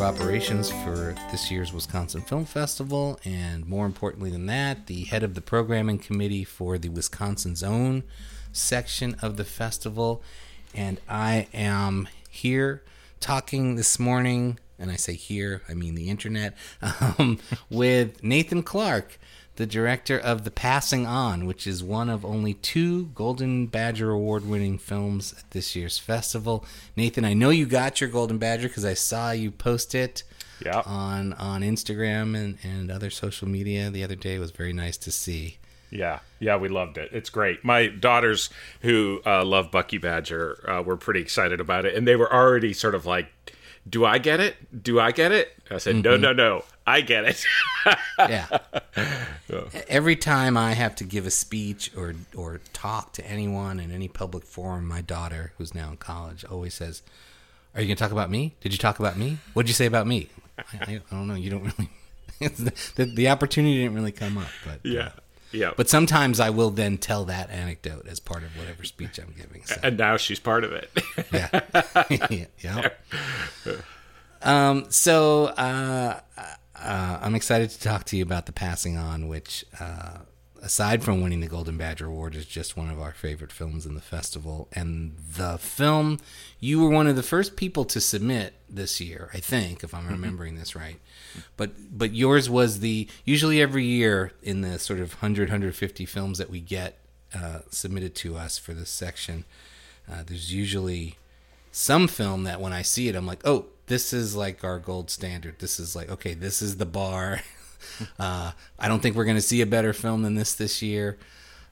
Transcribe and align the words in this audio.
of 0.00 0.14
Operations 0.14 0.70
for 0.70 1.14
this 1.30 1.50
year's 1.50 1.74
Wisconsin 1.74 2.22
Film 2.22 2.46
Festival, 2.46 3.20
and 3.22 3.68
more 3.68 3.84
importantly 3.84 4.30
than 4.30 4.46
that, 4.46 4.86
the 4.86 5.04
head 5.04 5.22
of 5.22 5.34
the 5.34 5.42
programming 5.42 5.98
committee 5.98 6.42
for 6.42 6.78
the 6.78 6.88
Wisconsin 6.88 7.54
Zone 7.54 8.04
section 8.50 9.14
of 9.20 9.36
the 9.36 9.44
festival. 9.44 10.22
And 10.74 11.00
I 11.06 11.48
am 11.52 12.08
here 12.30 12.82
talking 13.20 13.76
this 13.76 13.98
morning, 13.98 14.58
and 14.78 14.90
I 14.90 14.96
say 14.96 15.12
here, 15.12 15.60
I 15.68 15.74
mean 15.74 15.96
the 15.96 16.08
internet, 16.08 16.56
um, 17.18 17.38
with 17.68 18.22
Nathan 18.24 18.62
Clark 18.62 19.18
the 19.60 19.66
director 19.66 20.18
of 20.18 20.44
The 20.44 20.50
Passing 20.50 21.04
On, 21.06 21.44
which 21.44 21.66
is 21.66 21.84
one 21.84 22.08
of 22.08 22.24
only 22.24 22.54
two 22.54 23.08
Golden 23.14 23.66
Badger 23.66 24.10
Award 24.10 24.48
winning 24.48 24.78
films 24.78 25.34
at 25.36 25.50
this 25.50 25.76
year's 25.76 25.98
festival. 25.98 26.64
Nathan, 26.96 27.26
I 27.26 27.34
know 27.34 27.50
you 27.50 27.66
got 27.66 28.00
your 28.00 28.08
Golden 28.08 28.38
Badger 28.38 28.68
because 28.68 28.86
I 28.86 28.94
saw 28.94 29.32
you 29.32 29.50
post 29.50 29.94
it 29.94 30.22
Yeah. 30.64 30.80
on, 30.86 31.34
on 31.34 31.60
Instagram 31.60 32.34
and, 32.34 32.56
and 32.62 32.90
other 32.90 33.10
social 33.10 33.46
media 33.48 33.90
the 33.90 34.02
other 34.02 34.14
day. 34.16 34.36
It 34.36 34.38
was 34.38 34.50
very 34.50 34.72
nice 34.72 34.96
to 34.96 35.10
see. 35.12 35.58
Yeah, 35.90 36.20
yeah, 36.38 36.56
we 36.56 36.70
loved 36.70 36.96
it. 36.96 37.10
It's 37.12 37.28
great. 37.28 37.62
My 37.62 37.88
daughters, 37.88 38.48
who 38.80 39.20
uh, 39.26 39.44
love 39.44 39.70
Bucky 39.70 39.98
Badger, 39.98 40.64
uh, 40.66 40.80
were 40.82 40.96
pretty 40.96 41.20
excited 41.20 41.60
about 41.60 41.84
it, 41.84 41.94
and 41.94 42.08
they 42.08 42.16
were 42.16 42.32
already 42.32 42.72
sort 42.72 42.94
of 42.94 43.04
like, 43.04 43.26
"Do 43.88 44.06
I 44.06 44.18
get 44.18 44.38
it? 44.40 44.82
Do 44.84 45.00
I 45.00 45.10
get 45.10 45.32
it?" 45.32 45.48
I 45.70 45.78
said, 45.78 45.96
"No, 45.96 46.16
no, 46.16 46.32
no, 46.32 46.62
I 46.90 47.00
get 47.00 47.24
it." 47.24 47.44
Yeah. 48.18 48.58
Every 49.88 50.14
time 50.14 50.58
I 50.58 50.74
have 50.74 50.94
to 50.96 51.04
give 51.04 51.24
a 51.24 51.30
speech 51.30 51.90
or 51.96 52.14
or 52.36 52.60
talk 52.74 53.14
to 53.14 53.26
anyone 53.26 53.80
in 53.80 53.90
any 53.90 54.08
public 54.08 54.44
forum, 54.44 54.86
my 54.86 55.00
daughter, 55.00 55.52
who's 55.56 55.74
now 55.74 55.90
in 55.90 55.96
college, 55.96 56.44
always 56.44 56.74
says, 56.74 57.00
"Are 57.74 57.80
you 57.80 57.86
going 57.86 57.96
to 57.96 58.02
talk 58.02 58.12
about 58.12 58.30
me? 58.30 58.54
Did 58.60 58.72
you 58.72 58.78
talk 58.78 58.98
about 58.98 59.16
me? 59.16 59.38
What 59.54 59.62
did 59.62 59.70
you 59.70 59.74
say 59.74 59.86
about 59.86 60.06
me?" 60.06 60.28
I, 60.58 60.64
I, 60.82 61.00
don't 61.10 61.28
know. 61.28 61.34
You 61.34 61.50
don't 61.50 61.62
really. 61.62 61.90
the, 62.40 62.90
the, 62.96 63.04
the 63.04 63.28
opportunity 63.28 63.78
didn't 63.78 63.94
really 63.94 64.12
come 64.12 64.36
up, 64.36 64.48
but 64.66 64.80
yeah, 64.82 65.12
yeah. 65.52 65.72
But 65.76 65.88
sometimes 65.88 66.40
I 66.40 66.50
will 66.50 66.70
then 66.70 66.98
tell 66.98 67.24
that 67.26 67.50
anecdote 67.50 68.06
as 68.06 68.20
part 68.20 68.42
of 68.42 68.56
whatever 68.56 68.84
speech 68.84 69.18
I'm 69.18 69.34
giving. 69.36 69.64
So. 69.64 69.76
and 69.82 69.96
now 69.96 70.16
she's 70.16 70.40
part 70.40 70.64
of 70.64 70.72
it. 70.72 70.90
yeah. 72.60 72.90
yeah. 73.64 73.76
Um, 74.42 74.86
so 74.90 75.46
uh, 75.46 76.20
uh, 76.82 77.18
I'm 77.20 77.34
excited 77.34 77.70
to 77.70 77.80
talk 77.80 78.04
to 78.06 78.16
you 78.16 78.22
about 78.22 78.46
the 78.46 78.52
passing 78.52 78.96
on, 78.96 79.28
which, 79.28 79.64
uh, 79.78 80.18
aside 80.62 81.02
from 81.02 81.22
winning 81.22 81.40
the 81.40 81.46
Golden 81.46 81.76
Badger 81.76 82.06
Award, 82.06 82.34
is 82.34 82.46
just 82.46 82.76
one 82.76 82.90
of 82.90 83.00
our 83.00 83.12
favorite 83.12 83.52
films 83.52 83.86
in 83.86 83.94
the 83.94 84.00
festival. 84.00 84.68
And 84.72 85.16
the 85.36 85.58
film 85.58 86.18
you 86.58 86.80
were 86.80 86.90
one 86.90 87.06
of 87.06 87.16
the 87.16 87.22
first 87.22 87.56
people 87.56 87.84
to 87.86 88.00
submit 88.00 88.54
this 88.68 89.00
year, 89.00 89.30
I 89.32 89.38
think, 89.38 89.82
if 89.82 89.94
I'm 89.94 90.08
remembering 90.08 90.56
this 90.56 90.74
right. 90.74 90.98
But 91.56 91.96
but 91.96 92.14
yours 92.14 92.48
was 92.50 92.80
the 92.80 93.08
usually 93.24 93.60
every 93.60 93.84
year 93.84 94.32
in 94.42 94.60
the 94.60 94.78
sort 94.78 95.00
of 95.00 95.14
100 95.14 95.48
150 95.48 96.04
films 96.06 96.38
that 96.38 96.50
we 96.50 96.60
get 96.60 96.98
uh, 97.34 97.60
submitted 97.70 98.14
to 98.16 98.36
us 98.36 98.58
for 98.58 98.74
this 98.74 98.90
section. 98.90 99.44
Uh, 100.10 100.22
there's 100.26 100.52
usually 100.52 101.16
some 101.72 102.08
film 102.08 102.44
that 102.44 102.60
when 102.60 102.72
I 102.72 102.82
see 102.82 103.08
it, 103.08 103.14
I'm 103.14 103.26
like, 103.26 103.46
oh, 103.46 103.66
this 103.90 104.12
is 104.12 104.36
like 104.36 104.62
our 104.62 104.78
gold 104.78 105.10
standard. 105.10 105.58
This 105.58 105.80
is 105.80 105.96
like, 105.96 106.08
okay, 106.08 106.32
this 106.32 106.62
is 106.62 106.76
the 106.76 106.86
bar. 106.86 107.42
uh, 108.20 108.52
I 108.78 108.88
don't 108.88 109.00
think 109.00 109.16
we're 109.16 109.24
going 109.24 109.36
to 109.36 109.42
see 109.42 109.60
a 109.62 109.66
better 109.66 109.92
film 109.92 110.22
than 110.22 110.36
this 110.36 110.54
this 110.54 110.80
year. 110.80 111.18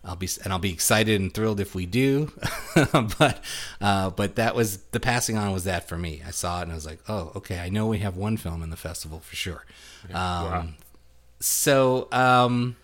I'll 0.04 0.16
be 0.16 0.28
and 0.42 0.52
I'll 0.52 0.58
be 0.58 0.72
excited 0.72 1.20
and 1.20 1.32
thrilled 1.32 1.60
if 1.60 1.74
we 1.74 1.86
do, 1.86 2.32
but 2.92 3.42
uh, 3.80 4.10
but 4.10 4.36
that 4.36 4.54
was 4.54 4.78
the 4.92 5.00
passing 5.00 5.36
on 5.36 5.52
was 5.52 5.64
that 5.64 5.88
for 5.88 5.96
me. 5.96 6.22
I 6.26 6.30
saw 6.30 6.60
it 6.60 6.62
and 6.62 6.72
I 6.72 6.74
was 6.74 6.86
like, 6.86 7.00
oh, 7.08 7.32
okay, 7.36 7.60
I 7.60 7.68
know 7.68 7.86
we 7.86 7.98
have 7.98 8.16
one 8.16 8.36
film 8.36 8.62
in 8.62 8.70
the 8.70 8.76
festival 8.76 9.20
for 9.20 9.36
sure. 9.36 9.64
Um, 10.08 10.14
Wow. 10.14 10.68
So 11.40 12.08
um, 12.10 12.76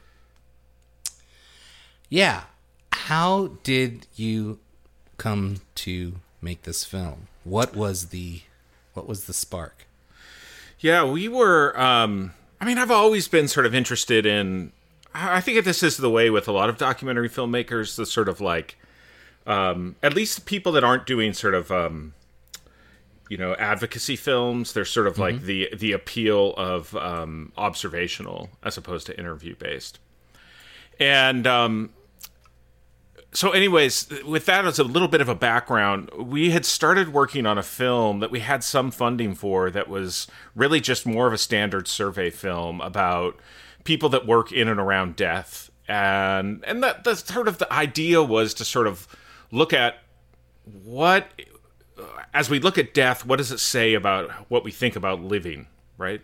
yeah, 2.09 2.45
how 2.93 3.53
did 3.65 4.06
you 4.15 4.59
come 5.19 5.56
to 5.77 6.15
make 6.41 6.62
this 6.62 6.84
film? 6.84 7.28
What 7.45 7.75
was 7.75 8.06
the 8.06 8.43
what 8.94 9.06
was 9.06 9.25
the 9.25 9.32
spark? 9.32 9.87
Yeah, 10.81 11.05
we 11.05 11.28
were. 11.28 11.78
Um, 11.78 12.32
I 12.60 12.65
mean, 12.65 12.78
I've 12.78 12.91
always 12.91 13.28
been 13.28 13.49
sort 13.49 13.66
of 13.66 13.75
interested 13.75 14.27
in. 14.27 14.72
I 15.12 15.41
think 15.41 15.65
this 15.65 15.82
is 15.82 15.97
the 15.97 16.10
way 16.10 16.31
with 16.31 16.49
a 16.49 16.53
lot 16.53 16.69
of 16.69 16.78
documentary 16.78 17.28
filmmakers. 17.28 17.97
The 17.97 18.06
sort 18.06 18.28
of 18.28 18.41
like, 18.41 18.77
um, 19.47 19.97
at 20.03 20.15
least 20.15 20.47
people 20.47 20.72
that 20.72 20.83
aren't 20.83 21.06
doing 21.06 21.33
sort 21.33 21.54
of, 21.54 21.71
um, 21.71 22.15
you 23.28 23.37
know, 23.37 23.54
advocacy 23.54 24.16
films. 24.16 24.72
They're 24.72 24.84
sort 24.84 25.06
of 25.06 25.19
like 25.19 25.43
the 25.43 25.71
the 25.77 25.93
appeal 25.93 26.54
of 26.56 26.94
um, 26.97 27.53
observational 27.56 28.50
as 28.62 28.77
opposed 28.77 29.06
to 29.06 29.19
interview 29.19 29.54
based. 29.54 29.99
And 30.99 31.47
um, 31.47 31.91
so 33.34 33.50
anyways 33.50 34.09
with 34.25 34.47
that 34.47 34.65
as 34.65 34.78
a 34.78 34.84
little 34.84 35.09
bit 35.09 35.21
of 35.21 35.28
a 35.28 35.34
background 35.34 36.11
we 36.17 36.50
had 36.50 36.65
started 36.65 37.12
working 37.12 37.45
on 37.45 37.59
a 37.59 37.62
film 37.62 38.21
that 38.21 38.31
we 38.31 38.41
had 38.41 38.65
some 38.65 38.91
funding 38.91 39.34
for 39.34 39.71
that 39.71 39.89
was 39.89 40.27
really 40.55 40.81
just 40.81 41.05
more 41.05 41.27
of 41.27 41.33
a 41.33 41.39
standard 41.39 41.87
survey 41.87 42.31
film 42.31 42.81
about 42.81 43.39
people 43.84 44.09
that 44.09 44.27
work 44.27 44.50
in 44.50 44.69
and 44.69 44.81
around 44.81 45.15
death. 45.15 45.71
And 45.87 46.65
and 46.67 46.83
that 46.83 47.05
the 47.05 47.15
sort 47.15 47.47
of 47.47 47.59
the 47.59 47.71
idea 47.71 48.22
was 48.22 48.55
to 48.55 48.65
sort 48.65 48.87
of 48.87 49.06
look 49.51 49.75
at 49.75 49.99
what 50.83 51.28
as 52.33 52.49
we 52.49 52.59
look 52.59 52.78
at 52.78 52.95
death 52.95 53.27
what 53.27 53.37
does 53.37 53.53
it 53.53 53.61
say 53.61 53.93
about 53.93 54.31
what 54.49 54.65
we 54.65 54.71
think 54.71 54.97
about 54.97 55.21
living 55.21 55.66
right 55.99 56.22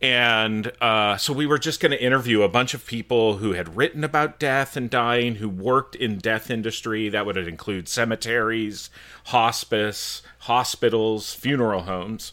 and 0.00 0.70
uh, 0.80 1.16
so 1.16 1.32
we 1.32 1.46
were 1.46 1.58
just 1.58 1.80
going 1.80 1.90
to 1.90 2.02
interview 2.02 2.42
a 2.42 2.48
bunch 2.48 2.72
of 2.72 2.86
people 2.86 3.38
who 3.38 3.52
had 3.52 3.76
written 3.76 4.04
about 4.04 4.38
death 4.38 4.76
and 4.76 4.88
dying, 4.88 5.36
who 5.36 5.48
worked 5.48 5.96
in 5.96 6.18
death 6.18 6.50
industry. 6.50 7.08
That 7.08 7.26
would 7.26 7.36
include 7.36 7.88
cemeteries, 7.88 8.90
hospice, 9.24 10.22
hospitals, 10.40 11.34
funeral 11.34 11.82
homes. 11.82 12.32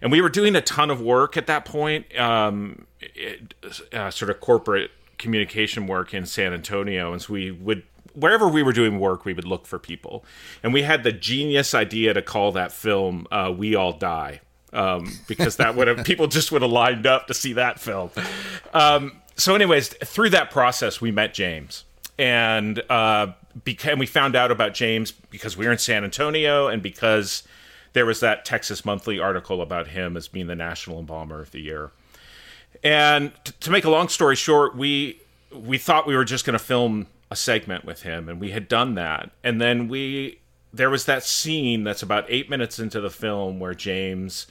And 0.00 0.10
we 0.10 0.22
were 0.22 0.30
doing 0.30 0.56
a 0.56 0.62
ton 0.62 0.90
of 0.90 1.00
work 1.00 1.36
at 1.36 1.46
that 1.46 1.64
point, 1.64 2.18
um, 2.18 2.86
it, 3.00 3.54
uh, 3.92 4.10
sort 4.10 4.30
of 4.30 4.40
corporate 4.40 4.90
communication 5.18 5.86
work 5.86 6.14
in 6.14 6.24
San 6.24 6.54
Antonio. 6.54 7.12
And 7.12 7.20
so 7.20 7.32
we 7.34 7.50
would 7.50 7.82
wherever 8.14 8.48
we 8.48 8.62
were 8.62 8.72
doing 8.72 8.98
work, 8.98 9.26
we 9.26 9.34
would 9.34 9.44
look 9.44 9.66
for 9.66 9.78
people. 9.78 10.24
And 10.62 10.72
we 10.72 10.82
had 10.82 11.04
the 11.04 11.12
genius 11.12 11.74
idea 11.74 12.14
to 12.14 12.22
call 12.22 12.52
that 12.52 12.72
film 12.72 13.26
uh, 13.30 13.52
"We 13.56 13.74
All 13.74 13.92
Die." 13.92 14.40
Um, 14.76 15.10
because 15.26 15.56
that 15.56 15.74
would 15.74 15.88
have 15.88 16.04
people 16.04 16.26
just 16.26 16.52
would 16.52 16.62
have 16.62 16.70
lined 16.70 17.06
up 17.06 17.26
to 17.26 17.34
see 17.34 17.54
that 17.54 17.80
film. 17.80 18.10
Um, 18.74 19.22
so, 19.36 19.54
anyways, 19.54 19.88
through 19.88 20.30
that 20.30 20.50
process, 20.50 21.00
we 21.00 21.10
met 21.10 21.34
James, 21.34 21.84
and 22.18 22.82
uh, 22.90 23.32
became 23.64 23.98
we 23.98 24.06
found 24.06 24.36
out 24.36 24.50
about 24.50 24.74
James 24.74 25.10
because 25.10 25.56
we 25.56 25.66
were 25.66 25.72
in 25.72 25.78
San 25.78 26.04
Antonio, 26.04 26.68
and 26.68 26.82
because 26.82 27.42
there 27.94 28.06
was 28.06 28.20
that 28.20 28.44
Texas 28.44 28.84
Monthly 28.84 29.18
article 29.18 29.62
about 29.62 29.88
him 29.88 30.16
as 30.16 30.28
being 30.28 30.46
the 30.46 30.54
National 30.54 30.98
Embalmer 30.98 31.40
of 31.40 31.50
the 31.50 31.60
Year. 31.60 31.90
And 32.84 33.32
t- 33.44 33.52
to 33.60 33.70
make 33.70 33.84
a 33.84 33.90
long 33.90 34.08
story 34.08 34.36
short, 34.36 34.76
we 34.76 35.20
we 35.50 35.78
thought 35.78 36.06
we 36.06 36.14
were 36.14 36.24
just 36.24 36.44
going 36.44 36.58
to 36.58 36.62
film 36.64 37.06
a 37.30 37.36
segment 37.36 37.86
with 37.86 38.02
him, 38.02 38.28
and 38.28 38.40
we 38.40 38.50
had 38.50 38.68
done 38.68 38.94
that, 38.94 39.30
and 39.42 39.58
then 39.58 39.88
we 39.88 40.40
there 40.72 40.90
was 40.90 41.06
that 41.06 41.22
scene 41.24 41.84
that's 41.84 42.02
about 42.02 42.26
eight 42.28 42.50
minutes 42.50 42.78
into 42.78 43.00
the 43.00 43.10
film 43.10 43.58
where 43.58 43.72
James 43.72 44.46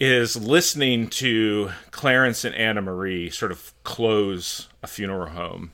is 0.00 0.34
listening 0.34 1.08
to 1.08 1.70
Clarence 1.90 2.44
and 2.44 2.54
Anna 2.54 2.80
Marie 2.80 3.28
sort 3.28 3.52
of 3.52 3.74
close 3.84 4.68
a 4.82 4.86
funeral 4.86 5.28
home. 5.28 5.72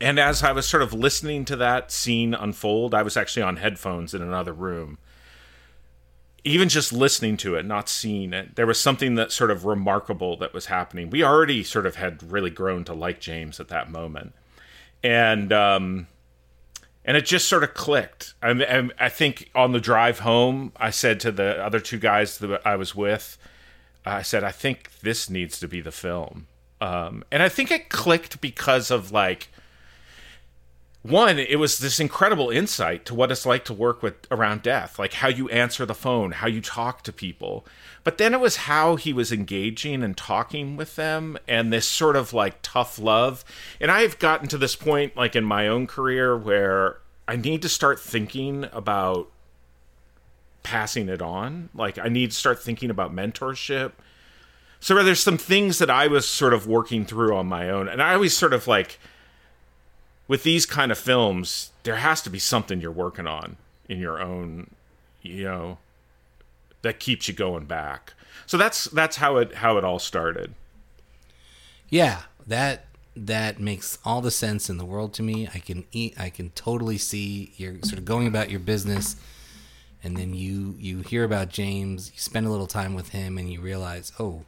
And 0.00 0.18
as 0.18 0.42
I 0.42 0.52
was 0.52 0.66
sort 0.66 0.82
of 0.82 0.94
listening 0.94 1.44
to 1.44 1.56
that 1.56 1.92
scene 1.92 2.32
unfold, 2.32 2.94
I 2.94 3.02
was 3.02 3.18
actually 3.18 3.42
on 3.42 3.58
headphones 3.58 4.14
in 4.14 4.22
another 4.22 4.54
room. 4.54 4.96
Even 6.42 6.70
just 6.70 6.90
listening 6.90 7.36
to 7.36 7.54
it, 7.56 7.66
not 7.66 7.90
seeing 7.90 8.32
it, 8.32 8.56
there 8.56 8.66
was 8.66 8.80
something 8.80 9.14
that 9.16 9.30
sort 9.30 9.50
of 9.50 9.66
remarkable 9.66 10.38
that 10.38 10.54
was 10.54 10.66
happening. 10.66 11.10
We 11.10 11.22
already 11.22 11.62
sort 11.62 11.84
of 11.84 11.96
had 11.96 12.32
really 12.32 12.48
grown 12.48 12.84
to 12.84 12.94
like 12.94 13.20
James 13.20 13.60
at 13.60 13.68
that 13.68 13.90
moment. 13.90 14.32
And, 15.04 15.52
um, 15.52 16.06
and 17.10 17.16
it 17.16 17.26
just 17.26 17.48
sort 17.48 17.64
of 17.64 17.74
clicked. 17.74 18.34
I, 18.40 18.50
I, 18.50 18.88
I 18.96 19.08
think 19.08 19.50
on 19.52 19.72
the 19.72 19.80
drive 19.80 20.20
home, 20.20 20.70
I 20.76 20.90
said 20.90 21.18
to 21.20 21.32
the 21.32 21.60
other 21.60 21.80
two 21.80 21.98
guys 21.98 22.38
that 22.38 22.64
I 22.64 22.76
was 22.76 22.94
with, 22.94 23.36
I 24.06 24.22
said, 24.22 24.44
I 24.44 24.52
think 24.52 25.00
this 25.00 25.28
needs 25.28 25.58
to 25.58 25.66
be 25.66 25.80
the 25.80 25.90
film. 25.90 26.46
Um, 26.80 27.24
and 27.32 27.42
I 27.42 27.48
think 27.48 27.72
it 27.72 27.88
clicked 27.88 28.40
because 28.40 28.92
of 28.92 29.10
like, 29.10 29.48
one, 31.02 31.38
it 31.38 31.58
was 31.58 31.78
this 31.78 31.98
incredible 31.98 32.50
insight 32.50 33.06
to 33.06 33.14
what 33.14 33.32
it's 33.32 33.46
like 33.46 33.64
to 33.64 33.72
work 33.72 34.02
with 34.02 34.14
around 34.30 34.62
death, 34.62 34.98
like 34.98 35.14
how 35.14 35.28
you 35.28 35.48
answer 35.48 35.86
the 35.86 35.94
phone, 35.94 36.32
how 36.32 36.46
you 36.46 36.60
talk 36.60 37.02
to 37.04 37.12
people. 37.12 37.66
But 38.04 38.18
then 38.18 38.34
it 38.34 38.40
was 38.40 38.56
how 38.56 38.96
he 38.96 39.14
was 39.14 39.32
engaging 39.32 40.02
and 40.02 40.14
talking 40.14 40.76
with 40.76 40.96
them 40.96 41.38
and 41.48 41.72
this 41.72 41.86
sort 41.86 42.16
of 42.16 42.34
like 42.34 42.58
tough 42.60 42.98
love. 42.98 43.44
And 43.80 43.90
I've 43.90 44.18
gotten 44.18 44.46
to 44.48 44.58
this 44.58 44.76
point, 44.76 45.16
like 45.16 45.34
in 45.34 45.44
my 45.44 45.68
own 45.68 45.86
career, 45.86 46.36
where 46.36 46.98
I 47.26 47.36
need 47.36 47.62
to 47.62 47.68
start 47.70 47.98
thinking 47.98 48.66
about 48.70 49.30
passing 50.62 51.08
it 51.08 51.22
on. 51.22 51.70
Like 51.74 51.98
I 51.98 52.08
need 52.08 52.32
to 52.32 52.36
start 52.36 52.62
thinking 52.62 52.90
about 52.90 53.14
mentorship. 53.14 53.92
So 54.80 55.02
there's 55.02 55.20
some 55.20 55.38
things 55.38 55.78
that 55.78 55.90
I 55.90 56.08
was 56.08 56.28
sort 56.28 56.52
of 56.52 56.66
working 56.66 57.04
through 57.04 57.34
on 57.36 57.46
my 57.46 57.68
own, 57.68 57.86
and 57.86 58.02
I 58.02 58.14
always 58.14 58.34
sort 58.34 58.54
of 58.54 58.66
like 58.66 58.98
with 60.30 60.44
these 60.44 60.64
kind 60.64 60.92
of 60.92 60.96
films, 60.96 61.72
there 61.82 61.96
has 61.96 62.22
to 62.22 62.30
be 62.30 62.38
something 62.38 62.80
you're 62.80 62.92
working 62.92 63.26
on 63.26 63.56
in 63.88 63.98
your 63.98 64.22
own, 64.22 64.70
you 65.22 65.42
know, 65.42 65.78
that 66.82 67.00
keeps 67.00 67.26
you 67.26 67.34
going 67.34 67.64
back. 67.64 68.14
So 68.46 68.56
that's 68.56 68.84
that's 68.84 69.16
how 69.16 69.38
it 69.38 69.54
how 69.54 69.76
it 69.76 69.82
all 69.82 69.98
started. 69.98 70.54
Yeah, 71.88 72.22
that 72.46 72.84
that 73.16 73.58
makes 73.58 73.98
all 74.04 74.20
the 74.20 74.30
sense 74.30 74.70
in 74.70 74.78
the 74.78 74.84
world 74.84 75.12
to 75.14 75.24
me. 75.24 75.48
I 75.52 75.58
can 75.58 75.84
eat. 75.90 76.14
I 76.16 76.30
can 76.30 76.50
totally 76.50 76.96
see 76.96 77.52
you're 77.56 77.82
sort 77.82 77.98
of 77.98 78.04
going 78.04 78.28
about 78.28 78.50
your 78.50 78.60
business, 78.60 79.16
and 80.04 80.16
then 80.16 80.32
you 80.32 80.76
you 80.78 81.00
hear 81.00 81.24
about 81.24 81.48
James. 81.48 82.12
You 82.14 82.20
spend 82.20 82.46
a 82.46 82.50
little 82.50 82.68
time 82.68 82.94
with 82.94 83.08
him, 83.08 83.36
and 83.36 83.52
you 83.52 83.60
realize, 83.60 84.12
oh, 84.20 84.44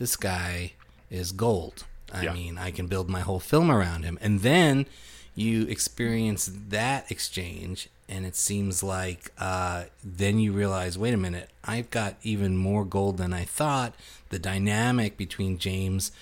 this 0.00 0.16
guy 0.16 0.72
is 1.12 1.30
gold. 1.30 1.84
I 2.12 2.24
Yeah. 2.24 2.32
mean, 2.34 2.58
I 2.58 2.70
can 2.70 2.86
build 2.86 3.08
my 3.08 3.20
whole 3.20 3.40
film 3.40 3.70
around 3.70 4.04
him, 4.04 4.18
and 4.20 4.40
then 4.40 4.86
you 5.34 5.62
experience 5.66 6.50
that 6.68 7.10
exchange, 7.10 7.88
and 8.08 8.24
it 8.24 8.36
seems 8.36 8.82
like 8.82 9.32
uh, 9.38 9.84
then 10.02 10.38
you 10.38 10.52
realize, 10.52 10.96
wait 10.96 11.12
a 11.14 11.18
minute, 11.18 11.50
I've 11.64 11.90
got 11.90 12.14
even 12.22 12.56
more 12.56 12.84
gold 12.84 13.18
than 13.18 13.32
I 13.32 13.44
thought. 13.44 13.94
The 14.30 14.38
dynamic 14.38 15.16
between 15.16 15.58
James 15.58 16.12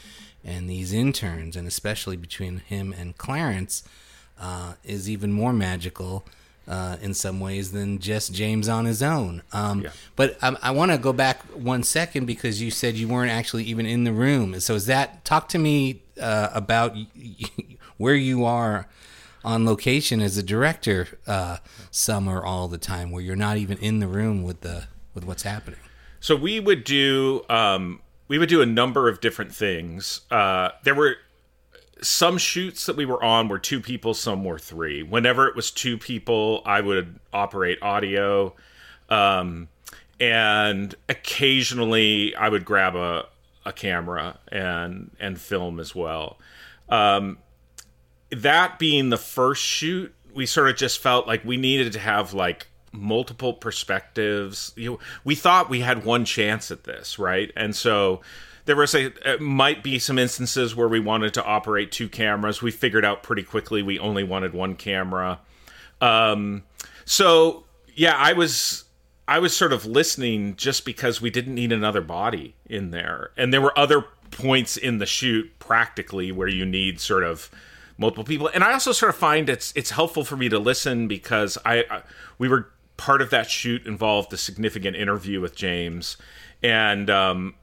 and 0.45 0.69
these 0.69 0.93
interns, 0.93 1.57
and 1.57 1.67
especially 1.69 2.17
between 2.17 2.59
him 2.59 2.93
and 2.97 3.17
Clarence, 3.17 3.83
uh, 4.41 4.75
is 4.85 5.09
even 5.09 5.33
more 5.33 5.53
magical 5.53 6.25
uh, 6.67 6.97
in 7.03 7.15
some 7.15 7.41
ways 7.41 7.73
than 7.73 7.99
just 7.99 8.33
James 8.33 8.69
on 8.69 8.85
his 8.85 9.03
own. 9.03 9.43
Um, 9.53 9.83
Yeah. 9.83 9.91
But 10.17 10.43
um, 10.43 10.57
I 10.63 10.71
want 10.71 10.93
to 10.93 10.99
go 10.99 11.13
back 11.13 11.43
one 11.55 11.83
second 11.83 12.27
because 12.27 12.63
you 12.63 12.71
said 12.71 12.95
you 12.95 13.09
weren't 13.09 13.31
actually 13.31 13.65
even 13.65 13.87
in 13.87 14.05
the 14.05 14.13
room. 14.13 14.59
So 14.61 14.75
is 14.75 14.87
that 14.87 15.25
talk 15.25 15.49
to 15.51 15.59
me 15.59 16.03
uh, 16.21 16.51
about 16.53 16.97
where 17.97 18.15
you 18.15 18.45
are 18.45 18.87
on 19.45 19.67
location 19.67 20.21
as 20.21 20.39
a 20.39 20.43
director, 20.43 21.19
uh, 21.27 21.59
some 21.91 22.29
or 22.29 22.43
all 22.45 22.67
the 22.69 22.79
time, 22.79 23.11
where 23.11 23.23
you're 23.23 23.37
not 23.37 23.57
even 23.59 23.77
in 23.79 24.01
the 24.01 24.09
room 24.09 24.43
with 24.43 24.63
the 24.63 24.85
with 25.15 25.25
what's 25.25 25.43
happening. 25.43 25.81
So 26.21 26.35
we 26.35 26.61
would 26.61 26.85
do 26.85 27.45
um, 27.51 28.01
we 28.29 28.39
would 28.39 28.49
do 28.49 28.63
a 28.63 28.67
number 28.67 29.09
of 29.09 29.21
different 29.21 29.55
things. 29.55 30.23
Uh, 30.31 30.71
there 30.85 30.95
were 30.95 31.17
some 32.05 32.39
shoots 32.39 32.87
that 32.87 32.97
we 32.97 33.07
were 33.07 33.23
on 33.23 33.49
were 33.49 33.59
two 33.59 33.81
people, 33.81 34.15
some 34.15 34.45
were 34.45 34.59
three. 34.59 35.03
Whenever 35.03 35.47
it 35.49 35.57
was 35.57 35.71
two 35.71 35.99
people, 35.99 36.63
I 36.65 36.81
would 36.81 37.19
operate 37.33 37.79
audio, 37.83 38.55
um, 39.09 39.69
and 40.21 40.95
occasionally 41.09 42.35
I 42.37 42.49
would 42.49 42.65
grab 42.65 42.95
a 42.95 43.27
a 43.67 43.73
camera 43.73 44.39
and 44.49 45.11
and 45.19 45.41
film 45.41 45.81
as 45.81 45.95
well. 45.95 46.39
Um, 46.89 47.39
that 48.31 48.79
being 48.79 49.11
the 49.11 49.17
first 49.17 49.63
shoot, 49.63 50.15
we 50.35 50.47
sort 50.47 50.69
of 50.69 50.77
just 50.77 50.99
felt 50.99 51.27
like 51.27 51.45
we 51.45 51.57
needed 51.57 51.93
to 51.95 51.99
have 51.99 52.35
like 52.35 52.67
multiple 52.93 53.55
perspectives. 53.55 54.73
You 54.77 54.93
know, 54.93 54.99
we 55.25 55.35
thought 55.35 55.71
we 55.71 55.81
had 55.81 56.05
one 56.05 56.25
chance 56.25 56.71
at 56.71 56.85
this, 56.85 57.19
right? 57.19 57.51
And 57.57 57.75
so 57.75 58.21
there 58.67 58.77
was 58.77 58.95
a 58.95 59.13
might 59.41 59.83
be 59.83 59.99
some 59.99 60.19
instances 60.19 60.75
where 60.75 60.89
we 60.89 61.01
wanted 61.01 61.35
to 61.35 61.45
operate 61.45 61.93
two 61.93 62.09
cameras. 62.09 62.63
We 62.63 62.71
figured 62.71 63.05
out 63.05 63.23
pretty 63.23 63.43
quickly 63.43 63.83
we 63.83 63.99
only 63.99 64.25
wanted 64.25 64.55
one 64.55 64.75
camera. 64.75 65.41
Um, 66.01 66.65
so 67.05 67.65
yeah, 67.95 68.17
I 68.17 68.33
was 68.33 68.85
I 69.29 69.39
was 69.39 69.57
sort 69.57 69.73
of 69.73 69.87
listening 69.87 70.57
just 70.57 70.85
because 70.85 71.21
we 71.21 71.31
didn't 71.31 71.55
need 71.55 71.73
another 71.73 72.01
body 72.01 72.55
in 72.67 72.91
there, 72.91 73.31
and 73.37 73.53
there 73.53 73.61
were 73.61 73.79
other 73.79 74.07
points 74.31 74.77
in 74.77 74.99
the 74.99 75.07
shoot 75.07 75.51
practically 75.59 76.33
where 76.33 76.49
you 76.49 76.67
need 76.67 77.01
sort 77.01 77.23
of 77.23 77.51
multiple 77.97 78.25
people. 78.25 78.51
And 78.53 78.65
I 78.65 78.73
also 78.73 78.93
sort 78.93 79.11
of 79.11 79.17
find 79.17 79.49
it's 79.49 79.73
it's 79.77 79.91
helpful 79.91 80.25
for 80.25 80.37
me 80.37 80.49
to 80.49 80.59
listen 80.59 81.07
because 81.07 81.59
I, 81.65 81.85
I 81.91 82.03
we 82.39 82.49
were 82.49 82.71
part 82.97 83.21
of 83.21 83.31
that 83.31 83.51
shoot 83.51 83.87
involved 83.87 84.33
a 84.33 84.37
significant 84.37 84.97
interview 84.97 85.41
with 85.41 85.55
James, 85.55 86.17
and 86.63 87.11
um, 87.11 87.55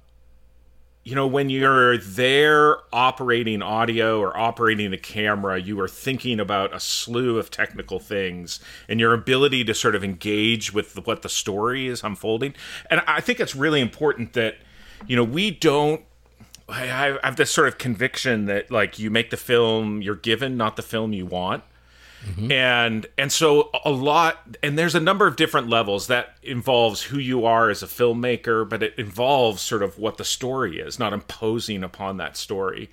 you 1.03 1.15
know, 1.15 1.25
when 1.25 1.50
you're 1.50 1.98
there 1.98 2.77
operating 2.94 3.63
audio 3.63 4.19
or 4.19 4.38
operating 4.38 4.94
a 4.94 4.98
camera, 4.98 5.59
you 5.59 5.80
are 5.80 5.88
thinking 5.88 6.39
about 6.39 6.75
a 6.75 6.80
slew 6.80 7.39
of 7.39 7.50
technical 7.50 8.00
things 8.00 8.59
and 8.88 9.00
your 9.00 9.13
ability 9.13 9.63
to 9.63 9.74
sort 9.74 9.95
of 9.95 10.03
engage 10.03 10.74
with 10.74 11.06
what 11.07 11.24
the 11.24 11.30
story 11.30 11.88
is 11.88 12.03
unfolding. 12.03 12.53
And 12.89 13.01
I 13.07 13.19
think 13.19 13.39
it's 13.39 13.56
really 13.56 13.81
important 13.81 14.33
that, 14.33 14.57
you 15.07 15.15
know, 15.15 15.24
we 15.24 15.50
don't. 15.50 16.01
I, 16.69 17.18
I 17.24 17.25
have 17.25 17.36
this 17.36 17.51
sort 17.51 17.68
of 17.68 17.77
conviction 17.80 18.45
that, 18.45 18.69
like, 18.69 19.00
you 19.00 19.09
make 19.09 19.31
the 19.31 19.38
film 19.38 20.01
you're 20.01 20.15
given, 20.15 20.56
not 20.56 20.75
the 20.75 20.83
film 20.83 21.13
you 21.13 21.25
want 21.25 21.63
and 22.52 23.08
and 23.18 23.32
so 23.32 23.70
a 23.84 23.92
lot 23.92 24.56
and 24.62 24.78
there's 24.78 24.96
a 24.96 25.00
number 25.00 25.28
of 25.28 25.36
different 25.36 25.68
levels 25.68 26.08
that 26.08 26.36
involves 26.44 27.04
who 27.04 27.18
you 27.18 27.46
are 27.46 27.70
as 27.70 27.82
a 27.82 27.88
filmmaker 27.88 28.68
but 28.68 28.84
it 28.84 28.94
involves 28.98 29.62
sort 29.62 29.82
of 29.82 29.98
what 29.98 30.18
the 30.18 30.26
story 30.26 30.80
is 30.80 31.00
not 31.00 31.14
imposing 31.14 31.84
upon 31.84 32.18
that 32.18 32.38
story 32.38 32.90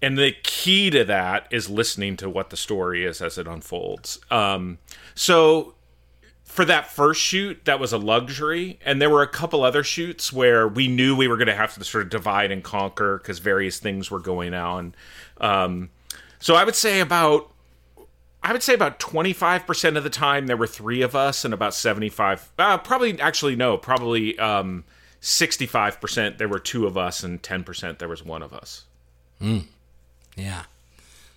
and 0.00 0.18
the 0.18 0.32
key 0.42 0.90
to 0.90 1.04
that 1.04 1.46
is 1.50 1.68
listening 1.68 2.16
to 2.16 2.28
what 2.28 2.50
the 2.50 2.56
story 2.56 3.04
is 3.04 3.20
as 3.20 3.38
it 3.38 3.46
unfolds 3.46 4.18
um, 4.30 4.78
so 5.14 5.74
for 6.54 6.64
that 6.64 6.88
first 6.88 7.20
shoot, 7.20 7.64
that 7.64 7.80
was 7.80 7.92
a 7.92 7.98
luxury. 7.98 8.78
And 8.84 9.02
there 9.02 9.10
were 9.10 9.22
a 9.22 9.28
couple 9.28 9.64
other 9.64 9.82
shoots 9.82 10.32
where 10.32 10.68
we 10.68 10.86
knew 10.86 11.16
we 11.16 11.26
were 11.26 11.36
going 11.36 11.48
to 11.48 11.54
have 11.54 11.74
to 11.74 11.82
sort 11.82 12.04
of 12.04 12.10
divide 12.10 12.52
and 12.52 12.62
conquer 12.62 13.18
because 13.18 13.40
various 13.40 13.80
things 13.80 14.08
were 14.08 14.20
going 14.20 14.54
on. 14.54 14.94
Um, 15.40 15.90
so 16.38 16.54
I 16.54 16.62
would 16.62 16.76
say 16.76 17.00
about. 17.00 17.50
I 18.44 18.52
would 18.52 18.62
say 18.62 18.74
about 18.74 19.00
25% 19.00 19.96
of 19.96 20.04
the 20.04 20.10
time 20.10 20.46
there 20.46 20.56
were 20.56 20.66
three 20.66 21.02
of 21.02 21.16
us, 21.16 21.44
and 21.44 21.54
about 21.54 21.74
75, 21.74 22.52
uh, 22.58 22.78
probably, 22.78 23.18
actually, 23.20 23.56
no, 23.56 23.78
probably 23.78 24.38
um, 24.38 24.84
65% 25.22 26.36
there 26.36 26.48
were 26.48 26.58
two 26.58 26.86
of 26.86 26.98
us, 26.98 27.24
and 27.24 27.42
10% 27.42 27.98
there 27.98 28.08
was 28.08 28.22
one 28.24 28.42
of 28.42 28.52
us. 28.52 28.84
Yeah. 30.36 30.64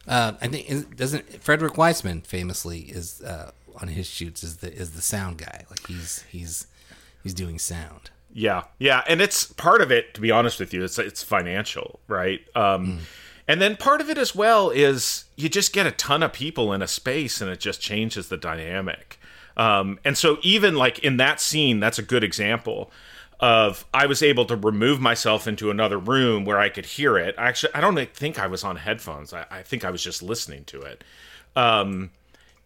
Uh, 0.08 0.34
I 0.42 0.48
think 0.48 0.96
doesn't 0.96 1.44
Frederick 1.44 1.78
Wiseman 1.78 2.22
famously 2.22 2.80
is 2.82 3.22
uh, 3.22 3.52
on 3.82 3.90
his 3.90 4.08
shoots 4.08 4.42
is 4.42 4.58
the 4.58 4.74
is 4.74 4.92
the 4.92 5.02
sound 5.02 5.38
guy. 5.38 5.66
Like 5.70 5.86
he's 5.86 6.24
he's 6.30 6.68
he's 7.24 7.34
doing 7.34 7.60
sound. 7.60 8.10
Yeah, 8.34 8.64
yeah, 8.80 9.04
and 9.08 9.20
it's 9.20 9.46
part 9.46 9.82
of 9.82 9.92
it. 9.92 10.14
To 10.14 10.22
be 10.22 10.32
honest 10.32 10.60
with 10.62 10.74
you, 10.74 10.84
it's 10.84 10.98
it's 10.98 11.24
financial, 11.24 12.00
right? 12.08 12.40
Um, 12.56 13.00
And 13.48 13.62
then 13.62 13.78
part 13.78 14.02
of 14.02 14.10
it 14.10 14.18
as 14.18 14.36
well 14.36 14.70
is 14.70 15.26
you 15.38 15.48
just 15.48 15.72
get 15.72 15.88
a 15.88 15.92
ton 15.92 16.22
of 16.22 16.34
people 16.34 16.74
in 16.74 16.82
a 16.82 16.88
space, 16.88 17.40
and 17.40 17.50
it 17.50 17.60
just 17.60 17.80
changes 17.80 18.28
the 18.28 18.38
dynamic. 18.38 19.20
Um, 19.56 20.00
and 20.04 20.18
so 20.18 20.38
even 20.44 20.76
like 20.76 21.00
in 21.00 21.18
that 21.18 21.40
scene, 21.40 21.80
that's 21.80 21.98
a 21.98 22.04
good 22.04 22.24
example 22.24 22.92
of 23.40 23.86
I 23.94 24.06
was 24.06 24.22
able 24.22 24.46
to 24.46 24.56
remove 24.56 25.00
myself 25.00 25.48
into 25.48 25.72
another 25.72 25.98
room 25.98 26.44
where 26.44 26.60
I 26.60 26.70
could 26.70 26.86
hear 26.86 27.18
it. 27.18 27.36
Actually, 27.38 27.74
I 27.74 27.82
don't 27.82 27.98
think 28.14 28.40
I 28.40 28.48
was 28.48 28.64
on 28.64 28.78
headphones. 28.78 29.34
I, 29.34 29.46
I 29.50 29.62
think 29.62 29.86
I 29.86 29.92
was 29.92 30.04
just 30.04 30.22
listening 30.22 30.64
to 30.66 30.82
it. 30.82 31.04
Um, 31.56 32.12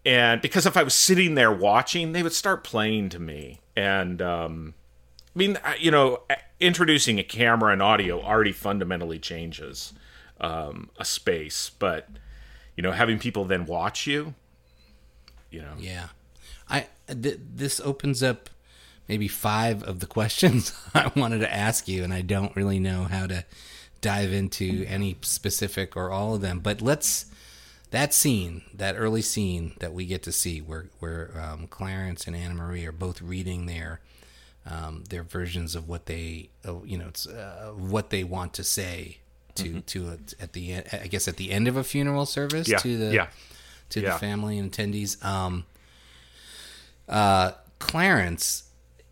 and 0.06 0.42
because 0.42 0.66
if 0.66 0.76
I 0.76 0.84
was 0.84 0.94
sitting 0.94 1.36
there 1.36 1.52
watching, 1.52 2.14
they 2.14 2.24
would 2.24 2.34
start 2.34 2.64
playing 2.64 3.10
to 3.10 3.20
me. 3.20 3.60
And 3.76 4.22
um, 4.22 4.74
I 5.36 5.40
mean, 5.40 5.58
you 5.80 5.92
know, 5.92 6.22
introducing 6.60 7.20
a 7.20 7.24
camera 7.24 7.72
and 7.72 7.82
audio 7.82 8.22
already 8.22 8.52
fundamentally 8.52 9.20
changes 9.20 9.94
um, 10.42 10.90
a 10.98 11.06
space, 11.06 11.72
but 11.80 12.10
you 12.76 12.84
know, 12.84 12.92
having 12.92 13.20
people 13.20 13.46
then 13.46 13.66
watch 13.66 14.08
you, 14.08 14.34
you 15.50 15.62
know, 15.62 15.74
Yeah. 15.80 16.08
I 16.70 16.88
th- 17.08 17.40
this 17.54 17.80
opens 17.82 18.24
up 18.24 18.50
maybe 19.08 19.28
five 19.28 19.84
of 19.84 20.00
the 20.00 20.06
questions 20.06 20.74
I 20.94 21.12
wanted 21.16 21.40
to 21.40 21.54
ask 21.54 21.88
you, 21.88 22.04
and 22.04 22.14
I 22.14 22.22
don't 22.22 22.56
really 22.56 22.80
know 22.80 23.04
how 23.04 23.28
to 23.28 23.46
dive 24.00 24.34
into 24.34 24.86
any 24.88 25.18
specific 25.22 25.96
or 25.96 26.12
all 26.12 26.34
of 26.36 26.42
them. 26.42 26.60
But 26.60 26.82
let's 26.82 27.26
that 27.92 28.14
scene, 28.14 28.64
that 28.74 28.96
early 28.98 29.22
scene 29.22 29.74
that 29.80 29.94
we 29.94 30.06
get 30.06 30.24
to 30.24 30.32
see, 30.32 30.60
where 30.62 30.88
where 31.00 31.32
um, 31.40 31.68
Clarence 31.68 32.26
and 32.26 32.36
Anna 32.36 32.54
Marie 32.56 32.86
are 32.86 32.94
both 32.94 33.22
reading 33.22 33.66
their 33.66 34.00
um, 34.66 35.04
their 35.10 35.24
versions 35.24 35.76
of 35.76 35.90
what 35.90 36.06
they, 36.06 36.50
you 36.86 36.98
know, 36.98 37.08
it's, 37.08 37.28
uh, 37.28 37.74
what 37.76 38.12
they 38.12 38.24
want 38.24 38.54
to 38.54 38.64
say 38.64 39.18
to 39.56 39.82
to 39.82 40.10
a, 40.10 40.18
at 40.44 40.54
the 40.54 40.74
end, 40.74 40.86
I 40.94 41.08
guess 41.08 41.28
at 41.28 41.38
the 41.38 41.52
end 41.52 41.68
of 41.68 41.78
a 41.78 41.84
funeral 41.84 42.26
service 42.26 42.68
Yeah, 42.68 42.78
to 42.80 42.98
the 42.98 43.14
yeah. 43.14 43.28
to 43.90 44.02
Yeah. 44.02 44.14
the 44.14 44.20
family 44.20 44.58
and 44.58 44.72
attendees. 44.72 45.24
Um, 45.24 45.66
uh, 47.10 47.52
Clarence 47.80 48.64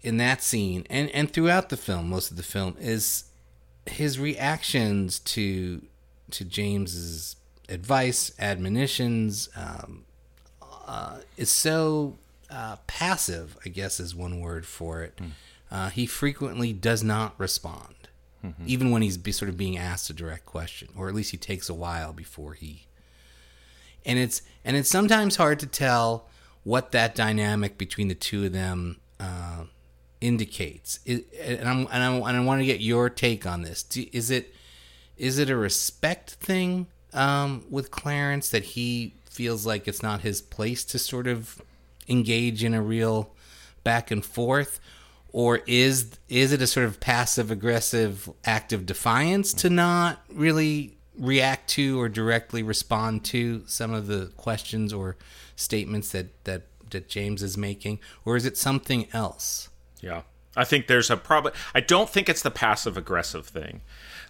in 0.01 0.17
that 0.17 0.41
scene 0.43 0.85
and 0.89 1.09
and 1.09 1.31
throughout 1.33 1.69
the 1.69 1.77
film, 1.77 2.09
most 2.09 2.31
of 2.31 2.37
the 2.37 2.43
film 2.43 2.75
is 2.79 3.25
his 3.85 4.19
reactions 4.19 5.19
to 5.19 5.81
to 6.31 6.45
James's 6.45 7.35
advice, 7.67 8.31
admonitions, 8.39 9.49
um, 9.55 10.05
uh, 10.87 11.17
is 11.37 11.49
so 11.51 12.17
uh, 12.51 12.77
passive, 12.87 13.57
I 13.65 13.69
guess 13.69 13.99
is 13.99 14.15
one 14.15 14.39
word 14.39 14.65
for 14.65 15.01
it. 15.01 15.19
Uh, 15.71 15.89
he 15.89 16.05
frequently 16.07 16.71
does 16.73 17.03
not 17.03 17.33
respond, 17.39 17.93
even 18.65 18.91
when 18.91 19.01
he's 19.01 19.17
be, 19.17 19.31
sort 19.31 19.49
of 19.49 19.57
being 19.57 19.77
asked 19.77 20.09
a 20.09 20.13
direct 20.13 20.45
question, 20.45 20.89
or 20.95 21.09
at 21.09 21.15
least 21.15 21.31
he 21.31 21.37
takes 21.37 21.69
a 21.69 21.73
while 21.73 22.13
before 22.13 22.53
he. 22.53 22.87
And 24.05 24.17
it's 24.17 24.41
and 24.63 24.77
it's 24.77 24.89
sometimes 24.89 25.35
hard 25.35 25.59
to 25.59 25.67
tell 25.67 26.27
what 26.63 26.91
that 26.91 27.15
dynamic 27.15 27.77
between 27.77 28.07
the 28.07 28.15
two 28.15 28.45
of 28.45 28.53
them 28.53 28.99
uh, 29.19 29.65
indicates. 30.21 30.99
It, 31.05 31.27
and 31.39 31.67
I'm 31.67 31.87
and 31.91 32.03
I, 32.03 32.15
and 32.29 32.37
I 32.37 32.39
want 32.41 32.61
to 32.61 32.65
get 32.65 32.79
your 32.79 33.09
take 33.09 33.45
on 33.45 33.61
this. 33.63 33.83
Do, 33.83 34.05
is 34.13 34.31
it 34.31 34.53
is 35.17 35.37
it 35.37 35.49
a 35.49 35.57
respect 35.57 36.31
thing 36.31 36.87
um, 37.13 37.65
with 37.69 37.91
Clarence 37.91 38.49
that 38.51 38.63
he 38.63 39.13
feels 39.29 39.65
like 39.65 39.87
it's 39.87 40.01
not 40.01 40.21
his 40.21 40.41
place 40.41 40.83
to 40.85 40.99
sort 40.99 41.27
of 41.27 41.61
engage 42.07 42.63
in 42.63 42.73
a 42.73 42.81
real 42.81 43.31
back 43.83 44.11
and 44.11 44.25
forth, 44.25 44.79
or 45.31 45.61
is 45.67 46.11
is 46.27 46.51
it 46.51 46.61
a 46.61 46.67
sort 46.67 46.85
of 46.85 46.99
passive 46.99 47.51
aggressive 47.51 48.29
act 48.45 48.73
of 48.73 48.85
defiance 48.85 49.53
to 49.53 49.69
not 49.69 50.21
really 50.31 50.97
react 51.17 51.69
to 51.69 51.99
or 51.99 52.09
directly 52.09 52.63
respond 52.63 53.23
to 53.25 53.63
some 53.67 53.93
of 53.93 54.07
the 54.07 54.27
questions 54.37 54.93
or 54.93 55.17
statements 55.55 56.11
that 56.11 56.43
that 56.45 56.63
that 56.91 57.07
James 57.07 57.43
is 57.43 57.57
making, 57.57 57.99
or 58.25 58.35
is 58.35 58.45
it 58.45 58.57
something 58.57 59.07
else? 59.13 59.69
Yeah. 60.01 60.21
I 60.55 60.63
think 60.63 60.87
there's 60.87 61.09
a 61.09 61.17
problem. 61.17 61.53
I 61.73 61.79
don't 61.79 62.09
think 62.09 62.27
it's 62.27 62.41
the 62.41 62.51
passive 62.51 62.97
aggressive 62.97 63.45
thing. 63.47 63.81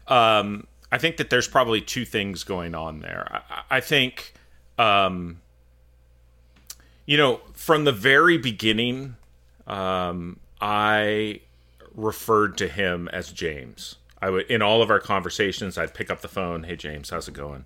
Um, 0.07 0.67
I 0.91 0.97
think 0.97 1.17
that 1.17 1.29
there's 1.29 1.47
probably 1.47 1.81
two 1.81 2.05
things 2.05 2.43
going 2.43 2.75
on 2.75 2.99
there. 2.99 3.27
I, 3.49 3.77
I 3.77 3.79
think, 3.79 4.33
um, 4.77 5.41
you 7.05 7.17
know, 7.17 7.41
from 7.53 7.85
the 7.85 7.91
very 7.91 8.37
beginning, 8.37 9.15
um, 9.65 10.39
I 10.61 11.41
referred 11.95 12.57
to 12.57 12.67
him 12.67 13.07
as 13.09 13.31
James. 13.31 13.95
I 14.21 14.29
would 14.29 14.47
in 14.47 14.61
all 14.61 14.81
of 14.81 14.89
our 14.89 14.99
conversations, 14.99 15.77
I'd 15.77 15.93
pick 15.93 16.09
up 16.09 16.21
the 16.21 16.27
phone. 16.27 16.63
Hey, 16.63 16.75
James, 16.75 17.09
how's 17.09 17.27
it 17.27 17.33
going? 17.33 17.65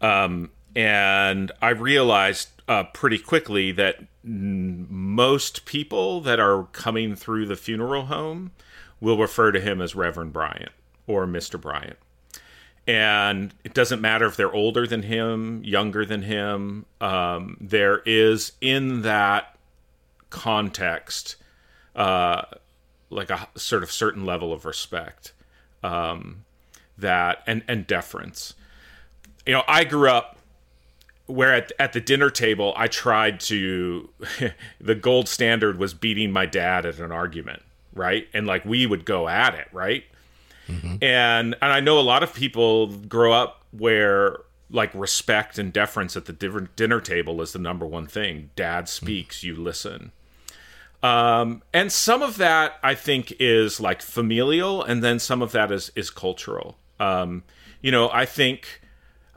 Um, 0.00 0.50
and 0.74 1.52
I 1.60 1.70
realized 1.70 2.48
uh, 2.68 2.84
pretty 2.84 3.18
quickly 3.18 3.72
that 3.72 3.96
n- 4.24 4.86
most 4.88 5.64
people 5.64 6.20
that 6.20 6.38
are 6.38 6.64
coming 6.72 7.16
through 7.16 7.46
the 7.46 7.56
funeral 7.56 8.06
home 8.06 8.52
will 9.00 9.18
refer 9.18 9.50
to 9.52 9.60
him 9.60 9.80
as 9.80 9.94
Reverend 9.94 10.32
Bryant 10.32 10.72
or 11.06 11.26
Mr. 11.26 11.60
Bryant. 11.60 11.98
And 12.86 13.54
it 13.64 13.74
doesn't 13.74 14.00
matter 14.00 14.26
if 14.26 14.36
they're 14.36 14.52
older 14.52 14.86
than 14.86 15.02
him, 15.02 15.62
younger 15.64 16.04
than 16.04 16.22
him. 16.22 16.86
Um, 17.00 17.56
there 17.60 18.02
is 18.06 18.52
in 18.60 19.02
that 19.02 19.56
context, 20.30 21.36
uh, 21.94 22.42
like 23.10 23.30
a 23.30 23.48
sort 23.56 23.82
of 23.82 23.90
certain 23.90 24.24
level 24.24 24.52
of 24.52 24.64
respect 24.64 25.32
um, 25.82 26.44
that 26.96 27.42
and 27.46 27.62
and 27.68 27.86
deference. 27.86 28.54
You 29.46 29.54
know, 29.54 29.62
I 29.66 29.84
grew 29.84 30.10
up 30.10 30.36
where 31.26 31.54
at, 31.54 31.72
at 31.78 31.92
the 31.92 32.00
dinner 32.00 32.28
table 32.28 32.72
I 32.76 32.88
tried 32.88 33.40
to 33.40 34.08
the 34.80 34.94
gold 34.94 35.28
standard 35.28 35.78
was 35.78 35.94
beating 35.94 36.32
my 36.32 36.46
dad 36.46 36.84
at 36.86 36.98
an 36.98 37.12
argument, 37.12 37.62
right? 37.94 38.28
And 38.32 38.46
like 38.46 38.64
we 38.64 38.86
would 38.86 39.04
go 39.04 39.28
at 39.28 39.54
it, 39.54 39.68
right? 39.72 40.04
Mm-hmm. 40.68 41.02
And 41.02 41.54
and 41.60 41.72
I 41.72 41.80
know 41.80 41.98
a 41.98 42.02
lot 42.02 42.22
of 42.22 42.34
people 42.34 42.88
grow 42.88 43.32
up 43.32 43.64
where 43.72 44.38
like 44.70 44.90
respect 44.94 45.58
and 45.58 45.72
deference 45.72 46.16
at 46.16 46.26
the 46.26 46.68
dinner 46.76 47.00
table 47.00 47.42
is 47.42 47.52
the 47.52 47.58
number 47.58 47.86
one 47.86 48.06
thing. 48.06 48.50
Dad 48.54 48.88
speaks, 48.88 49.38
mm-hmm. 49.38 49.46
you 49.48 49.56
listen. 49.56 50.12
Um, 51.02 51.62
and 51.72 51.90
some 51.90 52.22
of 52.22 52.36
that 52.36 52.74
I 52.82 52.94
think 52.94 53.32
is 53.40 53.80
like 53.80 54.02
familial, 54.02 54.82
and 54.82 55.02
then 55.02 55.18
some 55.18 55.40
of 55.42 55.52
that 55.52 55.72
is 55.72 55.90
is 55.94 56.10
cultural. 56.10 56.76
Um, 56.98 57.42
you 57.80 57.90
know, 57.90 58.10
I 58.10 58.26
think 58.26 58.82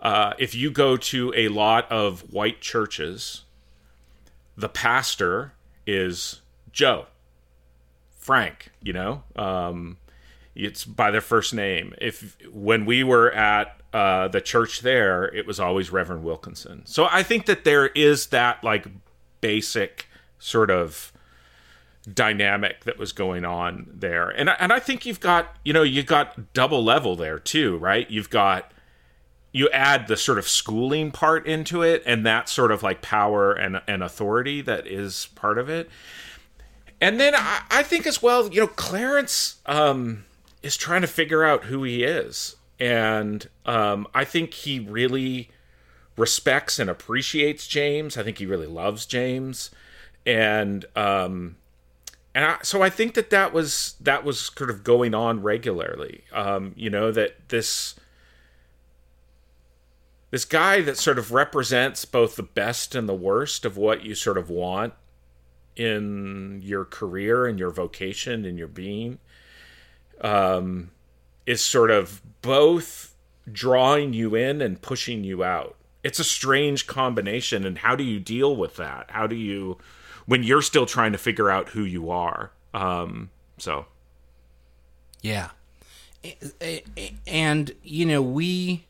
uh, 0.01 0.33
if 0.37 0.53
you 0.53 0.69
go 0.69 0.97
to 0.97 1.33
a 1.35 1.47
lot 1.47 1.89
of 1.89 2.33
white 2.33 2.59
churches, 2.59 3.43
the 4.57 4.67
pastor 4.67 5.53
is 5.87 6.41
Joe, 6.73 7.05
Frank. 8.17 8.71
You 8.81 8.93
know, 8.93 9.23
um, 9.37 9.97
it's 10.55 10.83
by 10.83 11.11
their 11.11 11.21
first 11.21 11.53
name. 11.53 11.95
If 12.01 12.37
when 12.51 12.85
we 12.85 13.05
were 13.05 13.31
at 13.31 13.79
uh, 13.93 14.27
the 14.27 14.41
church 14.41 14.81
there, 14.81 15.33
it 15.33 15.47
was 15.47 15.61
always 15.61 15.91
Reverend 15.91 16.25
Wilkinson. 16.25 16.85
So 16.85 17.07
I 17.09 17.23
think 17.23 17.45
that 17.45 17.63
there 17.63 17.87
is 17.87 18.27
that 18.27 18.61
like 18.65 18.85
basic 19.39 20.07
sort 20.39 20.69
of 20.69 21.12
dynamic 22.11 22.83
that 22.83 22.97
was 22.97 23.11
going 23.11 23.45
on 23.45 23.87
there. 23.93 24.29
And 24.29 24.49
and 24.59 24.73
I 24.73 24.79
think 24.79 25.05
you've 25.05 25.19
got, 25.19 25.55
you 25.63 25.73
know, 25.73 25.83
you've 25.83 26.05
got 26.05 26.53
double 26.53 26.83
level 26.83 27.15
there 27.15 27.39
too, 27.39 27.77
right? 27.77 28.09
You've 28.09 28.29
got 28.29 28.71
you 29.53 29.69
add 29.69 30.07
the 30.07 30.17
sort 30.17 30.39
of 30.39 30.47
schooling 30.47 31.11
part 31.11 31.45
into 31.45 31.81
it 31.83 32.01
and 32.05 32.25
that 32.25 32.49
sort 32.49 32.71
of 32.71 32.83
like 32.83 33.01
power 33.01 33.53
and 33.53 33.81
and 33.87 34.03
authority 34.03 34.61
that 34.61 34.85
is 34.87 35.29
part 35.35 35.57
of 35.57 35.69
it. 35.69 35.89
And 36.99 37.19
then 37.19 37.35
I, 37.35 37.61
I 37.69 37.83
think 37.83 38.07
as 38.07 38.21
well, 38.21 38.49
you 38.51 38.61
know, 38.61 38.67
Clarence 38.67 39.61
um 39.65 40.25
is 40.61 40.75
trying 40.75 41.01
to 41.01 41.07
figure 41.07 41.43
out 41.43 41.65
who 41.65 41.83
he 41.83 42.03
is. 42.03 42.57
And 42.79 43.47
um 43.65 44.07
I 44.13 44.25
think 44.25 44.53
he 44.53 44.79
really 44.79 45.51
respects 46.17 46.79
and 46.79 46.89
appreciates 46.89 47.65
James. 47.65 48.17
I 48.17 48.23
think 48.23 48.39
he 48.39 48.45
really 48.45 48.67
loves 48.67 49.05
James. 49.05 49.69
And 50.25 50.85
um 50.95 51.57
and 52.35 52.45
I, 52.45 52.57
so 52.63 52.81
I 52.81 52.89
think 52.89 53.13
that 53.13 53.29
that 53.29 53.53
was 53.53 53.95
that 54.01 54.23
was 54.23 54.39
sort 54.39 54.69
of 54.69 54.83
going 54.83 55.13
on 55.13 55.41
regularly. 55.41 56.23
Um, 56.31 56.73
you 56.75 56.89
know 56.89 57.11
that 57.11 57.49
this 57.49 57.95
this 60.31 60.45
guy 60.45 60.81
that 60.81 60.97
sort 60.97 61.19
of 61.19 61.31
represents 61.31 62.05
both 62.05 62.35
the 62.35 62.43
best 62.43 62.95
and 62.95 63.07
the 63.07 63.13
worst 63.13 63.65
of 63.65 63.77
what 63.77 64.03
you 64.03 64.15
sort 64.15 64.37
of 64.37 64.49
want 64.49 64.93
in 65.75 66.59
your 66.63 66.85
career 66.85 67.45
and 67.45 67.59
your 67.59 67.69
vocation 67.69 68.45
and 68.45 68.57
your 68.57 68.67
being 68.67 69.19
um, 70.21 70.89
is 71.45 71.61
sort 71.63 71.91
of 71.91 72.21
both 72.41 73.13
drawing 73.51 74.13
you 74.13 74.33
in 74.33 74.61
and 74.61 74.81
pushing 74.81 75.23
you 75.23 75.43
out. 75.43 75.75
It's 76.03 76.19
a 76.19 76.23
strange 76.23 76.87
combination, 76.87 77.65
and 77.65 77.77
how 77.77 77.95
do 77.95 78.03
you 78.03 78.19
deal 78.19 78.55
with 78.55 78.75
that? 78.77 79.11
How 79.11 79.27
do 79.27 79.35
you 79.35 79.77
when 80.25 80.43
you're 80.43 80.61
still 80.61 80.85
trying 80.85 81.11
to 81.11 81.17
figure 81.17 81.49
out 81.49 81.69
who 81.69 81.83
you 81.83 82.09
are. 82.09 82.51
Um, 82.73 83.29
so, 83.57 83.85
yeah, 85.21 85.49
and 87.27 87.71
you 87.83 88.05
know 88.05 88.21
we 88.21 88.85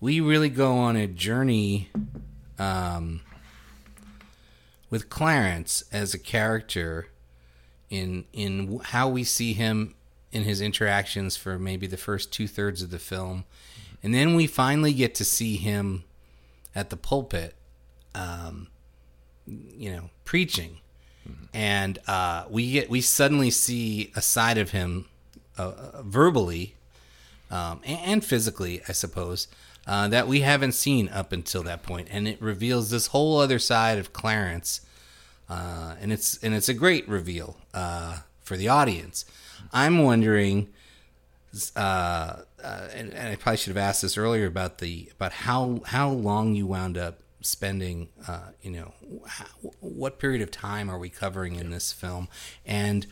we 0.00 0.20
really 0.20 0.48
go 0.48 0.74
on 0.74 0.96
a 0.96 1.06
journey 1.06 1.90
um, 2.58 3.20
with 4.90 5.08
Clarence 5.08 5.84
as 5.92 6.14
a 6.14 6.18
character 6.18 7.08
in 7.90 8.24
in 8.32 8.80
how 8.84 9.08
we 9.08 9.24
see 9.24 9.52
him 9.52 9.94
in 10.32 10.42
his 10.42 10.60
interactions 10.60 11.36
for 11.36 11.58
maybe 11.58 11.86
the 11.86 11.96
first 11.96 12.32
two 12.32 12.48
thirds 12.48 12.82
of 12.82 12.90
the 12.90 12.98
film, 12.98 13.44
and 14.02 14.14
then 14.14 14.34
we 14.34 14.46
finally 14.46 14.92
get 14.92 15.14
to 15.14 15.24
see 15.24 15.56
him 15.56 16.04
at 16.74 16.90
the 16.90 16.96
pulpit. 16.96 17.54
Um, 18.14 18.68
you 19.46 19.92
know, 19.92 20.10
preaching, 20.24 20.78
mm-hmm. 21.28 21.44
and 21.52 21.98
uh, 22.06 22.44
we 22.48 22.72
get 22.72 22.90
we 22.90 23.00
suddenly 23.00 23.50
see 23.50 24.12
a 24.16 24.22
side 24.22 24.58
of 24.58 24.70
him, 24.70 25.06
uh, 25.58 25.72
uh, 25.76 26.02
verbally, 26.02 26.74
um, 27.50 27.80
and, 27.84 28.00
and, 28.04 28.24
physically, 28.24 28.80
I 28.88 28.92
suppose, 28.92 29.48
uh, 29.86 30.08
that 30.08 30.26
we 30.26 30.40
haven't 30.40 30.72
seen 30.72 31.08
up 31.08 31.32
until 31.32 31.62
that 31.64 31.82
point, 31.82 32.08
and 32.10 32.26
it 32.26 32.40
reveals 32.40 32.90
this 32.90 33.08
whole 33.08 33.38
other 33.38 33.58
side 33.58 33.98
of 33.98 34.12
Clarence, 34.12 34.80
uh, 35.48 35.94
and 36.00 36.12
it's 36.12 36.42
and 36.42 36.54
it's 36.54 36.68
a 36.68 36.74
great 36.74 37.08
reveal 37.08 37.56
uh, 37.72 38.18
for 38.40 38.56
the 38.56 38.68
audience. 38.68 39.24
I'm 39.72 40.02
wondering. 40.02 40.68
Uh, 41.76 42.42
uh, 42.64 42.88
and, 42.94 43.12
and, 43.12 43.28
I 43.28 43.36
probably 43.36 43.58
should 43.58 43.76
have 43.76 43.76
asked 43.76 44.02
this 44.02 44.18
earlier 44.18 44.46
about 44.46 44.78
the 44.78 45.08
about 45.12 45.32
how 45.32 45.82
how 45.84 46.08
long 46.10 46.56
you 46.56 46.66
wound 46.66 46.98
up 46.98 47.20
spending, 47.44 48.08
uh, 48.26 48.50
you 48.62 48.70
know, 48.70 48.94
what 49.80 50.18
period 50.18 50.42
of 50.42 50.50
time 50.50 50.90
are 50.90 50.98
we 50.98 51.08
covering 51.08 51.56
in 51.56 51.70
this 51.70 51.92
film? 51.92 52.28
And 52.64 53.06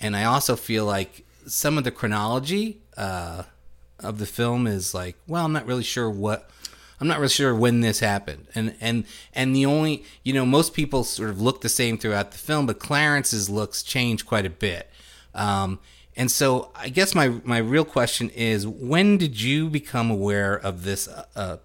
and 0.00 0.16
I 0.16 0.24
also 0.24 0.56
feel 0.56 0.84
like 0.84 1.24
some 1.46 1.78
of 1.78 1.84
the 1.84 1.90
chronology 1.90 2.80
uh, 2.96 3.44
of 4.00 4.18
the 4.18 4.26
film 4.26 4.66
is 4.66 4.94
like, 4.94 5.16
well, 5.26 5.44
I'm 5.44 5.52
not 5.52 5.66
really 5.66 5.82
sure 5.82 6.10
what. 6.10 6.50
I'm 7.00 7.08
not 7.08 7.18
really 7.18 7.30
sure 7.30 7.52
when 7.52 7.80
this 7.80 7.98
happened, 7.98 8.46
and 8.54 8.76
and 8.80 9.04
and 9.34 9.56
the 9.56 9.66
only 9.66 10.04
you 10.22 10.32
know 10.32 10.46
most 10.46 10.72
people 10.72 11.02
sort 11.02 11.30
of 11.30 11.40
look 11.40 11.60
the 11.60 11.68
same 11.68 11.98
throughout 11.98 12.30
the 12.30 12.38
film, 12.38 12.66
but 12.66 12.78
Clarence's 12.78 13.50
looks 13.50 13.82
change 13.82 14.24
quite 14.24 14.46
a 14.46 14.50
bit. 14.50 14.88
Um, 15.34 15.80
and 16.16 16.30
so 16.30 16.70
I 16.76 16.90
guess 16.90 17.12
my 17.14 17.40
my 17.42 17.58
real 17.58 17.84
question 17.84 18.30
is, 18.30 18.68
when 18.68 19.16
did 19.16 19.40
you 19.40 19.68
become 19.68 20.12
aware 20.12 20.54
of 20.54 20.84
this 20.84 21.08
uh, 21.08 21.56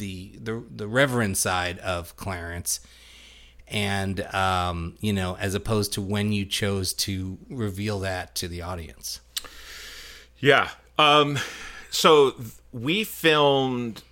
the 0.00 0.32
the 0.42 0.64
the 0.74 0.88
reverend 0.88 1.36
side 1.36 1.78
of 1.78 2.16
Clarence, 2.16 2.80
and 3.68 4.22
um, 4.34 4.96
you 5.00 5.12
know, 5.12 5.36
as 5.38 5.54
opposed 5.54 5.92
to 5.92 6.00
when 6.00 6.32
you 6.32 6.44
chose 6.44 6.92
to 6.94 7.38
reveal 7.48 8.00
that 8.00 8.34
to 8.36 8.48
the 8.48 8.62
audience. 8.62 9.20
Yeah. 10.40 10.70
Um, 10.98 11.38
so 11.90 12.34
we 12.72 13.04
filmed 13.04 14.02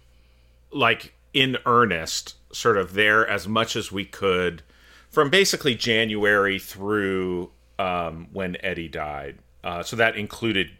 like 0.70 1.14
in 1.34 1.58
earnest, 1.66 2.36
sort 2.52 2.76
of 2.76 2.94
there 2.94 3.26
as 3.26 3.48
much 3.48 3.74
as 3.74 3.90
we 3.90 4.04
could 4.04 4.62
from 5.10 5.30
basically 5.30 5.74
January 5.74 6.58
through 6.58 7.50
um, 7.78 8.28
when 8.32 8.56
Eddie 8.62 8.88
died. 8.88 9.38
Uh, 9.64 9.82
so 9.82 9.96
that 9.96 10.16
included 10.16 10.70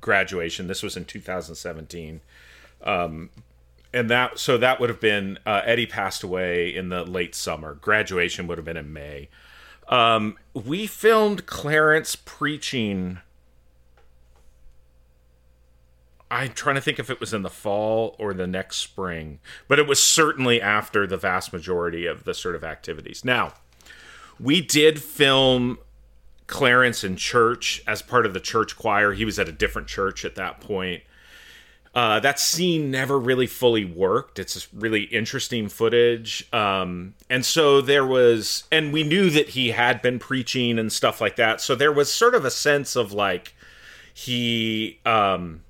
graduation. 0.00 0.66
This 0.66 0.82
was 0.82 0.96
in 0.96 1.04
2017. 1.04 2.20
Um, 2.82 3.30
and 3.96 4.10
that 4.10 4.38
so 4.38 4.58
that 4.58 4.78
would 4.78 4.90
have 4.90 5.00
been 5.00 5.38
uh, 5.46 5.62
Eddie 5.64 5.86
passed 5.86 6.22
away 6.22 6.74
in 6.74 6.90
the 6.90 7.02
late 7.02 7.34
summer. 7.34 7.74
Graduation 7.74 8.46
would 8.46 8.58
have 8.58 8.64
been 8.64 8.76
in 8.76 8.92
May. 8.92 9.28
Um, 9.88 10.36
we 10.52 10.86
filmed 10.86 11.46
Clarence 11.46 12.14
preaching. 12.14 13.20
I'm 16.30 16.52
trying 16.52 16.74
to 16.74 16.80
think 16.80 16.98
if 16.98 17.08
it 17.08 17.20
was 17.20 17.32
in 17.32 17.42
the 17.42 17.50
fall 17.50 18.16
or 18.18 18.34
the 18.34 18.46
next 18.46 18.76
spring, 18.76 19.38
but 19.66 19.78
it 19.78 19.86
was 19.86 20.02
certainly 20.02 20.60
after 20.60 21.06
the 21.06 21.16
vast 21.16 21.52
majority 21.52 22.04
of 22.04 22.24
the 22.24 22.34
sort 22.34 22.54
of 22.56 22.64
activities. 22.64 23.24
Now, 23.24 23.54
we 24.38 24.60
did 24.60 25.00
film 25.00 25.78
Clarence 26.48 27.02
in 27.02 27.16
church 27.16 27.82
as 27.86 28.02
part 28.02 28.26
of 28.26 28.34
the 28.34 28.40
church 28.40 28.76
choir. 28.76 29.12
He 29.12 29.24
was 29.24 29.38
at 29.38 29.48
a 29.48 29.52
different 29.52 29.88
church 29.88 30.24
at 30.24 30.34
that 30.34 30.60
point. 30.60 31.02
Uh, 31.96 32.20
that 32.20 32.38
scene 32.38 32.90
never 32.90 33.18
really 33.18 33.46
fully 33.46 33.86
worked. 33.86 34.38
It's 34.38 34.68
really 34.74 35.04
interesting 35.04 35.70
footage. 35.70 36.46
Um, 36.52 37.14
and 37.30 37.42
so 37.42 37.80
there 37.80 38.04
was, 38.04 38.64
and 38.70 38.92
we 38.92 39.02
knew 39.02 39.30
that 39.30 39.48
he 39.48 39.70
had 39.70 40.02
been 40.02 40.18
preaching 40.18 40.78
and 40.78 40.92
stuff 40.92 41.22
like 41.22 41.36
that. 41.36 41.62
So 41.62 41.74
there 41.74 41.90
was 41.90 42.12
sort 42.12 42.34
of 42.34 42.44
a 42.44 42.50
sense 42.50 42.96
of 42.96 43.14
like 43.14 43.54
he, 44.12 45.00
um, 45.06 45.62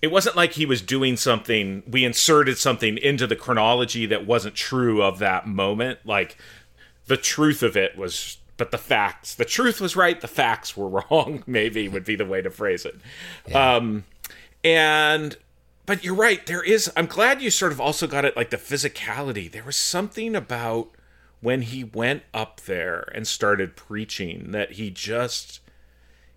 it 0.00 0.12
wasn't 0.12 0.36
like 0.36 0.52
he 0.52 0.64
was 0.64 0.80
doing 0.80 1.16
something, 1.16 1.82
we 1.90 2.04
inserted 2.04 2.56
something 2.56 2.96
into 2.96 3.26
the 3.26 3.34
chronology 3.34 4.06
that 4.06 4.24
wasn't 4.24 4.54
true 4.54 5.02
of 5.02 5.18
that 5.18 5.48
moment. 5.48 5.98
Like 6.04 6.38
the 7.06 7.16
truth 7.16 7.64
of 7.64 7.76
it 7.76 7.98
was 7.98 8.38
but 8.58 8.70
the 8.70 8.78
facts 8.78 9.34
the 9.34 9.44
truth 9.44 9.80
was 9.80 9.96
right 9.96 10.20
the 10.20 10.28
facts 10.28 10.76
were 10.76 10.88
wrong 11.10 11.42
maybe 11.48 11.88
would 11.88 12.04
be 12.04 12.14
the 12.14 12.24
way 12.24 12.40
to 12.40 12.50
phrase 12.50 12.84
it 12.84 12.94
yeah. 13.48 13.76
um 13.76 14.04
and 14.64 15.36
but 15.86 16.04
you're 16.04 16.14
right 16.14 16.46
there 16.46 16.62
is 16.62 16.90
i'm 16.96 17.06
glad 17.06 17.42
you 17.42 17.50
sort 17.50 17.72
of 17.72 17.80
also 17.80 18.06
got 18.06 18.24
it 18.24 18.36
like 18.36 18.50
the 18.50 18.56
physicality 18.56 19.50
there 19.50 19.64
was 19.64 19.76
something 19.76 20.34
about 20.34 20.90
when 21.40 21.62
he 21.62 21.82
went 21.82 22.22
up 22.32 22.60
there 22.62 23.10
and 23.14 23.26
started 23.26 23.76
preaching 23.76 24.52
that 24.52 24.72
he 24.72 24.90
just 24.90 25.60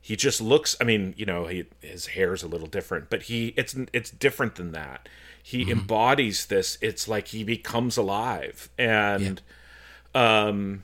he 0.02 0.16
just 0.16 0.42
looks 0.42 0.76
i 0.82 0.84
mean 0.84 1.14
you 1.18 1.26
know 1.26 1.46
he, 1.46 1.66
his 1.82 2.08
hair's 2.08 2.44
a 2.44 2.48
little 2.48 2.68
different 2.68 3.10
but 3.10 3.24
he 3.24 3.54
it's 3.58 3.76
it's 3.94 4.10
different 4.10 4.56
than 4.56 4.72
that 4.72 5.08
he 5.42 5.62
mm-hmm. 5.62 5.72
embodies 5.72 6.48
this 6.48 6.78
it's 6.82 7.08
like 7.08 7.28
he 7.30 7.44
becomes 7.44 7.98
alive 7.98 8.70
and 8.78 9.42
yeah. 10.14 10.48
um 10.48 10.84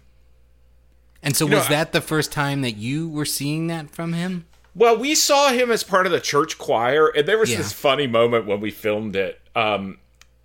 and 1.24 1.36
so, 1.36 1.46
was 1.46 1.70
know, 1.70 1.76
that 1.76 1.92
the 1.92 2.02
first 2.02 2.32
time 2.32 2.62
that 2.62 2.78
you 2.78 3.08
were 3.08 3.26
seeing 3.26 3.68
that 3.68 3.92
from 3.92 4.14
him? 4.14 4.46
Well, 4.74 4.98
we 4.98 5.16
saw 5.16 5.50
him 5.50 5.70
as 5.70 5.84
part 5.84 6.06
of 6.06 6.12
the 6.12 6.20
church 6.20 6.58
choir, 6.58 7.08
and 7.08 7.28
there 7.28 7.38
was 7.38 7.52
yeah. 7.52 7.58
this 7.58 7.74
funny 7.74 8.08
moment 8.08 8.46
when 8.46 8.62
we 8.62 8.72
filmed 8.72 9.16
it. 9.16 9.40
Um, 9.56 9.98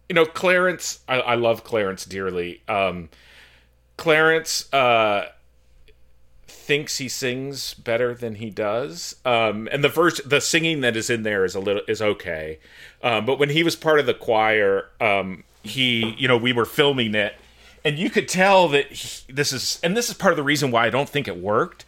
you 0.09 0.15
know, 0.15 0.27
Clarence, 0.27 1.01
I, 1.09 1.21
I 1.21 1.35
love 1.37 1.65
Clarence 1.65 2.05
dearly. 2.05 2.62
Um, 2.69 3.09
Clarence 3.97 4.73
uh, 4.73 5.27
thinks 6.49 6.99
he 6.99 7.09
sings 7.09 7.75
better 7.75 8.15
than 8.15 8.37
he 8.37 8.51
does, 8.51 9.15
um, 9.25 9.69
and 9.71 9.85
the 9.85 9.89
verse, 9.89 10.21
the 10.25 10.41
singing 10.41 10.81
that 10.81 10.97
is 10.97 11.09
in 11.09 11.23
there 11.23 11.45
is 11.45 11.55
a 11.55 11.61
little 11.61 11.83
is 11.87 12.03
okay. 12.03 12.59
Um, 13.03 13.27
but 13.27 13.39
when 13.39 13.51
he 13.51 13.62
was 13.62 13.77
part 13.77 14.01
of 14.01 14.07
the 14.07 14.15
choir, 14.15 14.91
um, 15.01 15.45
he, 15.62 16.17
you 16.19 16.27
know, 16.27 16.37
we 16.37 16.53
were 16.53 16.65
filming 16.65 17.15
it 17.15 17.35
and 17.87 18.01
you 18.01 18.11
could 18.11 18.27
tell 18.27 18.67
that 18.69 18.91
he, 18.91 19.33
this 19.33 19.53
is 19.53 19.79
and 19.83 19.97
this 19.97 20.09
is 20.09 20.15
part 20.15 20.33
of 20.33 20.37
the 20.37 20.43
reason 20.43 20.73
why 20.73 20.87
I 20.87 20.91
don't 20.91 21.09
think 21.09 21.29
it 21.29 21.37
worked 21.37 21.85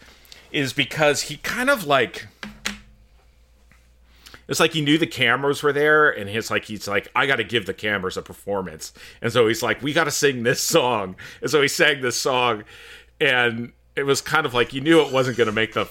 is 0.51 0.73
because 0.73 1.23
he 1.23 1.37
kind 1.39 1.71
of 1.71 1.85
like 1.85 2.27
it's 4.49 4.61
like 4.61 4.73
he 4.73 4.81
knew 4.81 4.97
the 4.97 5.07
cameras 5.07 5.63
were 5.63 5.73
there 5.73 6.09
and 6.11 6.29
he's 6.31 6.51
like 6.51 6.65
he's 6.65 6.89
like 6.89 7.09
I 7.15 7.27
got 7.27 7.37
to 7.37 7.45
give 7.45 7.67
the 7.67 7.75
cameras 7.75 8.17
a 8.17 8.23
performance 8.23 8.93
and 9.21 9.33
so 9.33 9.47
he's 9.47 9.63
like 9.63 9.83
we 9.83 9.93
got 9.93 10.05
to 10.05 10.11
sing 10.11 10.43
this 10.43 10.61
song 10.61 11.17
and 11.41 11.51
so 11.51 11.61
he 11.63 11.69
sang 11.69 12.01
this 12.01 12.17
song 12.17 12.65
and 13.21 13.73
it 13.97 14.05
was 14.05 14.21
kind 14.21 14.47
of 14.47 14.55
like 14.55 14.73
you 14.73 14.81
knew 14.81 15.01
it 15.01 15.13
wasn't 15.13 15.37
to 15.37 15.53
make 15.53 15.75
the 15.75 15.89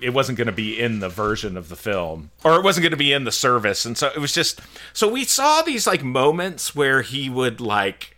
it 0.00 0.10
wasn't 0.10 0.36
going 0.36 0.46
to 0.46 0.52
be 0.52 0.78
in 0.78 1.00
the 1.00 1.08
version 1.08 1.56
of 1.56 1.68
the 1.68 1.76
film 1.76 2.30
or 2.44 2.56
it 2.56 2.62
wasn't 2.62 2.82
going 2.82 2.90
to 2.90 2.96
be 2.96 3.12
in 3.12 3.24
the 3.24 3.32
service 3.32 3.84
and 3.84 3.96
so 3.96 4.08
it 4.08 4.18
was 4.18 4.32
just 4.32 4.60
so 4.92 5.08
we 5.08 5.24
saw 5.24 5.62
these 5.62 5.86
like 5.86 6.04
moments 6.04 6.74
where 6.74 7.02
he 7.02 7.30
would 7.30 7.60
like 7.60 8.16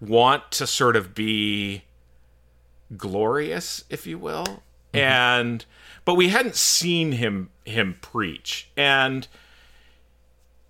want 0.00 0.50
to 0.52 0.66
sort 0.66 0.96
of 0.96 1.14
be 1.14 1.82
glorious, 2.96 3.84
if 3.90 4.06
you 4.06 4.18
will. 4.18 4.62
Mm-hmm. 4.98 5.48
And 5.50 5.64
but 6.04 6.14
we 6.14 6.28
hadn't 6.28 6.56
seen 6.56 7.12
him 7.12 7.50
him 7.64 7.96
preach. 8.00 8.68
And 8.76 9.26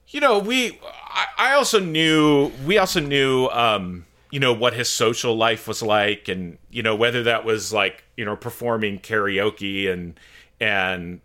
you 0.09 0.21
know, 0.21 0.39
we 0.39 0.79
I, 0.83 1.27
I 1.39 1.53
also 1.53 1.79
knew 1.79 2.53
we 2.67 2.79
also 2.79 3.01
knew 3.01 3.47
um, 3.49 4.07
you 4.31 4.41
know, 4.41 4.53
what 4.53 4.75
his 4.75 4.89
social 4.89 5.37
life 5.37 5.67
was 5.67 5.83
like 5.83 6.29
and, 6.29 6.59
you 6.71 6.83
know, 6.83 6.95
whether 6.95 7.23
that 7.23 7.45
was 7.45 7.73
like, 7.73 8.05
you 8.17 8.25
know, 8.25 8.37
performing 8.37 8.99
karaoke 8.99 9.91
and 9.91 10.19
and 10.61 11.21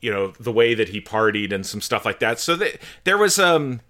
you 0.00 0.12
know, 0.12 0.32
the 0.38 0.52
way 0.52 0.74
that 0.74 0.90
he 0.90 1.00
partied 1.00 1.52
and 1.52 1.66
some 1.66 1.80
stuff 1.80 2.04
like 2.04 2.20
that. 2.20 2.38
So 2.38 2.56
that 2.56 2.80
there 3.04 3.18
was 3.18 3.38
um 3.38 3.80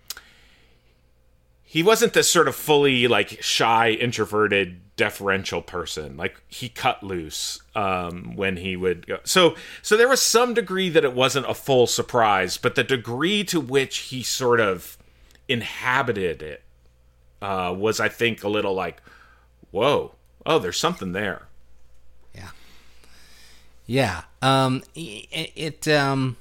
he 1.70 1.83
wasn't 1.83 2.14
this 2.14 2.31
sort 2.31 2.48
of 2.48 2.57
fully 2.57 3.07
like 3.09 3.42
shy, 3.42 3.90
introverted, 3.90 4.81
deferential 4.96 5.61
person. 5.61 6.16
Like 6.16 6.40
he 6.48 6.70
cut 6.70 7.02
loose 7.02 7.61
um, 7.74 8.35
when 8.37 8.57
he 8.57 8.74
would 8.74 9.07
go. 9.07 9.18
So 9.24 9.54
so 9.83 9.94
there 9.94 10.09
was 10.09 10.22
some 10.22 10.54
degree 10.54 10.88
that 10.88 11.04
it 11.04 11.12
wasn't 11.12 11.44
a 11.44 11.52
full 11.52 11.87
surprise, 11.87 12.57
but 12.57 12.74
the 12.74 12.83
degree 12.83 13.44
to 13.44 13.61
which 13.61 13.98
he 13.98 14.22
sort 14.22 14.61
of 14.61 14.96
inhabited 15.46 16.40
it 16.40 16.62
uh, 17.42 17.74
was, 17.76 18.00
I 18.00 18.09
think, 18.09 18.42
a 18.42 18.48
little 18.48 18.72
like, 18.72 19.02
whoa, 19.70 20.14
oh, 20.46 20.59
there's 20.59 20.78
something 20.78 21.12
there. 21.12 21.48
Yeah. 22.35 22.50
Yeah. 23.85 24.22
Um, 24.40 24.85
it, 24.94 25.52
it 25.54 25.88
um 25.88 26.38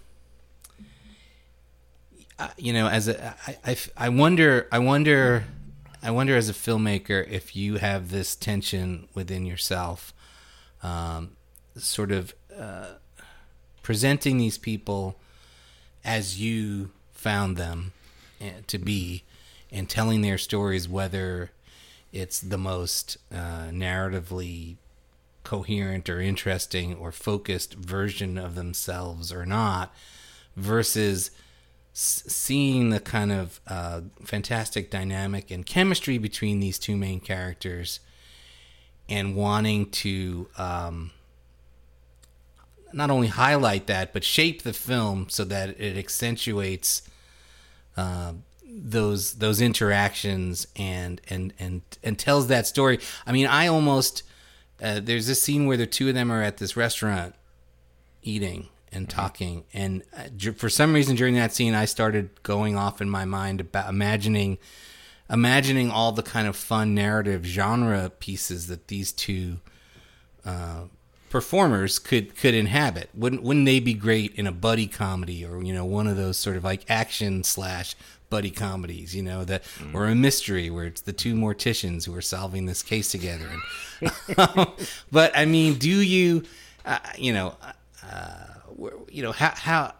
you 2.57 2.73
know, 2.73 2.87
as 2.87 3.07
a, 3.07 3.35
I, 3.47 3.57
I, 3.65 3.77
I 3.97 4.09
wonder, 4.09 4.67
I 4.71 4.79
wonder, 4.79 5.45
I 6.03 6.11
wonder 6.11 6.35
as 6.35 6.49
a 6.49 6.53
filmmaker 6.53 7.27
if 7.29 7.55
you 7.55 7.77
have 7.77 8.11
this 8.11 8.35
tension 8.35 9.07
within 9.13 9.45
yourself, 9.45 10.13
um, 10.83 11.31
sort 11.75 12.11
of 12.11 12.33
uh, 12.57 12.93
presenting 13.81 14.37
these 14.37 14.57
people 14.57 15.19
as 16.03 16.39
you 16.39 16.91
found 17.11 17.57
them 17.57 17.93
eh, 18.39 18.51
to 18.67 18.77
be, 18.77 19.23
and 19.71 19.89
telling 19.89 20.21
their 20.21 20.37
stories, 20.37 20.87
whether 20.87 21.51
it's 22.13 22.39
the 22.39 22.57
most 22.57 23.17
uh, 23.31 23.67
narratively 23.69 24.77
coherent 25.43 26.09
or 26.09 26.19
interesting 26.19 26.93
or 26.95 27.11
focused 27.11 27.73
version 27.73 28.37
of 28.37 28.55
themselves 28.55 29.31
or 29.31 29.45
not, 29.45 29.93
versus 30.55 31.31
seeing 31.99 32.91
the 32.91 32.99
kind 32.99 33.31
of 33.31 33.59
uh, 33.65 34.01
fantastic 34.23 34.91
dynamic 34.91 35.49
and 35.49 35.65
chemistry 35.65 36.19
between 36.19 36.59
these 36.59 36.77
two 36.77 36.95
main 36.95 37.19
characters 37.19 38.01
and 39.09 39.35
wanting 39.35 39.89
to 39.89 40.47
um, 40.59 41.09
not 42.93 43.09
only 43.09 43.25
highlight 43.25 43.87
that 43.87 44.13
but 44.13 44.23
shape 44.23 44.61
the 44.61 44.73
film 44.73 45.25
so 45.27 45.43
that 45.43 45.69
it 45.81 45.97
accentuates 45.97 47.01
uh, 47.97 48.33
those 48.63 49.33
those 49.35 49.59
interactions 49.59 50.67
and 50.75 51.19
and 51.31 51.51
and 51.57 51.81
and 52.03 52.19
tells 52.19 52.45
that 52.45 52.67
story. 52.67 52.99
I 53.25 53.31
mean, 53.31 53.47
I 53.47 53.65
almost 53.65 54.21
uh, 54.83 54.99
there's 54.99 55.25
this 55.25 55.41
scene 55.41 55.65
where 55.65 55.77
the 55.77 55.87
two 55.87 56.09
of 56.09 56.13
them 56.13 56.31
are 56.31 56.43
at 56.43 56.57
this 56.57 56.77
restaurant 56.77 57.33
eating 58.21 58.69
and 58.91 59.09
talking. 59.09 59.65
And 59.73 60.03
uh, 60.15 60.51
for 60.53 60.69
some 60.69 60.93
reason, 60.93 61.15
during 61.15 61.35
that 61.35 61.53
scene, 61.53 61.73
I 61.73 61.85
started 61.85 62.41
going 62.43 62.75
off 62.75 63.01
in 63.01 63.09
my 63.09 63.25
mind 63.25 63.61
about 63.61 63.89
imagining, 63.89 64.57
imagining 65.29 65.91
all 65.91 66.11
the 66.11 66.23
kind 66.23 66.47
of 66.47 66.55
fun 66.55 66.95
narrative 66.95 67.45
genre 67.45 68.09
pieces 68.09 68.67
that 68.67 68.87
these 68.87 69.11
two 69.11 69.57
uh, 70.45 70.83
performers 71.29 71.99
could 71.99 72.35
could 72.37 72.53
inhabit. 72.53 73.09
Wouldn't 73.13 73.43
wouldn't 73.43 73.65
they 73.65 73.79
be 73.79 73.93
great 73.93 74.33
in 74.35 74.47
a 74.47 74.51
buddy 74.51 74.87
comedy 74.87 75.45
or 75.45 75.61
you 75.61 75.73
know 75.73 75.85
one 75.85 76.07
of 76.07 76.15
those 76.15 76.37
sort 76.37 76.55
of 76.55 76.63
like 76.63 76.85
action 76.89 77.43
slash 77.43 77.95
buddy 78.29 78.51
comedies, 78.51 79.15
you 79.15 79.23
know, 79.23 79.45
that 79.45 79.63
or 79.93 80.05
a 80.05 80.15
mystery 80.15 80.69
where 80.69 80.85
it's 80.85 81.01
the 81.01 81.13
two 81.13 81.33
morticians 81.33 82.05
who 82.05 82.15
are 82.15 82.21
solving 82.21 82.65
this 82.65 82.83
case 82.83 83.11
together. 83.11 83.49
And, 83.49 84.67
but 85.11 85.31
I 85.35 85.45
mean, 85.45 85.75
do 85.75 85.89
you, 85.89 86.43
uh, 86.85 86.99
you 87.17 87.33
know, 87.33 87.55
uh, 88.03 88.45
you 88.77 89.23
know 89.23 89.31
how 89.31 89.53
how 89.55 89.93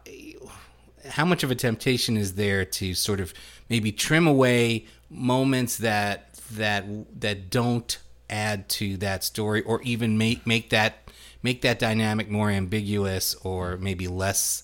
how 1.09 1.25
much 1.25 1.43
of 1.43 1.51
a 1.51 1.55
temptation 1.55 2.17
is 2.17 2.35
there 2.35 2.65
to 2.65 2.93
sort 2.93 3.19
of 3.19 3.33
maybe 3.69 3.91
trim 3.91 4.27
away 4.27 4.85
moments 5.09 5.77
that 5.77 6.33
that 6.51 6.85
that 7.19 7.49
don't 7.49 7.99
add 8.29 8.67
to 8.69 8.97
that 8.97 9.23
story 9.23 9.61
or 9.61 9.81
even 9.83 10.17
make 10.17 10.45
make 10.45 10.69
that 10.69 11.09
make 11.43 11.61
that 11.61 11.79
dynamic 11.79 12.29
more 12.29 12.49
ambiguous 12.49 13.35
or 13.43 13.77
maybe 13.77 14.07
less 14.07 14.63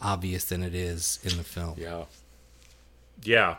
obvious 0.00 0.44
than 0.44 0.62
it 0.62 0.74
is 0.74 1.18
in 1.24 1.36
the 1.36 1.44
film. 1.44 1.74
Yeah. 1.76 2.04
Yeah. 3.22 3.56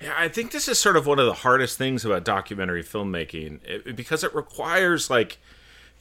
Yeah, 0.00 0.14
I 0.16 0.28
think 0.28 0.52
this 0.52 0.68
is 0.68 0.78
sort 0.78 0.96
of 0.96 1.06
one 1.06 1.18
of 1.18 1.26
the 1.26 1.34
hardest 1.34 1.76
things 1.76 2.04
about 2.04 2.24
documentary 2.24 2.82
filmmaking 2.82 3.60
it, 3.64 3.96
because 3.96 4.22
it 4.22 4.34
requires 4.34 5.10
like 5.10 5.38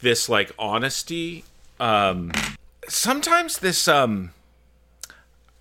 this 0.01 0.29
like 0.29 0.51
honesty. 0.59 1.43
Um 1.79 2.31
sometimes 2.87 3.59
this 3.59 3.87
um 3.87 4.31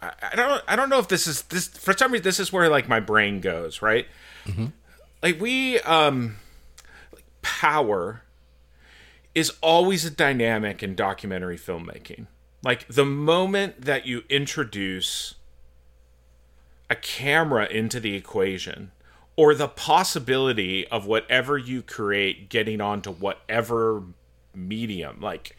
I, 0.00 0.12
I 0.32 0.36
don't 0.36 0.62
I 0.68 0.76
don't 0.76 0.88
know 0.88 0.98
if 0.98 1.08
this 1.08 1.26
is 1.26 1.42
this 1.42 1.68
for 1.68 1.96
some 1.96 2.12
reason 2.12 2.24
this 2.24 2.40
is 2.40 2.52
where 2.52 2.68
like 2.68 2.88
my 2.88 3.00
brain 3.00 3.40
goes, 3.40 3.82
right? 3.82 4.06
Mm-hmm. 4.46 4.66
Like 5.22 5.40
we 5.40 5.80
um 5.80 6.36
like 7.12 7.24
power 7.42 8.22
is 9.34 9.52
always 9.60 10.04
a 10.04 10.10
dynamic 10.10 10.82
in 10.82 10.94
documentary 10.94 11.58
filmmaking. 11.58 12.26
Like 12.62 12.86
the 12.88 13.04
moment 13.04 13.82
that 13.82 14.06
you 14.06 14.24
introduce 14.28 15.34
a 16.88 16.96
camera 16.96 17.66
into 17.66 18.00
the 18.00 18.14
equation 18.14 18.92
or 19.36 19.54
the 19.54 19.68
possibility 19.68 20.86
of 20.88 21.06
whatever 21.06 21.58
you 21.58 21.82
create 21.82 22.48
getting 22.48 22.80
onto 22.80 23.12
whatever 23.12 24.02
medium, 24.54 25.20
like 25.20 25.56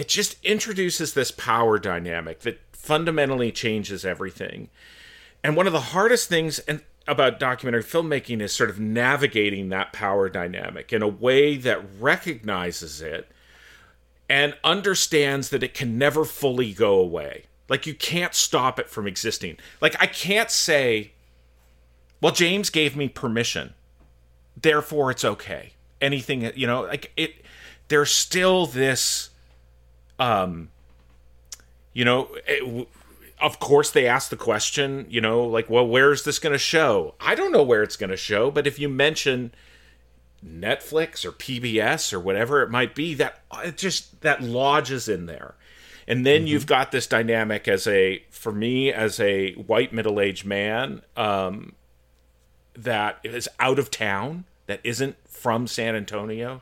it 0.00 0.08
just 0.08 0.42
introduces 0.42 1.12
this 1.12 1.30
power 1.30 1.78
dynamic 1.78 2.40
that 2.40 2.58
fundamentally 2.72 3.52
changes 3.52 4.02
everything. 4.02 4.70
And 5.44 5.56
one 5.56 5.66
of 5.66 5.74
the 5.74 5.80
hardest 5.80 6.26
things 6.26 6.58
and 6.60 6.80
about 7.06 7.38
documentary 7.38 7.82
filmmaking 7.82 8.40
is 8.40 8.50
sort 8.50 8.70
of 8.70 8.80
navigating 8.80 9.68
that 9.68 9.92
power 9.92 10.30
dynamic 10.30 10.90
in 10.92 11.02
a 11.02 11.08
way 11.08 11.58
that 11.58 11.84
recognizes 11.98 13.02
it 13.02 13.30
and 14.26 14.56
understands 14.64 15.50
that 15.50 15.62
it 15.62 15.74
can 15.74 15.98
never 15.98 16.24
fully 16.24 16.72
go 16.72 16.94
away. 16.94 17.44
Like 17.68 17.86
you 17.86 17.94
can't 17.94 18.34
stop 18.34 18.78
it 18.78 18.88
from 18.88 19.06
existing. 19.06 19.58
Like 19.82 20.00
I 20.00 20.06
can't 20.06 20.50
say, 20.50 21.12
well, 22.22 22.32
James 22.32 22.70
gave 22.70 22.96
me 22.96 23.08
permission, 23.08 23.74
therefore 24.56 25.10
it's 25.10 25.26
okay. 25.26 25.72
Anything, 26.00 26.50
you 26.54 26.66
know, 26.66 26.82
like 26.82 27.12
it, 27.18 27.44
there's 27.88 28.10
still 28.10 28.64
this, 28.66 29.29
um, 30.20 30.68
you 31.92 32.04
know, 32.04 32.28
it, 32.46 32.88
of 33.40 33.58
course 33.58 33.90
they 33.90 34.06
ask 34.06 34.28
the 34.28 34.36
question, 34.36 35.06
you 35.08 35.20
know, 35.20 35.42
like, 35.42 35.68
well, 35.68 35.86
where 35.86 36.12
is 36.12 36.22
this 36.22 36.38
going 36.38 36.52
to 36.52 36.58
show? 36.58 37.14
I 37.18 37.34
don't 37.34 37.50
know 37.50 37.62
where 37.62 37.82
it's 37.82 37.96
going 37.96 38.10
to 38.10 38.16
show, 38.16 38.50
but 38.50 38.66
if 38.66 38.78
you 38.78 38.88
mention 38.88 39.52
Netflix 40.46 41.24
or 41.24 41.32
PBS 41.32 42.12
or 42.12 42.20
whatever 42.20 42.62
it 42.62 42.70
might 42.70 42.94
be, 42.94 43.14
that 43.14 43.40
it 43.64 43.78
just 43.78 44.20
that 44.20 44.42
lodges 44.42 45.08
in 45.08 45.26
there. 45.26 45.54
And 46.06 46.26
then 46.26 46.40
mm-hmm. 46.40 46.48
you've 46.48 46.66
got 46.66 46.92
this 46.92 47.06
dynamic 47.06 47.66
as 47.66 47.86
a, 47.86 48.22
for 48.30 48.52
me, 48.52 48.92
as 48.92 49.18
a 49.20 49.52
white 49.54 49.92
middle 49.92 50.20
aged 50.20 50.44
man 50.44 51.02
um, 51.16 51.74
that 52.74 53.20
is 53.22 53.48
out 53.58 53.78
of 53.78 53.90
town, 53.90 54.44
that 54.66 54.80
isn't 54.84 55.16
from 55.28 55.66
San 55.66 55.96
Antonio. 55.96 56.60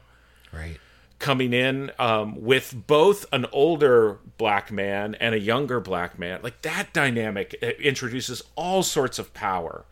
Right 0.53 0.79
coming 1.19 1.53
in 1.53 1.91
um, 1.99 2.41
with 2.41 2.87
both 2.87 3.27
an 3.33 3.47
older 3.53 4.19
black 4.37 4.71
man 4.71 5.15
and 5.17 5.35
a 5.35 5.39
younger 5.39 5.81
black 5.81 6.19
man 6.19 6.41
like 6.43 6.63
that 6.63 6.93
dynamic 6.93 7.57
uh, 7.63 7.67
introduces 7.81 8.43
all 8.55 8.83
sorts 8.83 9.19
of 9.19 9.35
power. 9.35 9.85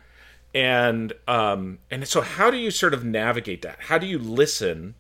And 0.55 1.13
um, 1.29 1.79
and 1.91 2.07
so 2.09 2.23
how 2.23 2.51
do 2.51 2.57
you 2.57 2.71
sort 2.71 2.95
of 2.95 3.05
navigate 3.05 3.63
that? 3.63 3.79
How 3.81 3.99
do 3.99 4.07
you 4.07 4.19
listen 4.19 4.95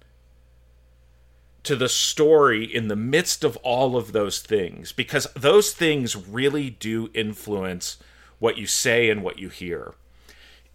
to 1.62 1.76
the 1.76 1.88
story 1.88 2.62
in 2.62 2.88
the 2.88 2.96
midst 2.96 3.42
of 3.42 3.56
all 3.58 3.96
of 3.96 4.12
those 4.12 4.40
things? 4.40 4.92
Because 4.92 5.26
those 5.34 5.72
things 5.72 6.14
really 6.14 6.70
do 6.70 7.10
influence 7.14 7.96
what 8.38 8.58
you 8.58 8.66
say 8.66 9.08
and 9.08 9.22
what 9.22 9.38
you 9.38 9.48
hear. 9.48 9.94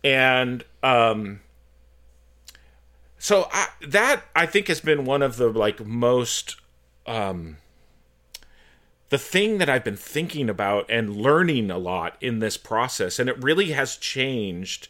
And 0.03 0.63
um, 0.81 1.41
so 3.21 3.47
I, 3.51 3.67
that 3.88 4.23
I 4.36 4.47
think 4.47 4.67
has 4.67 4.81
been 4.81 5.05
one 5.05 5.21
of 5.21 5.38
the 5.38 5.47
like 5.47 5.86
most 5.86 6.55
um, 7.05 7.57
the 9.10 9.19
thing 9.19 9.60
that 9.60 9.69
I've 9.69 9.84
been 9.84 9.95
thinking 9.95 10.49
about 10.49 10.89
and 10.89 11.15
learning 11.15 11.69
a 11.69 11.77
lot 11.77 12.17
in 12.19 12.39
this 12.39 12.57
process, 12.57 13.19
and 13.19 13.29
it 13.29 13.41
really 13.41 13.73
has 13.73 13.95
changed 13.95 14.88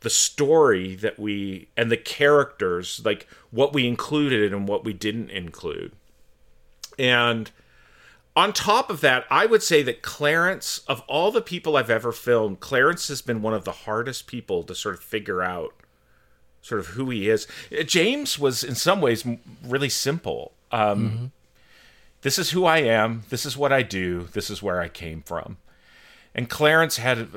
the 0.00 0.10
story 0.10 0.94
that 0.96 1.18
we 1.18 1.68
and 1.74 1.90
the 1.90 1.96
characters, 1.96 3.00
like 3.02 3.26
what 3.50 3.72
we 3.72 3.88
included 3.88 4.52
and 4.52 4.68
what 4.68 4.84
we 4.84 4.92
didn't 4.92 5.30
include. 5.30 5.92
And 6.98 7.50
on 8.36 8.52
top 8.52 8.90
of 8.90 9.00
that, 9.00 9.24
I 9.30 9.46
would 9.46 9.62
say 9.62 9.82
that 9.84 10.02
Clarence, 10.02 10.82
of 10.86 11.00
all 11.08 11.32
the 11.32 11.40
people 11.40 11.78
I've 11.78 11.88
ever 11.88 12.12
filmed, 12.12 12.60
Clarence 12.60 13.08
has 13.08 13.22
been 13.22 13.40
one 13.40 13.54
of 13.54 13.64
the 13.64 13.72
hardest 13.72 14.26
people 14.26 14.64
to 14.64 14.74
sort 14.74 14.96
of 14.96 15.00
figure 15.00 15.40
out 15.40 15.79
sort 16.62 16.80
of 16.80 16.88
who 16.88 17.10
he 17.10 17.28
is. 17.28 17.46
Uh, 17.76 17.82
James 17.82 18.38
was 18.38 18.62
in 18.62 18.74
some 18.74 19.00
ways 19.00 19.24
really 19.64 19.88
simple. 19.88 20.52
Um, 20.72 21.10
mm-hmm. 21.10 21.26
This 22.22 22.38
is 22.38 22.50
who 22.50 22.64
I 22.64 22.78
am. 22.78 23.22
This 23.30 23.46
is 23.46 23.56
what 23.56 23.72
I 23.72 23.82
do. 23.82 24.28
This 24.32 24.50
is 24.50 24.62
where 24.62 24.80
I 24.80 24.88
came 24.88 25.22
from. 25.22 25.56
And 26.34 26.48
Clarence 26.48 26.98
had 26.98 27.28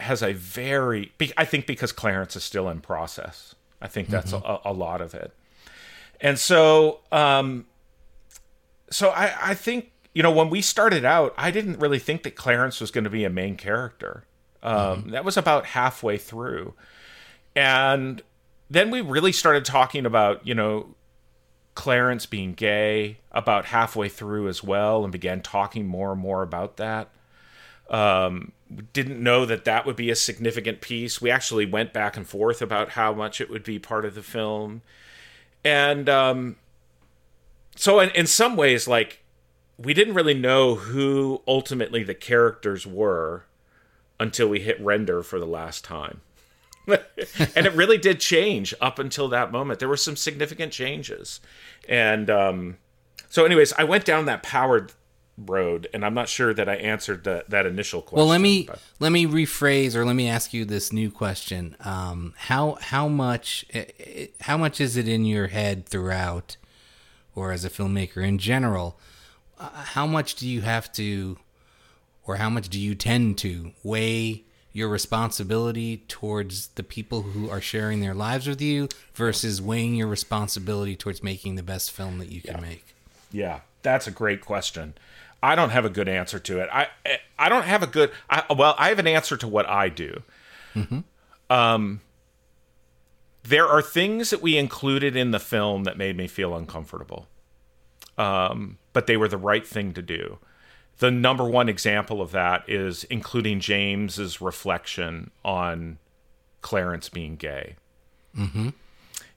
has 0.00 0.22
a 0.22 0.32
very, 0.32 1.12
I 1.36 1.44
think, 1.44 1.66
because 1.66 1.92
Clarence 1.92 2.34
is 2.34 2.42
still 2.42 2.68
in 2.68 2.80
process. 2.80 3.54
I 3.80 3.86
think 3.86 4.08
that's 4.08 4.32
mm-hmm. 4.32 4.68
a, 4.68 4.72
a, 4.72 4.72
lot 4.72 5.00
of 5.00 5.14
it. 5.14 5.32
And 6.20 6.38
so, 6.38 7.00
um, 7.12 7.66
so 8.90 9.10
I, 9.10 9.50
I 9.50 9.54
think 9.54 9.92
you 10.14 10.22
know 10.22 10.32
when 10.32 10.50
we 10.50 10.62
started 10.62 11.04
out, 11.04 11.32
I 11.38 11.50
didn't 11.50 11.78
really 11.78 12.00
think 12.00 12.24
that 12.24 12.34
Clarence 12.34 12.80
was 12.80 12.90
going 12.90 13.04
to 13.04 13.10
be 13.10 13.24
a 13.24 13.30
main 13.30 13.56
character. 13.56 14.24
Um, 14.62 14.76
mm-hmm. 14.76 15.10
That 15.10 15.24
was 15.24 15.36
about 15.36 15.66
halfway 15.66 16.18
through, 16.18 16.74
and 17.54 18.20
then 18.70 18.90
we 18.90 19.00
really 19.00 19.32
started 19.32 19.64
talking 19.64 20.06
about, 20.06 20.46
you 20.46 20.54
know, 20.54 20.94
Clarence 21.74 22.26
being 22.26 22.54
gay 22.54 23.18
about 23.32 23.66
halfway 23.66 24.08
through 24.08 24.48
as 24.48 24.62
well 24.62 25.02
and 25.02 25.12
began 25.12 25.40
talking 25.40 25.86
more 25.86 26.12
and 26.12 26.20
more 26.20 26.42
about 26.42 26.76
that. 26.76 27.08
Um, 27.88 28.52
didn't 28.92 29.20
know 29.20 29.44
that 29.46 29.64
that 29.64 29.84
would 29.84 29.96
be 29.96 30.10
a 30.10 30.16
significant 30.16 30.80
piece. 30.80 31.20
We 31.20 31.30
actually 31.30 31.66
went 31.66 31.92
back 31.92 32.16
and 32.16 32.26
forth 32.26 32.62
about 32.62 32.90
how 32.90 33.12
much 33.12 33.40
it 33.40 33.50
would 33.50 33.64
be 33.64 33.78
part 33.78 34.04
of 34.04 34.14
the 34.14 34.22
film. 34.22 34.82
And 35.64 36.08
um, 36.08 36.56
so, 37.74 37.98
in, 37.98 38.10
in 38.10 38.26
some 38.26 38.56
ways, 38.56 38.86
like, 38.86 39.22
we 39.76 39.94
didn't 39.94 40.14
really 40.14 40.34
know 40.34 40.76
who 40.76 41.42
ultimately 41.48 42.02
the 42.04 42.14
characters 42.14 42.86
were 42.86 43.44
until 44.20 44.48
we 44.48 44.60
hit 44.60 44.80
render 44.80 45.22
for 45.22 45.38
the 45.38 45.46
last 45.46 45.84
time. 45.84 46.20
and 47.56 47.66
it 47.66 47.72
really 47.74 47.98
did 47.98 48.20
change 48.20 48.74
up 48.80 48.98
until 48.98 49.28
that 49.28 49.52
moment. 49.52 49.78
There 49.78 49.88
were 49.88 49.96
some 49.96 50.16
significant 50.16 50.72
changes, 50.72 51.40
and 51.88 52.30
um, 52.30 52.78
so, 53.30 53.44
anyways, 53.44 53.72
I 53.74 53.84
went 53.84 54.04
down 54.04 54.26
that 54.26 54.42
powered 54.42 54.92
road, 55.46 55.88
and 55.94 56.04
I'm 56.04 56.14
not 56.14 56.28
sure 56.28 56.52
that 56.52 56.68
I 56.68 56.74
answered 56.74 57.24
the, 57.24 57.44
that 57.48 57.64
initial 57.64 58.02
question. 58.02 58.18
Well, 58.18 58.26
let 58.26 58.40
me 58.40 58.64
but. 58.64 58.80
let 58.98 59.12
me 59.12 59.26
rephrase, 59.26 59.94
or 59.94 60.04
let 60.04 60.16
me 60.16 60.28
ask 60.28 60.52
you 60.52 60.64
this 60.64 60.92
new 60.92 61.10
question: 61.10 61.76
um, 61.80 62.34
how 62.36 62.76
how 62.80 63.08
much 63.08 63.64
eh, 63.72 63.84
eh, 63.98 64.26
how 64.40 64.56
much 64.56 64.80
is 64.80 64.96
it 64.96 65.08
in 65.08 65.24
your 65.24 65.46
head 65.46 65.86
throughout, 65.86 66.56
or 67.34 67.52
as 67.52 67.64
a 67.64 67.70
filmmaker 67.70 68.26
in 68.26 68.38
general? 68.38 68.98
Uh, 69.58 69.68
how 69.70 70.06
much 70.06 70.34
do 70.34 70.48
you 70.48 70.62
have 70.62 70.90
to, 70.92 71.38
or 72.24 72.36
how 72.36 72.50
much 72.50 72.68
do 72.68 72.80
you 72.80 72.94
tend 72.94 73.38
to 73.38 73.72
weigh? 73.82 74.44
Your 74.72 74.88
responsibility 74.88 75.98
towards 76.08 76.68
the 76.68 76.82
people 76.82 77.22
who 77.22 77.50
are 77.50 77.60
sharing 77.60 78.00
their 78.00 78.14
lives 78.14 78.46
with 78.46 78.60
you 78.60 78.88
versus 79.14 79.60
weighing 79.60 79.94
your 79.94 80.06
responsibility 80.06 80.94
towards 80.94 81.22
making 81.22 81.56
the 81.56 81.62
best 81.62 81.90
film 81.90 82.18
that 82.18 82.30
you 82.30 82.40
can 82.40 82.56
yeah. 82.56 82.60
make? 82.60 82.94
Yeah, 83.32 83.60
that's 83.82 84.06
a 84.06 84.10
great 84.10 84.40
question. 84.40 84.94
I 85.42 85.54
don't 85.54 85.70
have 85.70 85.84
a 85.84 85.90
good 85.90 86.08
answer 86.08 86.38
to 86.38 86.60
it. 86.60 86.68
I 86.72 86.88
I 87.38 87.48
don't 87.48 87.64
have 87.64 87.82
a 87.82 87.86
good. 87.86 88.10
I, 88.28 88.44
well, 88.52 88.74
I 88.78 88.90
have 88.90 88.98
an 88.98 89.06
answer 89.06 89.36
to 89.38 89.48
what 89.48 89.66
I 89.66 89.88
do. 89.88 90.22
Mm-hmm. 90.74 91.00
Um, 91.50 92.02
there 93.42 93.66
are 93.66 93.80
things 93.80 94.30
that 94.30 94.42
we 94.42 94.58
included 94.58 95.16
in 95.16 95.30
the 95.30 95.40
film 95.40 95.84
that 95.84 95.96
made 95.96 96.16
me 96.16 96.28
feel 96.28 96.54
uncomfortable, 96.54 97.26
um, 98.18 98.78
but 98.92 99.06
they 99.06 99.16
were 99.16 99.28
the 99.28 99.38
right 99.38 99.66
thing 99.66 99.94
to 99.94 100.02
do 100.02 100.38
the 101.00 101.10
number 101.10 101.44
one 101.44 101.68
example 101.68 102.22
of 102.22 102.30
that 102.32 102.68
is 102.68 103.04
including 103.04 103.58
James's 103.58 104.40
reflection 104.40 105.30
on 105.44 105.98
Clarence 106.60 107.08
being 107.08 107.36
gay. 107.36 107.76
Mm-hmm. 108.36 108.68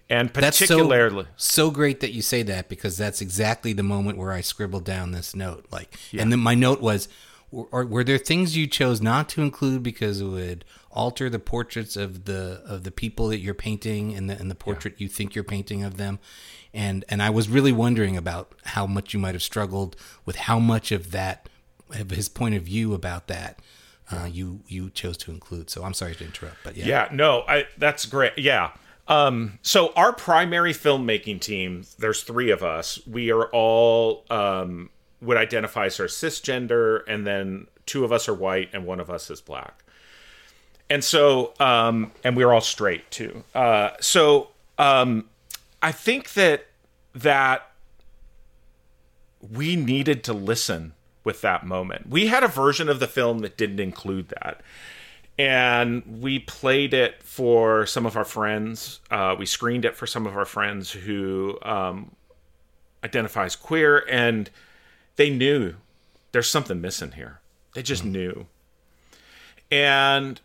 And 0.10 0.30
That's 0.30 0.58
so, 0.58 0.65
particularly, 0.65 1.26
so 1.38 1.71
great 1.71 2.02
that 2.02 2.12
you 2.12 2.21
say 2.21 2.43
that 2.43 2.67
because 2.67 2.97
that's 2.97 3.21
exactly 3.21 3.71
the 3.71 3.84
moment 3.84 4.17
where 4.17 4.34
I 4.34 4.41
scribbled 4.41 4.84
down 4.84 5.12
this 5.12 5.36
note. 5.36 5.65
Like, 5.71 5.97
and 6.12 6.32
then 6.32 6.39
my 6.39 6.54
note 6.54 6.82
was, 6.82 7.08
were, 7.49 7.86
were 7.86 8.04
there 8.04 8.17
things 8.17 8.58
you 8.58 8.67
chose 8.67 9.02
not 9.02 9.30
to 9.30 9.41
include 9.41 9.82
because 9.82 10.19
it 10.19 10.26
would 10.26 10.65
alter 10.91 11.30
the 11.30 11.39
portraits 11.39 11.95
of 11.95 12.26
the 12.26 12.62
of 12.65 12.84
the 12.84 12.91
people 12.91 13.30
that 13.30 13.39
you're 13.39 13.54
painting 13.54 14.13
and 14.13 14.30
the 14.30 14.38
and 14.38 14.52
the 14.52 14.56
portrait 14.56 14.99
you 14.99 15.08
think 15.08 15.34
you're 15.34 15.43
painting 15.43 15.84
of 15.84 15.97
them? 15.97 16.19
And 16.73 17.06
and 17.08 17.23
I 17.23 17.30
was 17.30 17.47
really 17.47 17.71
wondering 17.71 18.17
about 18.17 18.54
how 18.65 18.86
much 18.86 19.13
you 19.13 19.19
might 19.19 19.36
have 19.36 19.43
struggled 19.43 19.95
with 20.26 20.36
how 20.36 20.60
much 20.60 20.91
of 20.91 21.12
that 21.12 21.47
his 21.93 22.29
point 22.29 22.56
of 22.56 22.63
view 22.63 22.93
about 22.93 23.27
that 23.27 23.60
uh, 24.12 24.25
you 24.25 24.62
you 24.67 24.89
chose 24.89 25.17
to 25.17 25.32
include. 25.32 25.69
So 25.69 25.84
I'm 25.84 25.93
sorry 25.93 26.15
to 26.15 26.25
interrupt, 26.25 26.58
but 26.63 26.75
yeah, 26.75 26.86
yeah, 26.86 27.08
no, 27.12 27.43
I 27.47 27.65
that's 27.77 28.06
great. 28.06 28.38
Yeah. 28.38 28.71
Um, 29.08 29.60
so 29.62 29.91
our 29.95 30.13
primary 30.13 30.73
filmmaking 30.73 31.41
team, 31.41 31.86
there's 31.99 32.23
three 32.23 32.51
of 32.51 32.63
us. 32.63 32.99
We 33.06 33.32
are 33.32 33.45
all 33.47 34.25
um, 34.29 34.89
would 35.21 35.38
identify 35.38 35.86
as 35.88 35.99
of 35.99 36.08
cisgender, 36.08 37.01
and 37.08 37.25
then 37.25 37.67
two 37.86 38.06
of 38.06 38.12
us 38.12 38.29
are 38.29 38.34
white 38.34 38.69
and 38.73 38.86
one 38.86 38.99
of 38.99 39.10
us 39.10 39.29
is 39.29 39.41
black. 39.41 39.84
And 40.89 41.03
so, 41.03 41.53
um, 41.60 42.12
and 42.23 42.38
we're 42.38 42.51
all 42.51 42.62
straight 42.62 43.10
too. 43.10 43.43
Uh, 43.56 43.91
so 43.99 44.49
um, 44.77 45.29
I 45.82 45.91
think 45.91 46.34
that 46.34 46.67
that 47.15 47.71
we 49.41 49.75
needed 49.75 50.23
to 50.25 50.34
listen 50.34 50.93
with 51.24 51.42
that 51.42 51.66
moment. 51.66 52.10
We 52.10 52.28
had 52.28 52.44
a 52.44 52.48
version 52.48 52.90
of 52.90 53.00
the 53.00 53.08
film 53.08 53.40
that 53.40 53.58
didn't 53.58 53.80
include 53.80 54.30
that. 54.30 54.62
And 55.38 56.22
we 56.22 56.40
played 56.40 56.94
it 56.94 57.24
for 57.24 57.86
some 57.86 58.06
of 58.06 58.16
our 58.16 58.26
friends. 58.26 59.00
Uh, 59.10 59.36
we 59.38 59.46
screened 59.46 59.84
it 59.84 59.96
for 59.96 60.06
some 60.06 60.28
of 60.28 60.38
our 60.38 60.46
friends 60.46 60.92
who 60.92 61.58
um, 61.64 62.12
identify 63.04 63.46
as 63.46 63.56
queer, 63.56 64.06
and 64.10 64.52
they 65.16 65.32
knew 65.32 65.74
there's 66.34 66.50
something 66.50 66.80
missing 66.80 67.14
here. 67.14 67.40
They 67.74 67.82
just 67.82 68.04
mm-hmm. 68.04 68.12
knew. 68.12 68.46
And 69.72 70.40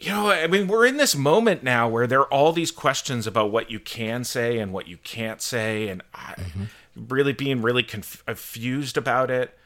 you 0.00 0.10
know, 0.10 0.28
I 0.28 0.48
mean, 0.48 0.66
we're 0.66 0.86
in 0.86 0.96
this 0.96 1.14
moment 1.14 1.62
now 1.62 1.88
where 1.88 2.06
there 2.06 2.20
are 2.20 2.32
all 2.32 2.52
these 2.52 2.72
questions 2.72 3.26
about 3.26 3.52
what 3.52 3.70
you 3.70 3.78
can 3.78 4.24
say 4.24 4.58
and 4.58 4.72
what 4.72 4.88
you 4.88 4.96
can't 4.98 5.40
say, 5.40 5.88
and 5.88 6.02
mm-hmm. 6.12 6.64
really 6.96 7.32
being 7.32 7.62
really 7.62 7.84
confused 7.84 8.96
about 8.96 9.30
it. 9.30 9.56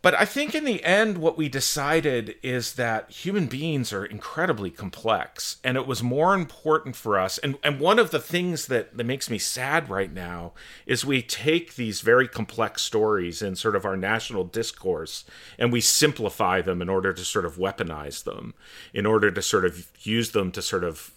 But 0.00 0.14
I 0.14 0.24
think 0.24 0.54
in 0.54 0.64
the 0.64 0.82
end, 0.84 1.18
what 1.18 1.36
we 1.36 1.48
decided 1.48 2.36
is 2.40 2.74
that 2.74 3.10
human 3.10 3.46
beings 3.46 3.92
are 3.92 4.04
incredibly 4.04 4.70
complex. 4.70 5.56
And 5.64 5.76
it 5.76 5.88
was 5.88 6.04
more 6.04 6.34
important 6.34 6.94
for 6.94 7.18
us. 7.18 7.36
And, 7.38 7.58
and 7.64 7.80
one 7.80 7.98
of 7.98 8.12
the 8.12 8.20
things 8.20 8.66
that, 8.66 8.96
that 8.96 9.04
makes 9.04 9.28
me 9.28 9.38
sad 9.38 9.90
right 9.90 10.12
now 10.12 10.52
is 10.86 11.04
we 11.04 11.20
take 11.20 11.74
these 11.74 12.00
very 12.00 12.28
complex 12.28 12.82
stories 12.82 13.42
in 13.42 13.56
sort 13.56 13.74
of 13.74 13.84
our 13.84 13.96
national 13.96 14.44
discourse 14.44 15.24
and 15.58 15.72
we 15.72 15.80
simplify 15.80 16.60
them 16.60 16.80
in 16.80 16.88
order 16.88 17.12
to 17.12 17.24
sort 17.24 17.44
of 17.44 17.56
weaponize 17.56 18.22
them, 18.22 18.54
in 18.94 19.04
order 19.04 19.32
to 19.32 19.42
sort 19.42 19.64
of 19.64 19.88
use 20.00 20.30
them 20.30 20.52
to 20.52 20.62
sort 20.62 20.84
of, 20.84 21.10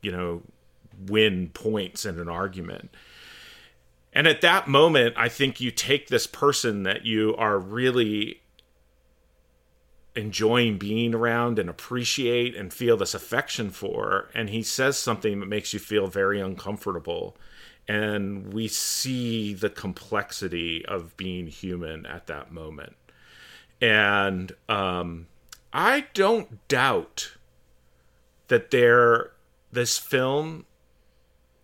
you 0.00 0.10
know, 0.10 0.40
win 1.06 1.50
points 1.50 2.06
in 2.06 2.18
an 2.18 2.30
argument. 2.30 2.90
And 4.16 4.26
at 4.26 4.40
that 4.40 4.66
moment, 4.66 5.14
I 5.18 5.28
think 5.28 5.60
you 5.60 5.70
take 5.70 6.08
this 6.08 6.26
person 6.26 6.84
that 6.84 7.04
you 7.04 7.36
are 7.36 7.58
really 7.58 8.40
enjoying 10.14 10.78
being 10.78 11.14
around 11.14 11.58
and 11.58 11.68
appreciate 11.68 12.56
and 12.56 12.72
feel 12.72 12.96
this 12.96 13.12
affection 13.12 13.68
for, 13.68 14.30
and 14.32 14.48
he 14.48 14.62
says 14.62 14.96
something 14.96 15.40
that 15.40 15.46
makes 15.50 15.74
you 15.74 15.78
feel 15.78 16.06
very 16.06 16.40
uncomfortable. 16.40 17.36
And 17.86 18.54
we 18.54 18.68
see 18.68 19.52
the 19.52 19.68
complexity 19.68 20.82
of 20.86 21.14
being 21.18 21.48
human 21.48 22.06
at 22.06 22.26
that 22.26 22.50
moment. 22.50 22.96
And 23.82 24.52
um, 24.66 25.26
I 25.74 26.06
don't 26.14 26.66
doubt 26.68 27.36
that 28.48 28.70
there 28.70 29.32
this 29.70 29.98
film 29.98 30.64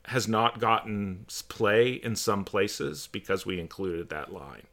has 0.07 0.27
not 0.27 0.59
gotten 0.59 1.27
play 1.49 1.93
in 1.93 2.17
some 2.17 2.45
places 2.45 3.09
because 3.13 3.47
we 3.47 3.61
included 3.61 4.09
that 4.09 4.33
line. 4.33 4.67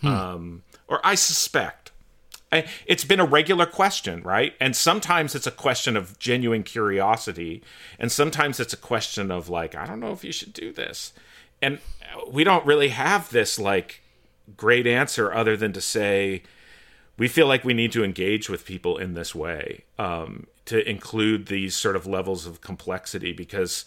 Hmm. 0.00 0.06
Um, 0.06 0.62
or 0.88 1.00
I 1.04 1.14
suspect. 1.14 1.90
I, 2.50 2.66
it's 2.86 3.04
been 3.04 3.20
a 3.20 3.24
regular 3.24 3.66
question, 3.66 4.22
right? 4.22 4.54
And 4.60 4.76
sometimes 4.76 5.34
it's 5.34 5.46
a 5.46 5.52
question 5.52 5.96
of 5.96 6.18
genuine 6.18 6.62
curiosity, 6.62 7.62
and 7.98 8.12
sometimes 8.12 8.60
it's 8.60 8.74
a 8.74 8.78
question 8.78 9.30
of 9.30 9.48
like, 9.48 9.74
I 9.74 9.86
don't 9.86 10.00
know 10.00 10.12
if 10.12 10.24
you 10.24 10.32
should 10.32 10.52
do 10.52 10.72
this. 10.72 11.12
And 11.62 11.78
we 12.30 12.44
don't 12.44 12.66
really 12.66 12.88
have 12.88 13.30
this 13.30 13.58
like 13.58 14.02
great 14.56 14.86
answer 14.86 15.32
other 15.32 15.56
than 15.56 15.72
to 15.72 15.80
say 15.80 16.42
we 17.16 17.28
feel 17.28 17.46
like 17.46 17.64
we 17.64 17.74
need 17.74 17.92
to 17.92 18.04
engage 18.04 18.48
with 18.48 18.64
people 18.64 18.98
in 18.98 19.14
this 19.14 19.34
way 19.34 19.84
um, 19.98 20.46
to 20.64 20.88
include 20.88 21.46
these 21.46 21.76
sort 21.76 21.96
of 21.96 22.06
levels 22.06 22.46
of 22.46 22.60
complexity 22.60 23.32
because 23.32 23.84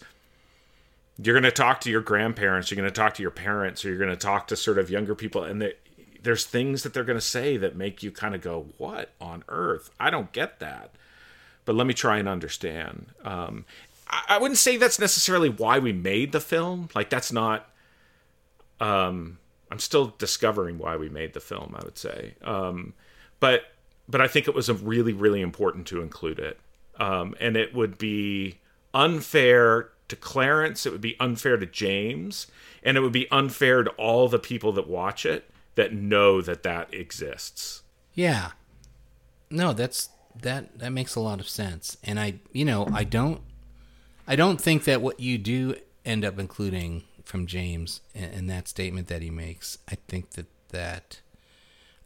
you're 1.22 1.34
going 1.34 1.44
to 1.44 1.50
talk 1.50 1.80
to 1.82 1.90
your 1.90 2.02
grandparents, 2.02 2.70
you're 2.70 2.76
going 2.76 2.88
to 2.88 2.94
talk 2.94 3.14
to 3.14 3.22
your 3.22 3.30
parents, 3.30 3.84
or 3.84 3.88
you're 3.88 3.98
going 3.98 4.10
to 4.10 4.16
talk 4.16 4.48
to 4.48 4.56
sort 4.56 4.78
of 4.78 4.90
younger 4.90 5.14
people, 5.14 5.42
and 5.42 5.62
they, 5.62 5.74
there's 6.22 6.44
things 6.44 6.82
that 6.82 6.92
they're 6.92 7.04
going 7.04 7.18
to 7.18 7.24
say 7.24 7.56
that 7.56 7.76
make 7.76 8.02
you 8.02 8.10
kind 8.10 8.34
of 8.34 8.42
go, 8.42 8.66
"What 8.76 9.12
on 9.20 9.44
earth? 9.48 9.90
I 9.98 10.10
don't 10.10 10.32
get 10.32 10.60
that." 10.60 10.90
But 11.64 11.74
let 11.74 11.86
me 11.86 11.94
try 11.94 12.18
and 12.18 12.28
understand. 12.28 13.06
Um, 13.24 13.64
I, 14.08 14.24
I, 14.30 14.38
wouldn't 14.38 14.58
say 14.58 14.76
that's 14.76 14.98
necessarily 14.98 15.48
why 15.48 15.78
we 15.78 15.92
made 15.92 16.32
the 16.32 16.40
film. 16.40 16.88
Like 16.94 17.10
that's 17.10 17.32
not. 17.32 17.70
Um, 18.78 19.38
I'm 19.70 19.78
still 19.78 20.14
discovering 20.18 20.78
why 20.78 20.96
we 20.96 21.08
made 21.08 21.32
the 21.32 21.40
film. 21.40 21.74
I 21.78 21.84
would 21.84 21.96
say, 21.96 22.34
um, 22.42 22.92
but 23.40 23.62
but 24.08 24.20
I 24.20 24.28
think 24.28 24.48
it 24.48 24.54
was 24.54 24.68
a 24.68 24.74
really 24.74 25.14
really 25.14 25.40
important 25.40 25.86
to 25.88 26.02
include 26.02 26.38
it, 26.38 26.58
um, 27.00 27.34
and 27.40 27.56
it 27.56 27.74
would 27.74 27.96
be 27.96 28.58
unfair 28.92 29.90
to 30.08 30.16
Clarence, 30.16 30.86
it 30.86 30.92
would 30.92 31.00
be 31.00 31.16
unfair 31.18 31.56
to 31.56 31.66
James, 31.66 32.46
and 32.82 32.96
it 32.96 33.00
would 33.00 33.12
be 33.12 33.30
unfair 33.30 33.82
to 33.82 33.90
all 33.92 34.28
the 34.28 34.38
people 34.38 34.72
that 34.72 34.88
watch 34.88 35.26
it 35.26 35.50
that 35.74 35.92
know 35.92 36.40
that 36.40 36.62
that 36.62 36.92
exists. 36.92 37.82
Yeah. 38.14 38.52
No, 39.50 39.72
that's 39.72 40.08
that 40.42 40.78
that 40.78 40.92
makes 40.92 41.14
a 41.14 41.20
lot 41.20 41.40
of 41.40 41.48
sense. 41.48 41.96
And 42.02 42.18
I, 42.18 42.40
you 42.52 42.64
know, 42.64 42.88
I 42.92 43.04
don't 43.04 43.40
I 44.26 44.36
don't 44.36 44.60
think 44.60 44.84
that 44.84 45.02
what 45.02 45.20
you 45.20 45.38
do 45.38 45.76
end 46.04 46.24
up 46.24 46.38
including 46.38 47.04
from 47.24 47.46
James 47.46 48.00
in, 48.14 48.46
that 48.46 48.68
statement 48.68 49.08
that 49.08 49.20
he 49.20 49.30
makes, 49.30 49.78
I 49.90 49.96
think 50.08 50.30
that 50.32 50.46
that 50.70 51.20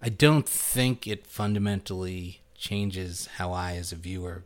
I 0.02 0.08
don't 0.08 0.48
think 0.48 1.06
it 1.06 1.26
fundamentally 1.26 2.40
changes 2.56 3.26
how 3.36 3.52
I 3.52 3.76
as 3.76 3.92
a 3.92 3.96
viewer 3.96 4.44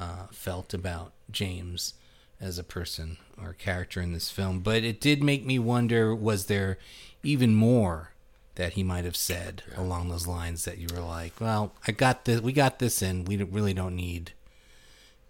uh, 0.00 0.26
felt 0.32 0.74
about 0.74 1.12
James 1.30 1.94
as 2.40 2.58
a 2.58 2.64
person 2.64 3.16
or 3.40 3.52
character 3.52 4.00
in 4.00 4.12
this 4.12 4.30
film, 4.30 4.60
but 4.60 4.84
it 4.84 5.00
did 5.00 5.22
make 5.22 5.44
me 5.44 5.58
wonder 5.58 6.14
was 6.14 6.46
there 6.46 6.78
even 7.22 7.54
more 7.54 8.10
that 8.54 8.74
he 8.74 8.82
might 8.82 9.04
have 9.04 9.16
said 9.16 9.62
yeah. 9.70 9.80
along 9.80 10.08
those 10.08 10.26
lines 10.26 10.64
that 10.64 10.78
you 10.78 10.86
were 10.94 11.00
like, 11.00 11.40
well, 11.40 11.72
I 11.88 11.92
got 11.92 12.24
this, 12.24 12.40
we 12.40 12.52
got 12.52 12.78
this 12.78 13.02
in, 13.02 13.24
we 13.24 13.36
really 13.36 13.74
don't 13.74 13.96
need 13.96 14.32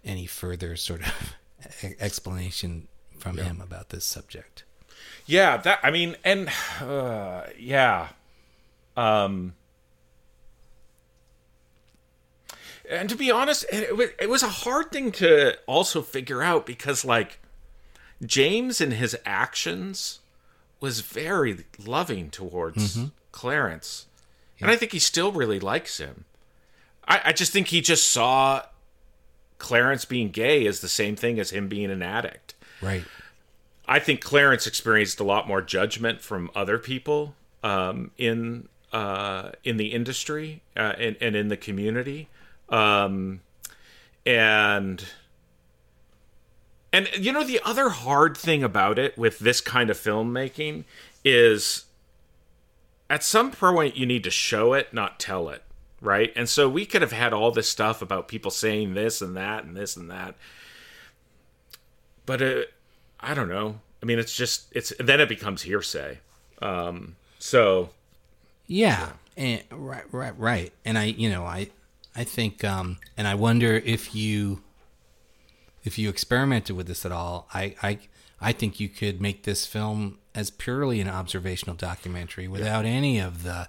any 0.04 0.26
further 0.26 0.76
sort 0.76 1.02
of 1.02 1.34
explanation 2.00 2.88
from 3.18 3.38
yeah. 3.38 3.44
him 3.44 3.60
about 3.60 3.88
this 3.88 4.04
subject. 4.04 4.64
Yeah, 5.26 5.56
that 5.58 5.80
I 5.82 5.90
mean, 5.90 6.16
and 6.24 6.50
uh, 6.80 7.44
yeah, 7.58 8.08
um, 8.96 9.54
and 12.90 13.08
to 13.08 13.16
be 13.16 13.30
honest, 13.30 13.64
it 13.72 13.96
was, 13.96 14.10
it 14.18 14.28
was 14.28 14.42
a 14.42 14.48
hard 14.48 14.92
thing 14.92 15.12
to 15.12 15.56
also 15.66 16.02
figure 16.02 16.42
out 16.42 16.66
because, 16.66 17.04
like, 17.04 17.38
James 18.24 18.80
in 18.80 18.92
his 18.92 19.16
actions 19.24 20.20
was 20.80 21.00
very 21.00 21.64
loving 21.84 22.30
towards 22.30 22.96
mm-hmm. 22.96 23.06
Clarence. 23.32 24.06
Yeah. 24.58 24.66
And 24.66 24.70
I 24.70 24.76
think 24.76 24.92
he 24.92 24.98
still 24.98 25.32
really 25.32 25.58
likes 25.58 25.98
him. 25.98 26.24
I, 27.06 27.20
I 27.26 27.32
just 27.32 27.52
think 27.52 27.68
he 27.68 27.80
just 27.80 28.10
saw 28.10 28.62
Clarence 29.58 30.04
being 30.04 30.30
gay 30.30 30.66
as 30.66 30.80
the 30.80 30.88
same 30.88 31.16
thing 31.16 31.40
as 31.40 31.50
him 31.50 31.68
being 31.68 31.90
an 31.90 32.02
addict. 32.02 32.54
Right. 32.82 33.04
I 33.86 33.98
think 33.98 34.20
Clarence 34.20 34.66
experienced 34.66 35.20
a 35.20 35.24
lot 35.24 35.46
more 35.46 35.60
judgment 35.60 36.20
from 36.20 36.50
other 36.54 36.78
people 36.78 37.34
um, 37.62 38.10
in 38.16 38.68
uh, 38.92 39.50
in 39.64 39.76
the 39.76 39.88
industry 39.88 40.62
uh, 40.76 40.92
and, 40.98 41.16
and 41.20 41.34
in 41.34 41.48
the 41.48 41.56
community 41.56 42.28
um, 42.74 43.40
and 44.26 45.04
and 46.92 47.08
you 47.16 47.32
know 47.32 47.44
the 47.44 47.60
other 47.64 47.90
hard 47.90 48.36
thing 48.36 48.64
about 48.64 48.98
it 48.98 49.16
with 49.16 49.38
this 49.38 49.60
kind 49.60 49.90
of 49.90 49.96
filmmaking 49.96 50.82
is 51.24 51.84
at 53.08 53.22
some 53.22 53.52
point 53.52 53.96
you 53.96 54.06
need 54.06 54.24
to 54.24 54.30
show 54.30 54.72
it, 54.72 54.92
not 54.92 55.20
tell 55.20 55.48
it, 55.48 55.62
right? 56.00 56.32
And 56.34 56.48
so 56.48 56.68
we 56.68 56.84
could 56.84 57.00
have 57.00 57.12
had 57.12 57.32
all 57.32 57.52
this 57.52 57.68
stuff 57.68 58.02
about 58.02 58.26
people 58.26 58.50
saying 58.50 58.94
this 58.94 59.22
and 59.22 59.36
that 59.36 59.64
and 59.64 59.76
this 59.76 59.96
and 59.96 60.10
that, 60.10 60.34
but 62.26 62.42
uh, 62.42 62.62
I 63.20 63.34
don't 63.34 63.48
know. 63.48 63.78
I 64.02 64.06
mean, 64.06 64.18
it's 64.18 64.34
just 64.34 64.66
it's 64.72 64.92
then 64.98 65.20
it 65.20 65.28
becomes 65.28 65.62
hearsay. 65.62 66.18
Um, 66.60 67.14
so 67.38 67.90
yeah, 68.66 69.12
and 69.36 69.62
right, 69.70 70.12
right, 70.12 70.36
right. 70.36 70.72
And 70.84 70.98
I, 70.98 71.04
you 71.04 71.30
know, 71.30 71.44
I, 71.44 71.68
I 72.16 72.24
think, 72.24 72.64
um, 72.64 72.98
and 73.16 73.26
I 73.26 73.34
wonder 73.34 73.74
if 73.74 74.14
you, 74.14 74.62
if 75.84 75.98
you 75.98 76.08
experimented 76.08 76.76
with 76.76 76.86
this 76.86 77.04
at 77.04 77.12
all. 77.12 77.48
I, 77.52 77.74
I, 77.82 77.98
I 78.40 78.52
think 78.52 78.78
you 78.78 78.88
could 78.88 79.20
make 79.20 79.44
this 79.44 79.66
film 79.66 80.18
as 80.34 80.50
purely 80.50 81.00
an 81.00 81.08
observational 81.08 81.76
documentary 81.76 82.48
without 82.48 82.84
yeah. 82.84 82.90
any 82.90 83.18
of 83.18 83.42
the 83.42 83.68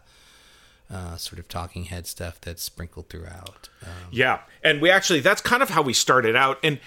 uh, 0.92 1.16
sort 1.18 1.40
of 1.40 1.48
talking 1.48 1.86
head 1.86 2.08
stuff 2.08 2.40
that's 2.42 2.64
sprinkled 2.64 3.10
throughout. 3.10 3.70
Um, 3.84 3.90
yeah, 4.12 4.40
and 4.64 4.82
we 4.82 4.90
actually 4.90 5.20
that's 5.20 5.42
kind 5.42 5.64
of 5.64 5.70
how 5.70 5.82
we 5.82 5.94
started 5.94 6.36
out, 6.36 6.60
and 6.64 6.80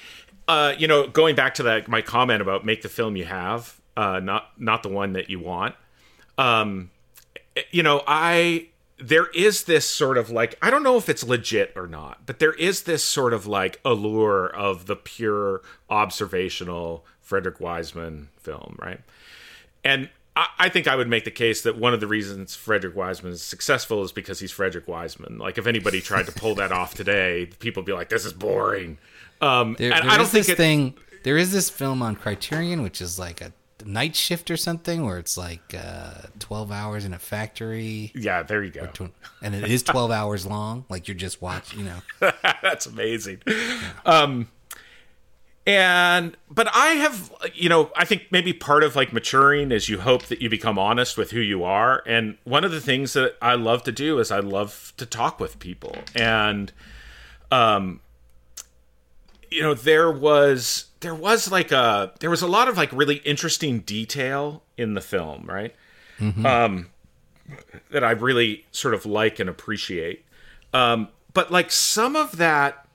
uh, 0.47 0.75
you 0.79 0.87
know, 0.87 1.07
going 1.07 1.35
back 1.35 1.55
to 1.55 1.63
that 1.65 1.89
my 1.89 2.03
comment 2.03 2.41
about 2.41 2.65
make 2.65 2.83
the 2.83 2.89
film 2.89 3.17
you 3.17 3.25
have, 3.25 3.81
uh, 3.97 4.21
not 4.21 4.51
not 4.57 4.83
the 4.83 4.89
one 4.89 5.15
that 5.15 5.31
you 5.31 5.41
want. 5.41 5.75
Um, 6.37 6.91
you 7.71 7.83
know, 7.83 8.03
I 8.07 8.69
there 9.01 9.27
is 9.29 9.65
this 9.65 9.89
sort 9.89 10.19
of 10.19 10.31
like 10.31 10.59
I 10.61 10.71
don't 10.71 10.83
know 10.83 10.97
if 10.97 11.09
it's 11.09 11.25
legit 11.25 11.73
or 11.77 11.87
not, 11.87 12.27
but 12.27 12.39
there 12.39 12.53
is 12.55 12.83
this 12.83 13.05
sort 13.05 13.33
of 13.33 13.47
like 13.47 13.81
allure 13.85 14.47
of 14.47 14.87
the 14.87 14.97
pure 14.97 15.63
observational 15.89 17.05
Frederick 17.21 17.61
Wiseman 17.61 18.29
film, 18.37 18.77
right? 18.81 19.01
And 19.85 20.09
I, 20.35 20.49
I 20.59 20.69
think 20.69 20.89
I 20.89 20.97
would 20.97 21.09
make 21.09 21.25
the 21.25 21.31
case 21.31 21.63
that 21.63 21.79
one 21.79 21.95
of 21.95 22.01
the 22.01 22.07
reasons 22.07 22.57
Frederick 22.57 22.97
Wiseman 22.97 23.33
is 23.33 23.43
successful 23.43 24.03
is 24.03 24.13
because 24.13 24.41
he's 24.41 24.53
Frederick 24.53 24.89
Wiseman. 24.89 25.39
Like 25.39 25.59
if 25.59 25.67
anybody 25.67 26.01
tried 26.01 26.27
to 26.27 26.33
pull 26.33 26.55
that 26.57 26.73
off 26.73 26.95
today, 26.95 27.51
people 27.61 27.83
would 27.83 27.87
be 27.87 27.93
like, 27.93 28.09
"This 28.09 28.25
is 28.25 28.33
boring." 28.33 28.99
Um, 29.41 29.77
there, 29.79 29.93
and 29.93 30.05
there 30.05 30.11
I 30.11 30.17
don't 30.17 30.27
think 30.27 30.47
this 30.47 30.55
it, 30.55 30.57
thing. 30.57 30.95
There 31.23 31.37
is 31.37 31.53
this 31.53 31.71
film 31.71 32.03
on 32.03 32.17
Criterion, 32.17 32.83
which 32.83 33.01
is 33.01 33.19
like 33.19 33.41
a 33.41 33.53
night 33.85 34.17
shift 34.17 34.51
or 34.51 34.57
something 34.57 35.05
where 35.05 35.19
it's 35.19 35.37
like 35.39 35.75
uh, 35.77 36.23
12 36.39 36.71
hours 36.73 37.05
in 37.05 37.13
a 37.13 37.19
factory? 37.19 38.13
Yeah 38.15 38.43
there 38.43 38.63
you 38.63 38.71
go. 38.71 38.87
Tw- 38.87 39.13
and 39.43 39.55
it 39.55 39.71
is 39.71 39.83
12 39.83 40.11
hours 40.21 40.47
long? 40.47 40.85
Like 40.89 41.09
you're 41.09 41.17
just 41.17 41.41
watching 41.43 41.81
you 41.81 41.85
know? 41.87 42.01
That's 42.63 42.87
amazing. 42.87 43.43
Yeah. 43.47 43.81
um 44.05 44.49
and 45.67 46.35
but 46.51 46.67
i 46.75 46.87
have 46.95 47.31
you 47.53 47.69
know 47.69 47.91
i 47.95 48.03
think 48.05 48.23
maybe 48.31 48.55
part 48.55 48.83
of 48.83 48.97
like 48.97 49.13
maturing 49.13 49.71
is 49.71 49.87
you 49.87 49.99
hope 49.99 50.25
that 50.27 50.41
you 50.41 50.49
become 50.49 50.79
honest 50.79 51.19
with 51.19 51.31
who 51.33 51.41
you 51.41 51.63
are. 51.63 52.03
And 52.07 52.39
one 52.45 52.65
of 52.65 52.71
the 52.71 52.81
things 52.81 53.13
that 53.13 53.37
i 53.43 53.55
love 53.55 53.83
to 53.85 53.93
do 53.93 54.19
is 54.19 54.31
i 54.31 54.39
love 54.41 54.93
to 54.97 55.05
talk 55.07 55.39
with 55.39 55.59
people. 55.59 55.95
And 56.15 56.73
um 57.53 58.01
you 59.51 59.63
know 59.63 59.75
there 59.75 60.11
was 60.11 60.87
there 61.01 61.15
was 61.15 61.51
like 61.51 61.73
a 61.73 62.13
there 62.21 62.31
was 62.31 62.43
a 62.43 62.47
lot 62.47 62.69
of 62.69 62.77
like 62.77 62.91
really 62.93 63.17
interesting 63.17 63.81
detail 63.81 64.63
in 64.77 64.95
the 64.95 65.01
film, 65.01 65.47
right? 65.47 65.75
Mm-hmm. 66.19 66.45
Um, 66.45 66.89
that 67.91 68.05
I 68.05 68.11
really 68.11 68.67
sort 68.73 68.95
of 68.95 69.07
like 69.07 69.39
and 69.39 69.49
appreciate. 69.49 70.25
Um, 70.75 71.09
but 71.33 71.51
like 71.51 71.71
some 71.71 72.17
of 72.17 72.37
that, 72.39 72.87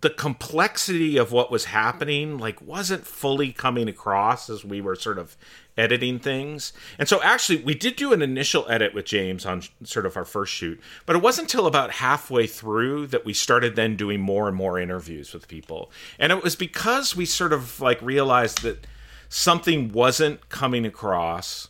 the 0.00 0.10
complexity 0.10 1.18
of 1.18 1.30
what 1.30 1.50
was 1.50 1.66
happening, 1.66 2.38
like 2.38 2.60
wasn't 2.62 3.06
fully 3.06 3.52
coming 3.52 3.88
across 3.88 4.48
as 4.48 4.64
we 4.64 4.80
were 4.80 4.96
sort 4.96 5.18
of 5.18 5.36
editing 5.76 6.18
things. 6.18 6.72
And 6.98 7.08
so 7.08 7.22
actually 7.22 7.62
we 7.62 7.74
did 7.74 7.96
do 7.96 8.12
an 8.12 8.22
initial 8.22 8.66
edit 8.68 8.94
with 8.94 9.04
James 9.04 9.44
on 9.44 9.62
sort 9.84 10.06
of 10.06 10.16
our 10.16 10.24
first 10.24 10.52
shoot, 10.52 10.80
but 11.04 11.16
it 11.16 11.22
wasn't 11.22 11.52
until 11.52 11.66
about 11.66 11.92
halfway 11.92 12.46
through 12.46 13.08
that 13.08 13.24
we 13.24 13.34
started 13.34 13.76
then 13.76 13.96
doing 13.96 14.20
more 14.20 14.48
and 14.48 14.56
more 14.56 14.78
interviews 14.78 15.34
with 15.34 15.48
people. 15.48 15.90
And 16.18 16.32
it 16.32 16.42
was 16.42 16.56
because 16.56 17.14
we 17.14 17.26
sort 17.26 17.52
of 17.52 17.80
like 17.80 18.00
realized 18.00 18.62
that 18.62 18.86
something 19.28 19.92
wasn't 19.92 20.48
coming 20.48 20.86
across. 20.86 21.68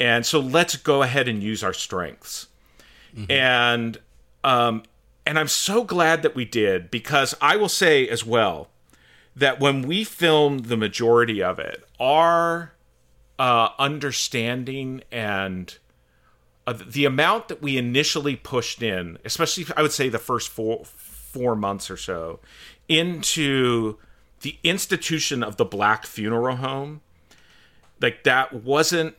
And 0.00 0.24
so 0.24 0.40
let's 0.40 0.76
go 0.76 1.02
ahead 1.02 1.28
and 1.28 1.42
use 1.42 1.62
our 1.62 1.74
strengths. 1.74 2.48
Mm-hmm. 3.14 3.30
And 3.30 3.98
um 4.42 4.82
and 5.24 5.38
I'm 5.38 5.48
so 5.48 5.84
glad 5.84 6.22
that 6.22 6.34
we 6.34 6.44
did 6.44 6.90
because 6.90 7.34
I 7.40 7.56
will 7.56 7.68
say 7.68 8.08
as 8.08 8.24
well 8.24 8.68
that 9.36 9.60
when 9.60 9.82
we 9.82 10.04
filmed 10.04 10.66
the 10.66 10.76
majority 10.76 11.42
of 11.42 11.58
it, 11.58 11.84
our 11.98 12.72
uh, 13.38 13.70
understanding 13.78 15.02
and 15.10 15.76
uh, 16.66 16.74
the 16.86 17.04
amount 17.04 17.48
that 17.48 17.62
we 17.62 17.76
initially 17.76 18.36
pushed 18.36 18.82
in, 18.82 19.18
especially 19.24 19.66
I 19.76 19.82
would 19.82 19.92
say 19.92 20.08
the 20.08 20.18
first 20.18 20.48
four 20.48 20.84
four 20.84 21.56
months 21.56 21.90
or 21.90 21.96
so, 21.96 22.40
into 22.88 23.96
the 24.42 24.58
institution 24.62 25.42
of 25.42 25.56
the 25.56 25.64
black 25.64 26.04
funeral 26.04 26.56
home, 26.56 27.00
like 28.00 28.24
that 28.24 28.52
wasn't 28.52 29.14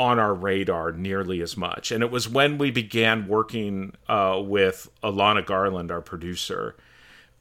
on 0.00 0.18
our 0.18 0.32
radar 0.32 0.92
nearly 0.92 1.42
as 1.42 1.58
much. 1.58 1.92
And 1.92 2.02
it 2.02 2.10
was 2.10 2.26
when 2.26 2.56
we 2.56 2.70
began 2.70 3.28
working 3.28 3.92
uh, 4.08 4.40
with 4.42 4.88
Alana 5.04 5.44
Garland, 5.44 5.92
our 5.92 6.00
producer, 6.00 6.74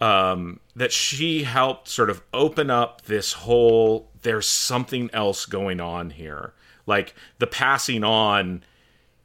um, 0.01 0.59
that 0.75 0.91
she 0.91 1.43
helped 1.43 1.87
sort 1.87 2.09
of 2.09 2.21
open 2.33 2.69
up 2.69 3.03
this 3.05 3.31
whole 3.31 4.09
there's 4.23 4.45
something 4.45 5.09
else 5.13 5.45
going 5.45 5.79
on 5.79 6.09
here. 6.09 6.53
Like 6.85 7.15
the 7.37 7.47
passing 7.47 8.03
on 8.03 8.65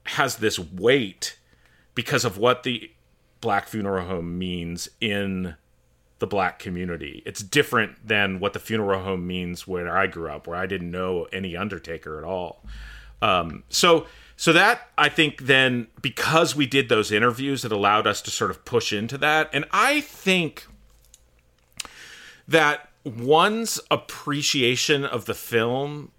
has 0.04 0.36
this 0.36 0.56
weight 0.56 1.36
because 1.96 2.24
of 2.24 2.38
what 2.38 2.62
the 2.62 2.92
black 3.40 3.66
funeral 3.66 4.06
home 4.06 4.38
means 4.38 4.88
in 5.00 5.56
the 6.20 6.26
black 6.28 6.60
community. 6.60 7.20
It's 7.26 7.42
different 7.42 8.06
than 8.06 8.38
what 8.38 8.52
the 8.52 8.60
funeral 8.60 9.02
home 9.02 9.26
means 9.26 9.66
where 9.66 9.96
I 9.96 10.06
grew 10.06 10.30
up, 10.30 10.46
where 10.46 10.56
I 10.56 10.66
didn't 10.66 10.92
know 10.92 11.26
any 11.32 11.56
undertaker 11.56 12.18
at 12.18 12.24
all. 12.24 12.64
Um, 13.24 13.64
so 13.70 14.06
so 14.36 14.52
that 14.52 14.88
I 14.98 15.08
think 15.08 15.42
then 15.46 15.86
because 16.02 16.54
we 16.54 16.66
did 16.66 16.88
those 16.88 17.10
interviews, 17.10 17.64
it 17.64 17.72
allowed 17.72 18.06
us 18.06 18.20
to 18.22 18.30
sort 18.30 18.50
of 18.50 18.64
push 18.64 18.92
into 18.92 19.16
that. 19.18 19.48
And 19.52 19.64
I 19.70 20.02
think 20.02 20.66
that 22.46 22.90
one's 23.04 23.80
appreciation 23.90 25.04
of 25.04 25.24
the 25.24 25.34
film 25.34 26.10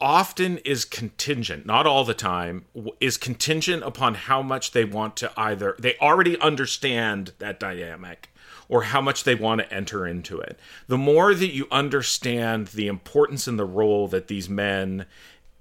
often 0.00 0.58
is 0.58 0.84
contingent, 0.84 1.64
not 1.64 1.86
all 1.86 2.04
the 2.04 2.14
time, 2.14 2.66
is 3.00 3.16
contingent 3.16 3.82
upon 3.82 4.14
how 4.14 4.42
much 4.42 4.72
they 4.72 4.84
want 4.84 5.16
to 5.16 5.32
either 5.36 5.74
they 5.78 5.96
already 5.96 6.38
understand 6.40 7.32
that 7.38 7.58
dynamic 7.58 8.28
or 8.68 8.82
how 8.82 9.00
much 9.00 9.24
they 9.24 9.34
want 9.34 9.60
to 9.60 9.72
enter 9.72 10.06
into 10.06 10.38
it. 10.38 10.58
The 10.88 10.98
more 10.98 11.34
that 11.34 11.54
you 11.54 11.66
understand 11.70 12.68
the 12.68 12.86
importance 12.86 13.46
and 13.46 13.58
the 13.58 13.64
role 13.64 14.08
that 14.08 14.28
these 14.28 14.48
men 14.48 15.06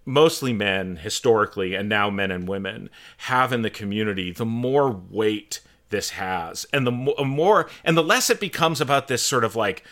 mostly 0.07 0.53
men 0.53 0.95
historically 0.95 1.75
and 1.75 1.89
now 1.89 2.09
men 2.09 2.31
and 2.31 2.47
women 2.47 2.89
have 3.17 3.51
in 3.51 3.61
the 3.61 3.69
community, 3.69 4.31
the 4.31 4.45
more 4.45 4.89
weight 4.89 5.59
this 5.89 6.11
has. 6.11 6.65
And 6.71 6.87
the 6.87 6.91
more 6.91 7.69
and 7.83 7.97
the 7.97 8.03
less 8.03 8.29
it 8.29 8.39
becomes 8.39 8.79
about 8.79 9.09
this 9.09 9.21
sort 9.21 9.43
of 9.43 9.55
like 9.55 9.83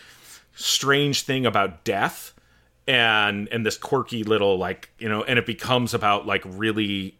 strange 0.55 1.23
thing 1.23 1.45
about 1.45 1.83
death 1.83 2.33
and 2.87 3.49
and 3.49 3.65
this 3.65 3.77
quirky 3.77 4.23
little 4.23 4.57
like, 4.57 4.89
you 4.97 5.09
know, 5.09 5.23
and 5.23 5.37
it 5.37 5.45
becomes 5.45 5.93
about 5.93 6.25
like 6.25 6.43
really 6.45 7.17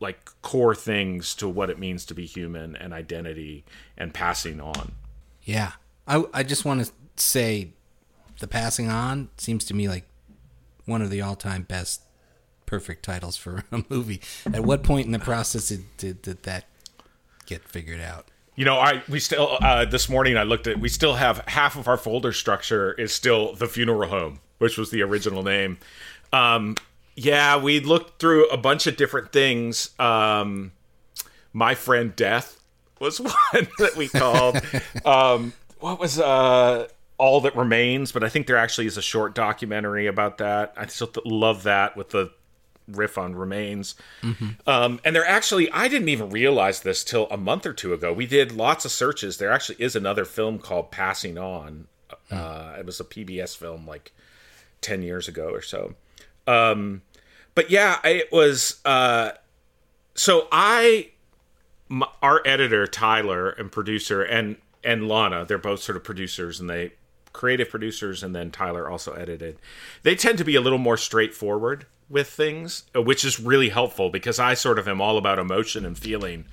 like 0.00 0.28
core 0.42 0.74
things 0.74 1.36
to 1.36 1.48
what 1.48 1.70
it 1.70 1.78
means 1.78 2.04
to 2.06 2.14
be 2.14 2.26
human 2.26 2.74
and 2.74 2.92
identity 2.92 3.64
and 3.96 4.12
passing 4.12 4.60
on. 4.60 4.92
Yeah. 5.44 5.72
I 6.08 6.24
I 6.34 6.42
just 6.42 6.64
want 6.64 6.84
to 6.84 6.92
say 7.14 7.70
the 8.40 8.48
passing 8.48 8.88
on 8.88 9.30
seems 9.36 9.64
to 9.66 9.74
me 9.74 9.88
like 9.88 10.06
one 10.86 11.02
of 11.02 11.10
the 11.10 11.20
all-time 11.20 11.62
best 11.62 12.02
perfect 12.72 13.04
titles 13.04 13.36
for 13.36 13.64
a 13.72 13.84
movie. 13.90 14.18
At 14.46 14.64
what 14.64 14.82
point 14.82 15.04
in 15.04 15.12
the 15.12 15.18
process 15.18 15.68
did, 15.68 15.84
did, 15.98 16.22
did 16.22 16.42
that 16.44 16.64
get 17.44 17.68
figured 17.68 18.00
out? 18.00 18.28
You 18.56 18.64
know, 18.64 18.78
I 18.78 19.02
we 19.10 19.20
still 19.20 19.58
uh, 19.60 19.84
this 19.84 20.08
morning 20.08 20.38
I 20.38 20.44
looked 20.44 20.66
at 20.66 20.80
we 20.80 20.88
still 20.88 21.14
have 21.16 21.44
half 21.48 21.76
of 21.76 21.86
our 21.86 21.98
folder 21.98 22.32
structure 22.32 22.94
is 22.94 23.12
still 23.12 23.54
the 23.54 23.66
funeral 23.66 24.08
home, 24.08 24.40
which 24.56 24.78
was 24.78 24.90
the 24.90 25.02
original 25.02 25.42
name. 25.42 25.78
Um, 26.32 26.76
yeah, 27.14 27.58
we 27.58 27.80
looked 27.80 28.18
through 28.18 28.48
a 28.48 28.56
bunch 28.56 28.86
of 28.86 28.96
different 28.96 29.32
things. 29.32 29.90
Um, 29.98 30.72
my 31.52 31.74
friend 31.74 32.16
Death 32.16 32.58
was 32.98 33.20
one 33.52 33.68
that 33.78 33.96
we 33.96 34.08
called. 34.08 34.56
um, 35.04 35.52
what 35.78 35.98
was 35.98 36.18
uh, 36.18 36.88
all 37.18 37.42
that 37.42 37.54
remains? 37.54 38.12
But 38.12 38.24
I 38.24 38.30
think 38.30 38.46
there 38.46 38.56
actually 38.56 38.86
is 38.86 38.96
a 38.96 39.02
short 39.02 39.34
documentary 39.34 40.06
about 40.06 40.38
that. 40.38 40.72
I 40.76 40.86
still 40.86 41.10
love 41.24 41.64
that 41.64 41.98
with 41.98 42.10
the 42.10 42.32
riff 42.96 43.18
on 43.18 43.34
remains. 43.34 43.94
Mm-hmm. 44.22 44.68
Um, 44.68 45.00
and 45.04 45.14
there 45.14 45.26
actually, 45.26 45.70
I 45.70 45.88
didn't 45.88 46.08
even 46.08 46.30
realize 46.30 46.80
this 46.80 47.04
till 47.04 47.26
a 47.30 47.36
month 47.36 47.66
or 47.66 47.72
two 47.72 47.92
ago. 47.92 48.12
We 48.12 48.26
did 48.26 48.52
lots 48.52 48.84
of 48.84 48.90
searches. 48.90 49.38
There 49.38 49.52
actually 49.52 49.76
is 49.82 49.96
another 49.96 50.24
film 50.24 50.58
called 50.58 50.90
Passing 50.90 51.38
On. 51.38 51.86
Mm. 52.30 52.36
Uh, 52.36 52.78
it 52.78 52.86
was 52.86 53.00
a 53.00 53.04
PBS 53.04 53.56
film 53.56 53.86
like 53.86 54.12
10 54.80 55.02
years 55.02 55.28
ago 55.28 55.48
or 55.50 55.62
so. 55.62 55.94
Um, 56.46 57.02
but 57.54 57.70
yeah, 57.70 57.98
it 58.04 58.32
was. 58.32 58.80
Uh, 58.84 59.32
so 60.14 60.48
I, 60.52 61.10
m 61.90 62.04
our 62.22 62.42
editor 62.44 62.86
Tyler 62.86 63.50
and 63.50 63.70
producer 63.70 64.22
and 64.22 64.56
and 64.84 65.08
Lana, 65.08 65.44
they're 65.44 65.58
both 65.58 65.80
sort 65.80 65.96
of 65.96 66.04
producers 66.04 66.60
and 66.60 66.68
they 66.68 66.92
creative 67.32 67.70
producers, 67.70 68.22
and 68.22 68.34
then 68.34 68.50
Tyler 68.50 68.88
also 68.88 69.12
edited. 69.12 69.58
They 70.02 70.14
tend 70.14 70.38
to 70.38 70.44
be 70.44 70.54
a 70.54 70.60
little 70.60 70.78
more 70.78 70.96
straightforward 70.96 71.86
with 72.08 72.28
things, 72.28 72.84
uh, 72.94 73.02
which 73.02 73.24
is 73.24 73.40
really 73.40 73.70
helpful 73.70 74.10
because 74.10 74.38
I 74.38 74.54
sort 74.54 74.78
of 74.78 74.86
am 74.86 75.00
all 75.00 75.16
about 75.16 75.38
emotion 75.38 75.86
and 75.86 75.98
feeling. 75.98 76.44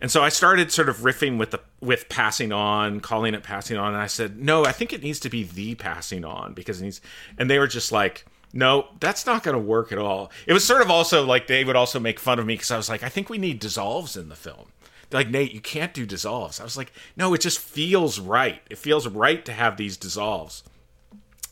And 0.00 0.10
so 0.10 0.22
I 0.22 0.30
started 0.30 0.72
sort 0.72 0.88
of 0.88 0.98
riffing 0.98 1.38
with 1.38 1.52
the 1.52 1.60
with 1.80 2.08
passing 2.08 2.52
on, 2.52 3.00
calling 3.00 3.34
it 3.34 3.42
passing 3.42 3.76
on, 3.76 3.94
and 3.94 4.02
I 4.02 4.08
said, 4.08 4.38
"No, 4.38 4.64
I 4.64 4.72
think 4.72 4.92
it 4.92 5.02
needs 5.02 5.20
to 5.20 5.28
be 5.28 5.44
the 5.44 5.76
passing 5.76 6.24
on 6.24 6.54
because 6.54 6.80
it 6.80 6.84
needs." 6.84 7.00
And 7.38 7.48
they 7.48 7.58
were 7.60 7.68
just 7.68 7.92
like, 7.92 8.24
"No, 8.52 8.88
that's 8.98 9.26
not 9.26 9.44
going 9.44 9.56
to 9.56 9.62
work 9.62 9.92
at 9.92 9.98
all." 9.98 10.32
It 10.46 10.54
was 10.54 10.64
sort 10.64 10.82
of 10.82 10.90
also 10.90 11.24
like 11.24 11.46
they 11.46 11.62
would 11.62 11.76
also 11.76 12.00
make 12.00 12.18
fun 12.18 12.40
of 12.40 12.46
me 12.46 12.54
because 12.54 12.72
I 12.72 12.76
was 12.76 12.88
like, 12.88 13.04
"I 13.04 13.08
think 13.08 13.30
we 13.30 13.38
need 13.38 13.60
dissolves 13.60 14.16
in 14.16 14.28
the 14.28 14.34
film." 14.34 14.72
Like, 15.12 15.30
"Nate, 15.30 15.52
you 15.52 15.60
can't 15.60 15.94
do 15.94 16.06
dissolves." 16.06 16.60
I 16.60 16.64
was 16.64 16.76
like, 16.76 16.92
"No, 17.16 17.34
it 17.34 17.40
just 17.40 17.58
feels 17.58 18.18
right. 18.18 18.62
It 18.70 18.78
feels 18.78 19.06
right 19.06 19.44
to 19.44 19.52
have 19.52 19.76
these 19.76 19.96
dissolves." 19.96 20.62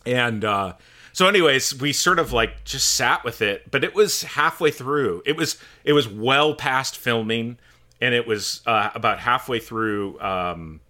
And 0.07 0.45
uh, 0.45 0.75
so, 1.13 1.27
anyways, 1.29 1.79
we 1.81 1.93
sort 1.93 2.19
of 2.19 2.33
like 2.33 2.65
just 2.65 2.95
sat 2.95 3.25
with 3.25 3.43
it, 3.43 3.71
but 3.71 3.85
it 3.85 3.95
was 3.95 4.23
halfway 4.23 4.71
through. 4.71 5.23
It 5.27 5.37
was 5.37 5.59
it 5.85 5.93
was 5.93 6.09
well 6.09 6.55
past 6.55 6.97
filming 6.97 7.59
and 8.01 8.15
it 8.15 8.27
was 8.27 8.63
uh, 8.67 8.91
about 8.95 9.21
halfway 9.21 9.59
through 9.59 10.19
um, 10.21 10.81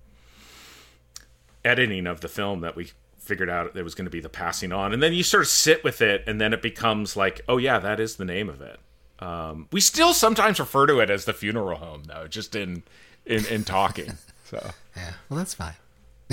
editing 1.64 2.06
of 2.06 2.20
the 2.20 2.28
film 2.28 2.60
that 2.60 2.76
we 2.76 2.92
figured 3.18 3.50
out 3.50 3.76
it 3.76 3.82
was 3.82 3.94
going 3.94 4.06
to 4.06 4.10
be 4.10 4.20
the 4.20 4.28
passing 4.28 4.72
on 4.72 4.92
and 4.92 5.02
then 5.02 5.12
you 5.12 5.22
sort 5.22 5.42
of 5.42 5.46
sit 5.46 5.84
with 5.84 6.00
it 6.00 6.24
and 6.26 6.40
then 6.40 6.52
it 6.52 6.62
becomes 6.62 7.16
like 7.16 7.40
oh 7.48 7.58
yeah 7.58 7.78
that 7.78 8.00
is 8.00 8.16
the 8.16 8.24
name 8.24 8.48
of 8.48 8.60
it 8.60 8.80
um, 9.20 9.68
we 9.72 9.80
still 9.80 10.12
sometimes 10.14 10.58
refer 10.58 10.86
to 10.86 10.98
it 11.00 11.10
as 11.10 11.24
the 11.26 11.32
funeral 11.32 11.76
home 11.78 12.04
though 12.04 12.26
just 12.26 12.54
in 12.56 12.82
in, 13.26 13.44
in 13.46 13.64
talking 13.64 14.12
so 14.44 14.70
Yeah. 14.96 15.12
Well, 15.28 15.38
that's 15.38 15.54
fine. 15.54 15.74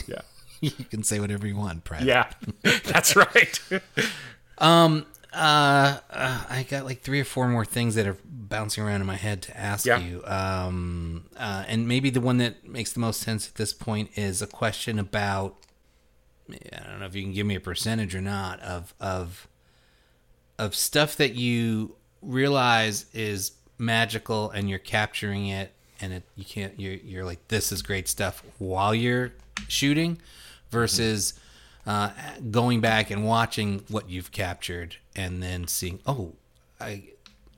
yeah 0.08 0.22
you 0.62 0.72
can 0.72 1.04
say 1.04 1.20
whatever 1.20 1.46
you 1.48 1.56
want, 1.56 1.84
Brad. 1.84 2.04
yeah 2.04 2.30
that's 2.86 3.16
right 3.16 3.60
Uh, 5.34 6.00
uh, 6.10 6.44
I 6.50 6.66
got 6.68 6.86
like 6.86 7.02
three 7.02 7.20
or 7.20 7.24
four 7.26 7.48
more 7.48 7.66
things 7.66 7.94
that 7.96 8.08
are 8.08 8.18
bouncing 8.26 8.84
around 8.84 9.02
in 9.02 9.08
my 9.08 9.18
head 9.18 9.44
to 9.44 9.56
ask 9.58 9.86
Yeah. 9.86 10.00
you. 10.00 10.24
Um, 10.26 11.26
uh, 11.38 11.64
and 11.68 11.88
maybe 11.88 12.10
the 12.10 12.22
one 12.22 12.38
that 12.38 12.68
makes 12.68 12.92
the 12.94 13.00
most 13.02 13.20
sense 13.22 13.48
at 13.48 13.56
this 13.56 13.72
point 13.74 14.10
is 14.18 14.42
a 14.42 14.48
question 14.48 14.98
about. 14.98 15.58
I 16.50 16.90
don't 16.90 17.02
know 17.02 17.06
if 17.06 17.14
you 17.14 17.22
can 17.24 17.34
give 17.34 17.46
me 17.46 17.56
a 17.56 17.60
percentage 17.60 18.16
or 18.16 18.22
not 18.22 18.60
of 18.62 18.94
of 19.00 19.48
of 20.58 20.74
stuff 20.74 21.16
that 21.18 21.36
you 21.36 21.97
realize 22.22 23.06
is 23.14 23.52
magical 23.78 24.50
and 24.52 24.70
you're 24.70 24.80
capturing 24.80 25.48
it 25.48 25.72
and 26.02 26.14
it 26.14 26.24
you 26.36 26.44
can't 26.44 26.80
you're 26.80 26.94
you're 26.94 27.26
like 27.26 27.48
this 27.48 27.72
is 27.72 27.82
great 27.82 28.08
stuff 28.08 28.44
while 28.58 28.94
you're 28.94 29.32
shooting 29.68 30.20
versus 30.72 31.34
uh, 31.86 32.10
going 32.52 32.82
back 32.82 33.12
and 33.12 33.26
watching 33.26 33.84
what 33.88 34.10
you've 34.10 34.32
captured 34.32 34.96
and 35.16 35.42
then 35.42 35.68
seeing 35.68 36.00
oh 36.06 36.34
I 36.80 37.04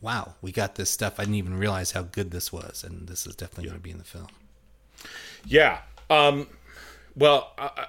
wow 0.01 0.35
we 0.41 0.51
got 0.51 0.75
this 0.75 0.89
stuff. 0.89 1.19
I 1.19 1.23
didn't 1.23 1.35
even 1.35 1.57
realize 1.57 1.91
how 1.91 2.03
good 2.03 2.31
this 2.31 2.51
was. 2.51 2.83
And 2.83 3.07
this 3.07 3.25
is 3.25 3.35
definitely 3.35 3.65
going 3.65 3.77
to 3.77 3.83
be 3.83 3.91
in 3.91 3.97
the 3.97 4.03
film. 4.03 4.27
Yeah. 5.45 5.79
Um, 6.09 6.47
well, 7.15 7.53
uh, 7.57 7.85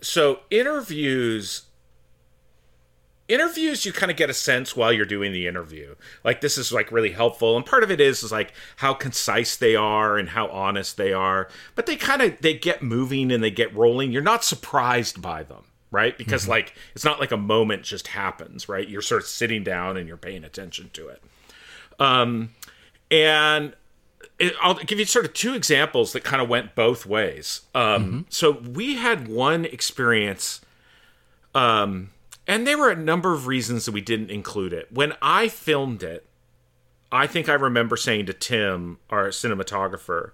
so 0.00 0.40
interviews, 0.50 1.62
interviews, 3.28 3.84
you 3.84 3.92
kind 3.92 4.10
of 4.10 4.16
get 4.16 4.30
a 4.30 4.34
sense 4.34 4.76
while 4.76 4.92
you're 4.92 5.06
doing 5.06 5.32
the 5.32 5.46
interview. 5.46 5.94
Like 6.22 6.40
this 6.40 6.58
is 6.58 6.72
like 6.72 6.92
really 6.92 7.12
helpful, 7.12 7.56
and 7.56 7.64
part 7.64 7.82
of 7.82 7.90
it 7.90 8.00
is 8.00 8.22
is 8.22 8.32
like 8.32 8.52
how 8.76 8.94
concise 8.94 9.56
they 9.56 9.76
are 9.76 10.18
and 10.18 10.30
how 10.30 10.48
honest 10.48 10.96
they 10.96 11.12
are. 11.12 11.48
But 11.74 11.86
they 11.86 11.96
kind 11.96 12.22
of 12.22 12.40
they 12.40 12.54
get 12.54 12.82
moving 12.82 13.32
and 13.32 13.42
they 13.42 13.50
get 13.50 13.74
rolling. 13.74 14.12
You're 14.12 14.22
not 14.22 14.44
surprised 14.44 15.20
by 15.22 15.42
them. 15.42 15.64
Right, 15.90 16.18
because 16.18 16.48
like 16.48 16.74
it's 16.96 17.04
not 17.04 17.20
like 17.20 17.30
a 17.30 17.36
moment 17.36 17.84
just 17.84 18.08
happens, 18.08 18.68
right? 18.68 18.88
You're 18.88 19.00
sort 19.00 19.22
of 19.22 19.28
sitting 19.28 19.62
down 19.62 19.96
and 19.96 20.08
you're 20.08 20.16
paying 20.16 20.42
attention 20.42 20.90
to 20.94 21.06
it. 21.06 21.22
Um, 22.00 22.50
and 23.12 23.76
it, 24.40 24.54
I'll 24.60 24.74
give 24.74 24.98
you 24.98 25.04
sort 25.04 25.24
of 25.24 25.32
two 25.34 25.54
examples 25.54 26.12
that 26.12 26.24
kind 26.24 26.42
of 26.42 26.48
went 26.48 26.74
both 26.74 27.06
ways. 27.06 27.60
Um, 27.76 28.26
So 28.28 28.50
we 28.50 28.96
had 28.96 29.28
one 29.28 29.64
experience, 29.64 30.60
um, 31.54 32.10
and 32.46 32.66
there 32.66 32.78
were 32.78 32.90
a 32.90 32.96
number 32.96 33.32
of 33.32 33.46
reasons 33.46 33.84
that 33.84 33.92
we 33.92 34.00
didn't 34.00 34.30
include 34.30 34.72
it. 34.72 34.92
When 34.92 35.14
I 35.22 35.48
filmed 35.48 36.02
it, 36.02 36.26
I 37.10 37.26
think 37.26 37.48
I 37.48 37.54
remember 37.54 37.96
saying 37.96 38.26
to 38.26 38.32
Tim, 38.32 38.98
our 39.08 39.28
cinematographer, 39.28 40.32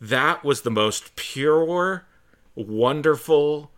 that 0.00 0.44
was 0.44 0.62
the 0.62 0.70
most 0.70 1.16
pure, 1.16 2.06
wonderful 2.54 3.70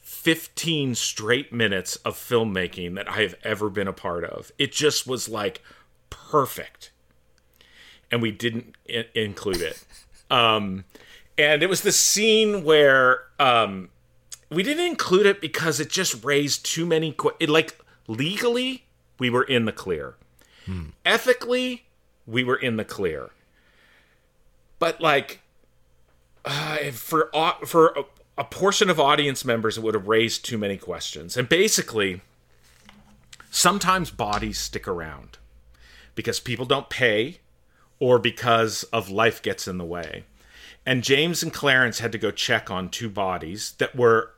15 0.00 0.94
straight 0.94 1.52
minutes 1.52 1.96
of 1.96 2.16
filmmaking 2.16 2.94
that 2.94 3.08
I 3.08 3.20
have 3.22 3.34
ever 3.44 3.68
been 3.68 3.88
a 3.88 3.92
part 3.92 4.24
of. 4.24 4.50
It 4.58 4.72
just 4.72 5.06
was 5.06 5.28
like 5.28 5.62
perfect 6.08 6.90
and 8.10 8.22
we 8.22 8.30
didn't 8.30 8.74
I- 8.88 9.06
include 9.14 9.60
it. 9.60 9.84
Um, 10.30 10.84
and 11.36 11.62
it 11.62 11.68
was 11.68 11.82
the 11.82 11.92
scene 11.92 12.64
where 12.64 13.24
um, 13.38 13.90
we 14.50 14.62
didn't 14.62 14.86
include 14.86 15.26
it 15.26 15.40
because 15.40 15.80
it 15.80 15.90
just 15.90 16.24
raised 16.24 16.64
too 16.64 16.86
many. 16.86 17.12
Qu- 17.12 17.32
it, 17.38 17.48
like 17.48 17.78
legally, 18.06 18.84
we 19.18 19.30
were 19.30 19.44
in 19.44 19.64
the 19.64 19.72
clear. 19.72 20.14
Ethically, 21.06 21.84
we 22.26 22.44
were 22.44 22.56
in 22.56 22.76
the 22.76 22.84
clear. 22.84 23.30
But 24.78 25.00
like, 25.00 25.40
uh, 26.44 26.90
for 26.92 27.30
au- 27.34 27.64
for 27.64 27.88
a, 27.96 28.04
a 28.38 28.44
portion 28.44 28.90
of 28.90 29.00
audience 29.00 29.44
members, 29.44 29.78
it 29.78 29.82
would 29.82 29.94
have 29.94 30.08
raised 30.08 30.44
too 30.44 30.58
many 30.58 30.76
questions. 30.76 31.36
And 31.36 31.48
basically, 31.48 32.20
sometimes 33.50 34.10
bodies 34.10 34.58
stick 34.58 34.86
around 34.86 35.38
because 36.14 36.38
people 36.38 36.66
don't 36.66 36.90
pay 36.90 37.38
or 37.98 38.18
because 38.18 38.84
of 38.84 39.10
life 39.10 39.42
gets 39.42 39.66
in 39.66 39.78
the 39.78 39.84
way. 39.84 40.24
And 40.84 41.02
James 41.02 41.42
and 41.42 41.52
Clarence 41.52 41.98
had 41.98 42.12
to 42.12 42.18
go 42.18 42.30
check 42.30 42.70
on 42.70 42.88
two 42.88 43.08
bodies 43.10 43.72
that 43.78 43.96
were 43.96 44.32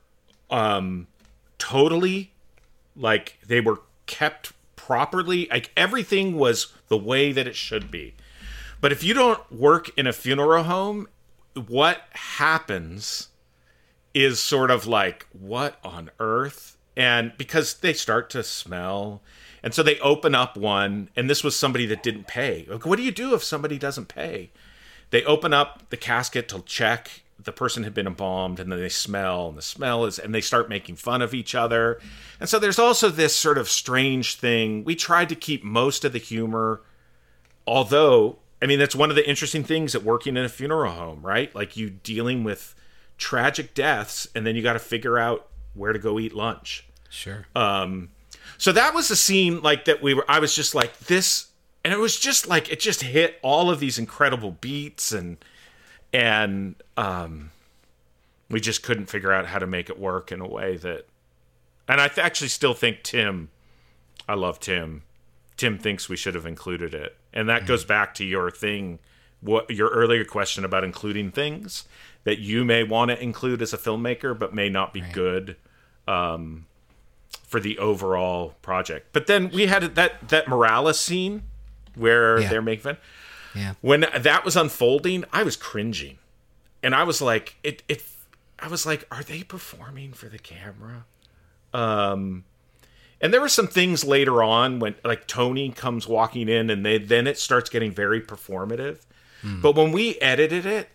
um 0.50 1.06
totally 1.58 2.32
like 2.96 3.38
they 3.46 3.60
were 3.60 3.80
kept 4.06 4.52
properly. 4.76 5.46
Like 5.50 5.70
everything 5.76 6.36
was 6.36 6.72
the 6.88 6.96
way 6.98 7.32
that 7.32 7.46
it 7.46 7.54
should 7.54 7.90
be. 7.90 8.14
But 8.80 8.92
if 8.92 9.04
you 9.04 9.14
don't 9.14 9.52
work 9.52 9.96
in 9.96 10.06
a 10.06 10.12
funeral 10.12 10.64
home, 10.64 11.06
what 11.54 12.02
happens 12.12 13.28
is 14.14 14.40
sort 14.40 14.70
of 14.70 14.86
like 14.86 15.26
what 15.32 15.78
on 15.84 16.10
earth? 16.18 16.76
And 16.96 17.32
because 17.38 17.74
they 17.74 17.92
start 17.92 18.30
to 18.30 18.42
smell 18.42 19.22
and 19.62 19.74
so 19.74 19.82
they 19.82 19.98
open 20.00 20.34
up 20.34 20.56
one 20.56 21.10
and 21.14 21.28
this 21.28 21.44
was 21.44 21.56
somebody 21.56 21.86
that 21.86 22.02
didn't 22.02 22.26
pay. 22.26 22.66
Like 22.68 22.84
what 22.84 22.96
do 22.96 23.02
you 23.02 23.12
do 23.12 23.34
if 23.34 23.44
somebody 23.44 23.78
doesn't 23.78 24.08
pay? 24.08 24.50
They 25.10 25.22
open 25.24 25.52
up 25.52 25.90
the 25.90 25.96
casket 25.96 26.48
to 26.48 26.62
check 26.62 27.22
the 27.44 27.52
person 27.52 27.84
had 27.84 27.94
been 27.94 28.06
embalmed 28.06 28.60
and 28.60 28.70
then 28.70 28.78
they 28.78 28.88
smell 28.88 29.48
and 29.48 29.56
the 29.56 29.62
smell 29.62 30.04
is 30.04 30.18
and 30.18 30.34
they 30.34 30.40
start 30.40 30.68
making 30.68 30.96
fun 30.96 31.22
of 31.22 31.34
each 31.34 31.54
other. 31.54 32.00
And 32.38 32.48
so 32.48 32.58
there's 32.58 32.78
also 32.78 33.08
this 33.08 33.34
sort 33.34 33.58
of 33.58 33.68
strange 33.68 34.36
thing. 34.36 34.84
We 34.84 34.94
tried 34.94 35.28
to 35.30 35.34
keep 35.34 35.64
most 35.64 36.04
of 36.04 36.12
the 36.12 36.18
humor 36.18 36.82
although 37.66 38.38
i 38.62 38.66
mean 38.66 38.78
that's 38.78 38.96
one 38.96 39.10
of 39.10 39.16
the 39.16 39.28
interesting 39.28 39.62
things 39.62 39.94
at 39.94 40.02
working 40.02 40.36
in 40.36 40.44
a 40.44 40.48
funeral 40.48 40.92
home 40.92 41.20
right? 41.22 41.54
Like 41.54 41.76
you 41.76 41.90
dealing 41.90 42.44
with 42.44 42.74
tragic 43.18 43.74
deaths 43.74 44.26
and 44.34 44.46
then 44.46 44.56
you 44.56 44.62
got 44.62 44.72
to 44.72 44.78
figure 44.78 45.18
out 45.18 45.46
where 45.74 45.92
to 45.92 45.98
go 45.98 46.18
eat 46.18 46.34
lunch. 46.34 46.86
Sure. 47.10 47.46
Um, 47.54 48.10
so 48.58 48.72
that 48.72 48.94
was 48.94 49.10
a 49.10 49.16
scene 49.16 49.62
like 49.62 49.84
that 49.84 50.02
we 50.02 50.14
were 50.14 50.24
I 50.28 50.40
was 50.40 50.54
just 50.54 50.74
like 50.74 50.98
this 51.00 51.48
and 51.84 51.92
it 51.92 51.98
was 51.98 52.18
just 52.18 52.48
like 52.48 52.70
it 52.70 52.80
just 52.80 53.02
hit 53.02 53.38
all 53.42 53.70
of 53.70 53.80
these 53.80 53.98
incredible 53.98 54.52
beats 54.52 55.12
and 55.12 55.36
and 56.12 56.74
um 56.96 57.50
we 58.50 58.60
just 58.60 58.82
couldn't 58.82 59.06
figure 59.06 59.32
out 59.32 59.46
how 59.46 59.58
to 59.58 59.66
make 59.66 59.88
it 59.88 59.98
work 59.98 60.32
in 60.32 60.40
a 60.40 60.48
way 60.48 60.76
that 60.76 61.06
and 61.88 62.00
I 62.00 62.08
th- 62.08 62.18
actually 62.24 62.48
still 62.48 62.74
think 62.74 63.02
Tim 63.02 63.48
I 64.28 64.34
love 64.34 64.60
Tim. 64.60 65.02
Tim 65.56 65.76
thinks 65.78 66.08
we 66.08 66.16
should 66.16 66.34
have 66.36 66.46
included 66.46 66.94
it. 66.94 67.16
And 67.32 67.48
that 67.48 67.66
goes 67.66 67.84
back 67.84 68.14
to 68.14 68.24
your 68.24 68.50
thing 68.50 68.98
what 69.40 69.70
your 69.70 69.88
earlier 69.88 70.24
question 70.24 70.64
about 70.64 70.84
including 70.84 71.30
things 71.30 71.84
that 72.24 72.38
you 72.38 72.64
may 72.64 72.82
want 72.82 73.10
to 73.10 73.22
include 73.22 73.62
as 73.62 73.72
a 73.72 73.78
filmmaker 73.78 74.38
but 74.38 74.54
may 74.54 74.68
not 74.68 74.92
be 74.92 75.00
good 75.00 75.56
um, 76.06 76.66
for 77.44 77.58
the 77.60 77.78
overall 77.78 78.54
project. 78.62 79.08
But 79.12 79.26
then 79.26 79.50
we 79.50 79.66
had 79.66 79.94
that 79.94 80.28
that 80.28 80.48
Morales 80.48 80.98
scene 81.00 81.42
where 81.94 82.40
Yeah. 82.40 82.48
they're 82.48 82.62
making 82.62 82.82
fun. 82.82 82.96
Yeah 83.54 83.74
When 83.80 84.06
that 84.16 84.44
was 84.44 84.56
unfolding, 84.56 85.24
I 85.32 85.42
was 85.42 85.56
cringing, 85.56 86.18
and 86.82 86.94
I 86.94 87.02
was 87.04 87.20
like, 87.20 87.56
it 87.62 87.82
it. 87.88 88.02
I 88.58 88.68
was 88.68 88.84
like, 88.84 89.06
are 89.10 89.22
they 89.22 89.42
performing 89.42 90.12
for 90.12 90.26
the 90.28 90.38
camera? 90.38 91.04
Um, 91.72 92.44
And 93.22 93.32
there 93.32 93.40
were 93.40 93.48
some 93.48 93.66
things 93.68 94.04
later 94.04 94.42
on 94.42 94.78
when 94.80 94.94
like 95.04 95.26
Tony 95.26 95.70
comes 95.70 96.06
walking 96.06 96.48
in 96.48 96.70
and 96.70 96.84
they 96.84 96.98
then 96.98 97.26
it 97.26 97.38
starts 97.38 97.70
getting 97.70 97.92
very 97.92 98.20
performative. 98.20 98.98
But 99.42 99.74
when 99.74 99.92
we 99.92 100.16
edited 100.20 100.66
it, 100.66 100.88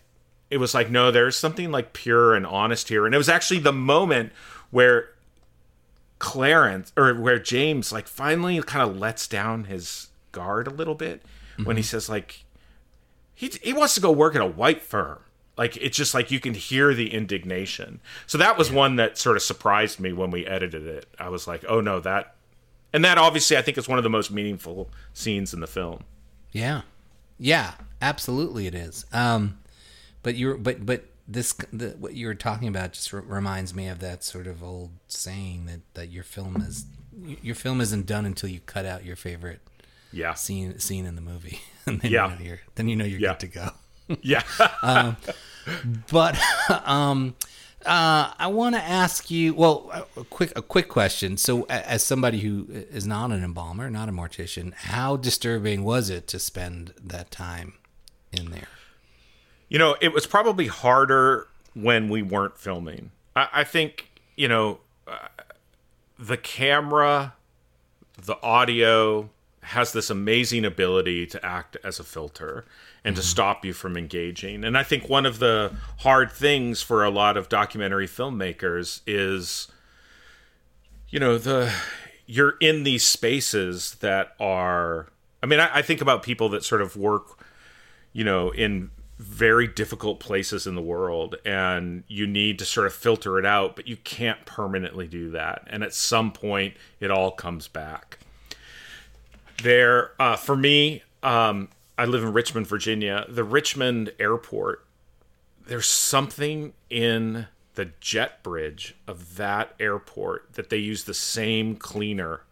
it 0.50 0.58
was 0.58 0.72
like 0.74 0.88
no, 0.90 1.10
there's 1.10 1.36
something 1.36 1.72
like 1.72 1.92
pure 1.92 2.34
and 2.34 2.46
honest 2.46 2.88
here. 2.88 3.04
And 3.06 3.14
it 3.14 3.18
was 3.18 3.28
actually 3.28 3.60
the 3.60 3.72
moment 3.72 4.32
where 4.70 5.10
Clarence 6.18 6.92
or 6.96 7.14
where 7.14 7.38
James 7.38 7.92
like 7.92 8.08
finally 8.08 8.60
kind 8.62 8.88
of 8.88 8.96
lets 8.96 9.26
down 9.28 9.64
his 9.64 10.08
guard 10.32 10.66
a 10.66 10.70
little 10.70 10.94
bit 10.94 11.22
when 11.64 11.76
he 11.76 11.82
says 11.82 12.08
like 12.08 12.44
he 13.36 13.52
he 13.62 13.72
wants 13.72 13.94
to 13.94 14.00
go 14.00 14.10
work 14.10 14.34
at 14.34 14.40
a 14.40 14.46
white 14.46 14.82
firm. 14.82 15.20
Like 15.56 15.76
it's 15.76 15.96
just 15.96 16.14
like 16.14 16.30
you 16.30 16.40
can 16.40 16.54
hear 16.54 16.92
the 16.94 17.12
indignation. 17.14 18.00
So 18.26 18.38
that 18.38 18.58
was 18.58 18.72
one 18.72 18.96
that 18.96 19.16
sort 19.16 19.36
of 19.36 19.42
surprised 19.42 20.00
me 20.00 20.12
when 20.12 20.30
we 20.30 20.44
edited 20.46 20.86
it. 20.86 21.06
I 21.18 21.28
was 21.28 21.46
like, 21.46 21.64
"Oh 21.68 21.80
no, 21.80 22.00
that." 22.00 22.34
And 22.92 23.04
that 23.04 23.18
obviously 23.18 23.56
I 23.56 23.62
think 23.62 23.78
is 23.78 23.88
one 23.88 23.98
of 23.98 24.04
the 24.04 24.10
most 24.10 24.30
meaningful 24.30 24.90
scenes 25.12 25.52
in 25.52 25.60
the 25.60 25.66
film. 25.66 26.02
Yeah, 26.50 26.82
yeah, 27.38 27.74
absolutely, 28.00 28.66
it 28.66 28.74
is. 28.74 29.04
Um, 29.12 29.58
but 30.22 30.34
you're 30.34 30.56
but 30.56 30.84
but 30.84 31.04
this 31.28 31.52
the, 31.72 31.90
what 31.98 32.14
you 32.14 32.26
were 32.26 32.34
talking 32.34 32.68
about 32.68 32.92
just 32.92 33.12
re- 33.12 33.22
reminds 33.24 33.74
me 33.74 33.88
of 33.88 33.98
that 33.98 34.24
sort 34.24 34.46
of 34.46 34.62
old 34.62 34.90
saying 35.08 35.66
that 35.66 35.80
that 35.94 36.10
your 36.10 36.24
film 36.24 36.56
is 36.56 36.86
your 37.42 37.54
film 37.54 37.80
isn't 37.80 38.06
done 38.06 38.24
until 38.24 38.48
you 38.48 38.60
cut 38.60 38.86
out 38.86 39.04
your 39.04 39.16
favorite 39.16 39.60
Yeah. 40.12 40.34
scene 40.34 40.78
scene 40.78 41.06
in 41.06 41.14
the 41.14 41.20
movie, 41.20 41.60
and 41.86 42.00
then 42.00 42.10
Yeah. 42.10 42.30
you 42.32 42.38
know 42.38 42.44
you're 42.44 42.60
then 42.74 42.88
you 42.88 42.96
know 42.96 43.04
you're 43.04 43.20
Yeah. 43.20 43.32
good 43.32 43.40
to 43.40 43.46
go. 43.48 43.70
Yeah. 44.22 44.42
But 46.10 46.38
um, 46.84 47.34
uh, 47.84 48.32
I 48.38 48.46
want 48.46 48.76
to 48.76 48.80
ask 48.80 49.30
you. 49.32 49.52
Well, 49.54 49.90
a 50.16 50.22
quick 50.24 50.52
a 50.56 50.62
quick 50.62 50.88
question. 50.88 51.36
So, 51.36 51.64
as 51.64 52.04
somebody 52.04 52.38
who 52.38 52.66
is 52.70 53.04
not 53.06 53.32
an 53.32 53.42
embalmer, 53.42 53.90
not 53.90 54.08
a 54.08 54.12
mortician, 54.12 54.74
how 54.74 55.16
disturbing 55.16 55.82
was 55.82 56.08
it 56.08 56.28
to 56.28 56.38
spend 56.38 56.94
that 57.02 57.30
time 57.32 57.74
in 58.32 58.50
there? 58.52 58.68
You 59.68 59.78
know, 59.80 59.96
it 60.00 60.12
was 60.12 60.26
probably 60.26 60.68
harder 60.68 61.48
when 61.74 62.08
we 62.08 62.22
weren't 62.22 62.56
filming. 62.58 63.10
I, 63.34 63.48
I 63.52 63.64
think, 63.64 64.06
you 64.36 64.46
know, 64.46 64.78
uh, 65.08 65.26
the 66.16 66.36
camera, 66.36 67.34
the 68.24 68.40
audio 68.40 69.30
has 69.66 69.92
this 69.92 70.10
amazing 70.10 70.64
ability 70.64 71.26
to 71.26 71.44
act 71.44 71.76
as 71.82 71.98
a 71.98 72.04
filter 72.04 72.64
and 73.04 73.16
to 73.16 73.22
mm-hmm. 73.22 73.26
stop 73.26 73.64
you 73.64 73.72
from 73.72 73.96
engaging. 73.96 74.64
And 74.64 74.78
I 74.78 74.82
think 74.82 75.08
one 75.08 75.26
of 75.26 75.38
the 75.38 75.72
hard 75.98 76.30
things 76.30 76.82
for 76.82 77.04
a 77.04 77.10
lot 77.10 77.36
of 77.36 77.48
documentary 77.48 78.06
filmmakers 78.06 79.00
is 79.06 79.68
you 81.08 81.18
know 81.18 81.38
the 81.38 81.72
you're 82.26 82.54
in 82.60 82.82
these 82.82 83.04
spaces 83.04 83.96
that 84.00 84.34
are 84.40 85.06
i 85.40 85.46
mean 85.46 85.60
I, 85.60 85.76
I 85.76 85.82
think 85.82 86.00
about 86.00 86.24
people 86.24 86.48
that 86.48 86.64
sort 86.64 86.82
of 86.82 86.96
work 86.96 87.38
you 88.12 88.24
know 88.24 88.50
in 88.50 88.90
very 89.18 89.66
difficult 89.66 90.20
places 90.20 90.66
in 90.66 90.74
the 90.74 90.82
world 90.82 91.36
and 91.44 92.04
you 92.06 92.26
need 92.26 92.58
to 92.58 92.64
sort 92.64 92.86
of 92.86 92.92
filter 92.92 93.38
it 93.38 93.46
out 93.46 93.76
but 93.76 93.86
you 93.86 93.96
can't 93.96 94.44
permanently 94.44 95.06
do 95.06 95.30
that. 95.30 95.64
And 95.68 95.82
at 95.82 95.94
some 95.94 96.32
point 96.32 96.74
it 97.00 97.10
all 97.10 97.30
comes 97.30 97.66
back 97.66 98.18
there 99.62 100.12
uh, 100.20 100.36
for 100.36 100.56
me 100.56 101.02
um, 101.22 101.68
i 101.98 102.04
live 102.04 102.22
in 102.22 102.32
richmond 102.32 102.66
virginia. 102.66 103.24
The 103.28 103.44
richmond 103.44 104.12
airport 104.18 104.84
there's 105.66 105.88
something 105.88 106.72
in 106.90 107.46
the 107.74 107.90
jet 108.00 108.42
bridge 108.42 108.94
of 109.06 109.36
that 109.36 109.74
airport 109.80 110.54
that 110.54 110.70
they 110.70 110.76
use 110.76 111.04
the 111.04 111.14
same 111.14 111.76
cleaner 111.76 112.42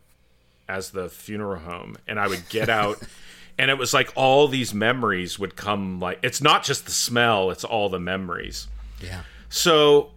as 0.69 0.91
the 0.91 1.09
funeral 1.09 1.61
home. 1.61 1.97
And 2.09 2.19
i 2.19 2.27
would 2.27 2.49
get 2.49 2.69
out 2.69 3.01
and 3.59 3.71
it 3.71 3.79
was 3.79 3.95
like 3.95 4.13
all 4.17 4.49
these 4.49 4.75
memories 4.75 5.39
would 5.39 5.57
come 5.57 6.01
like 6.01 6.19
it's 6.23 6.41
not 6.41 6.65
just 6.65 6.87
the 6.87 6.91
smell 6.91 7.51
it's 7.51 7.65
all 7.65 7.89
the 7.89 8.01
memories. 8.01 8.67
Yeah. 9.01 9.23
so 9.49 10.11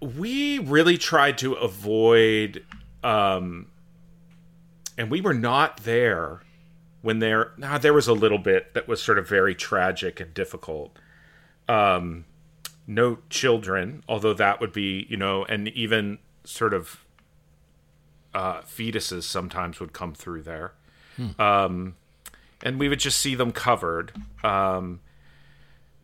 we 0.00 0.58
really 0.58 0.98
tried 0.98 1.38
to 1.38 1.54
avoid 1.54 2.64
um 3.02 3.69
and 5.00 5.10
we 5.10 5.22
were 5.22 5.32
not 5.32 5.78
there 5.78 6.42
when 7.00 7.20
there 7.20 7.52
now 7.56 7.78
there 7.78 7.94
was 7.94 8.06
a 8.06 8.12
little 8.12 8.36
bit 8.36 8.74
that 8.74 8.86
was 8.86 9.02
sort 9.02 9.18
of 9.18 9.26
very 9.26 9.54
tragic 9.54 10.20
and 10.20 10.34
difficult. 10.34 10.94
Um 11.68 12.26
no 12.86 13.18
children 13.30 14.04
although 14.06 14.34
that 14.34 14.60
would 14.60 14.72
be 14.74 15.06
you 15.08 15.16
know 15.16 15.46
and 15.46 15.68
even 15.68 16.18
sort 16.44 16.74
of 16.74 17.02
uh 18.34 18.60
fetuses 18.60 19.22
sometimes 19.22 19.80
would 19.80 19.94
come 19.94 20.12
through 20.12 20.42
there. 20.42 20.74
Um 21.38 21.96
and 22.62 22.78
we 22.78 22.90
would 22.90 23.00
just 23.00 23.18
see 23.18 23.34
them 23.34 23.52
covered. 23.52 24.12
Um 24.44 25.00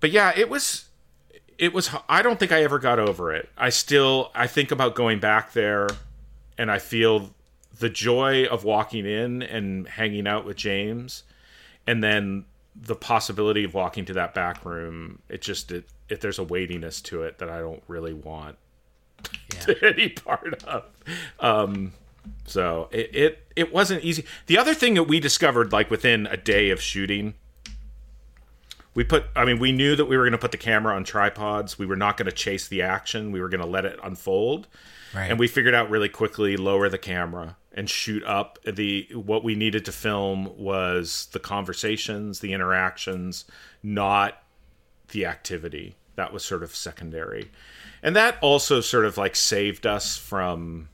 but 0.01 0.11
yeah 0.11 0.33
it 0.35 0.49
was 0.49 0.87
it 1.59 1.75
was 1.75 1.91
i 2.09 2.23
don't 2.23 2.39
think 2.39 2.51
i 2.51 2.63
ever 2.63 2.79
got 2.79 2.99
over 2.99 3.31
it. 3.31 3.51
I 3.59 3.69
still 3.69 4.31
i 4.35 4.47
think 4.47 4.71
about 4.71 4.95
going 4.95 5.21
back 5.21 5.53
there 5.53 5.89
and 6.57 6.71
i 6.71 6.79
feel 6.79 7.35
the 7.79 7.89
joy 7.89 8.45
of 8.47 8.65
walking 8.65 9.05
in 9.07 9.43
and 9.43 9.89
hanging 9.89 10.27
out 10.27 10.45
with 10.45 10.57
james 10.57 11.23
and 11.87 12.03
then 12.03 12.45
the 12.75 12.95
possibility 12.95 13.65
of 13.65 13.73
walking 13.75 14.05
to 14.05 14.13
that 14.13 14.35
back 14.35 14.65
room 14.65 15.21
it 15.29 15.41
just 15.43 15.71
it, 15.73 15.87
it 16.09 16.21
there's 16.21 16.39
a 16.39 16.45
weightiness 16.45 17.01
to 17.01 17.23
it 17.23 17.39
that 17.39 17.49
i 17.49 17.59
don't 17.59 17.83
really 17.89 18.13
want 18.13 18.57
Yeah. 19.55 19.75
any 19.83 20.09
part 20.11 20.63
of. 20.65 20.85
Um 21.41 21.93
so 22.45 22.89
it, 22.91 23.15
it 23.15 23.47
it 23.55 23.73
wasn't 23.73 24.03
easy. 24.05 24.25
The 24.47 24.59
other 24.59 24.75
thing 24.75 24.95
that 24.95 25.05
we 25.05 25.21
discovered 25.21 25.73
like 25.73 25.91
within 25.91 26.27
a 26.27 26.37
day 26.37 26.71
of 26.71 26.81
shooting 26.83 27.35
we 28.95 29.05
put 29.05 29.25
i 29.37 29.45
mean 29.45 29.59
we 29.59 29.73
knew 29.73 29.95
that 29.97 30.07
we 30.07 30.17
were 30.17 30.25
going 30.25 30.33
to 30.33 30.39
put 30.39 30.51
the 30.53 30.57
camera 30.59 30.95
on 30.95 31.05
tripods. 31.05 31.79
We 31.79 31.87
were 31.87 31.97
not 31.97 32.17
going 32.17 32.27
to 32.27 32.33
chase 32.33 32.67
the 32.69 32.83
action. 32.83 33.31
We 33.33 33.41
were 33.41 33.49
going 33.49 33.61
to 33.61 33.67
let 33.67 33.85
it 33.85 33.99
unfold. 34.03 34.67
Right. 35.15 35.31
and 35.31 35.39
we 35.39 35.47
figured 35.49 35.75
out 35.75 35.89
really 35.89 36.09
quickly 36.11 36.57
lower 36.57 36.89
the 36.91 36.99
camera 36.99 37.57
and 37.77 37.89
shoot 37.89 38.25
up 38.25 38.59
the 38.65 39.09
what 39.13 39.45
we 39.45 39.55
needed 39.55 39.85
to 39.85 39.93
film 39.93 40.51
was 40.57 41.29
the 41.33 41.39
conversations 41.39 42.41
the 42.41 42.53
interactions 42.53 43.45
not 43.83 44.43
the 45.13 45.27
activity 45.27 45.95
that 46.17 46.33
was 46.33 46.45
sort 46.45 46.63
of 46.63 46.75
secondary 46.75 47.51
and 48.03 48.17
that 48.17 48.37
also 48.41 48.81
sort 48.81 49.05
of 49.05 49.17
like 49.17 49.37
saved 49.37 49.87
us 49.87 50.17
from 50.17 50.89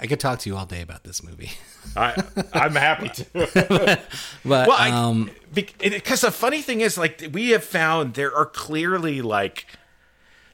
I 0.00 0.06
could 0.06 0.18
talk 0.18 0.38
to 0.40 0.48
you 0.48 0.56
all 0.56 0.66
day 0.66 0.80
about 0.80 1.04
this 1.04 1.22
movie. 1.22 1.52
I, 1.94 2.22
I'm 2.54 2.74
happy 2.74 3.10
to. 3.10 3.26
But 4.44 4.68
Well, 4.68 4.72
I, 4.72 4.90
um, 4.90 5.30
because 5.52 6.22
the 6.22 6.30
funny 6.30 6.62
thing 6.62 6.80
is, 6.80 6.96
like, 6.96 7.28
we 7.32 7.50
have 7.50 7.62
found 7.62 8.14
there 8.14 8.34
are 8.34 8.46
clearly 8.46 9.20
like 9.20 9.66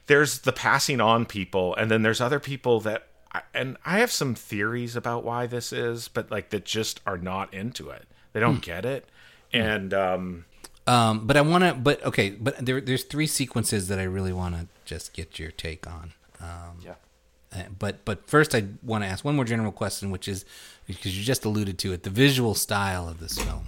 there's 0.07 0.39
the 0.39 0.51
passing 0.51 0.99
on 0.99 1.25
people, 1.25 1.75
and 1.75 1.89
then 1.89 2.01
there's 2.01 2.19
other 2.19 2.39
people 2.39 2.79
that, 2.81 3.07
and 3.53 3.77
I 3.85 3.99
have 3.99 4.11
some 4.11 4.35
theories 4.35 4.95
about 4.95 5.23
why 5.23 5.47
this 5.47 5.71
is, 5.73 6.07
but 6.07 6.31
like 6.31 6.49
that 6.49 6.65
just 6.65 7.01
are 7.05 7.17
not 7.17 7.53
into 7.53 7.89
it. 7.89 8.05
They 8.33 8.39
don't 8.39 8.61
get 8.61 8.85
it, 8.85 9.05
and 9.51 9.93
um, 9.93 10.45
um, 10.85 11.25
but 11.27 11.35
I 11.37 11.41
want 11.41 11.63
to. 11.63 11.73
But 11.73 12.03
okay. 12.05 12.29
But 12.31 12.65
there, 12.65 12.79
there's 12.81 13.03
three 13.03 13.27
sequences 13.27 13.87
that 13.87 13.99
I 13.99 14.03
really 14.03 14.33
want 14.33 14.55
to 14.55 14.67
just 14.85 15.13
get 15.13 15.39
your 15.39 15.51
take 15.51 15.87
on. 15.87 16.13
Um, 16.39 16.77
yeah, 16.81 16.95
Uh, 17.53 17.63
But 17.77 18.05
but 18.05 18.29
first, 18.29 18.53
I 18.53 18.65
want 18.83 19.03
to 19.03 19.07
ask 19.07 19.25
one 19.25 19.35
more 19.35 19.45
general 19.45 19.71
question, 19.71 20.11
which 20.11 20.27
is 20.27 20.45
because 20.85 21.17
you 21.17 21.23
just 21.23 21.45
alluded 21.45 21.77
to 21.79 21.93
it, 21.93 22.03
the 22.03 22.09
visual 22.09 22.53
style 22.53 23.09
of 23.09 23.19
this 23.19 23.37
film, 23.37 23.67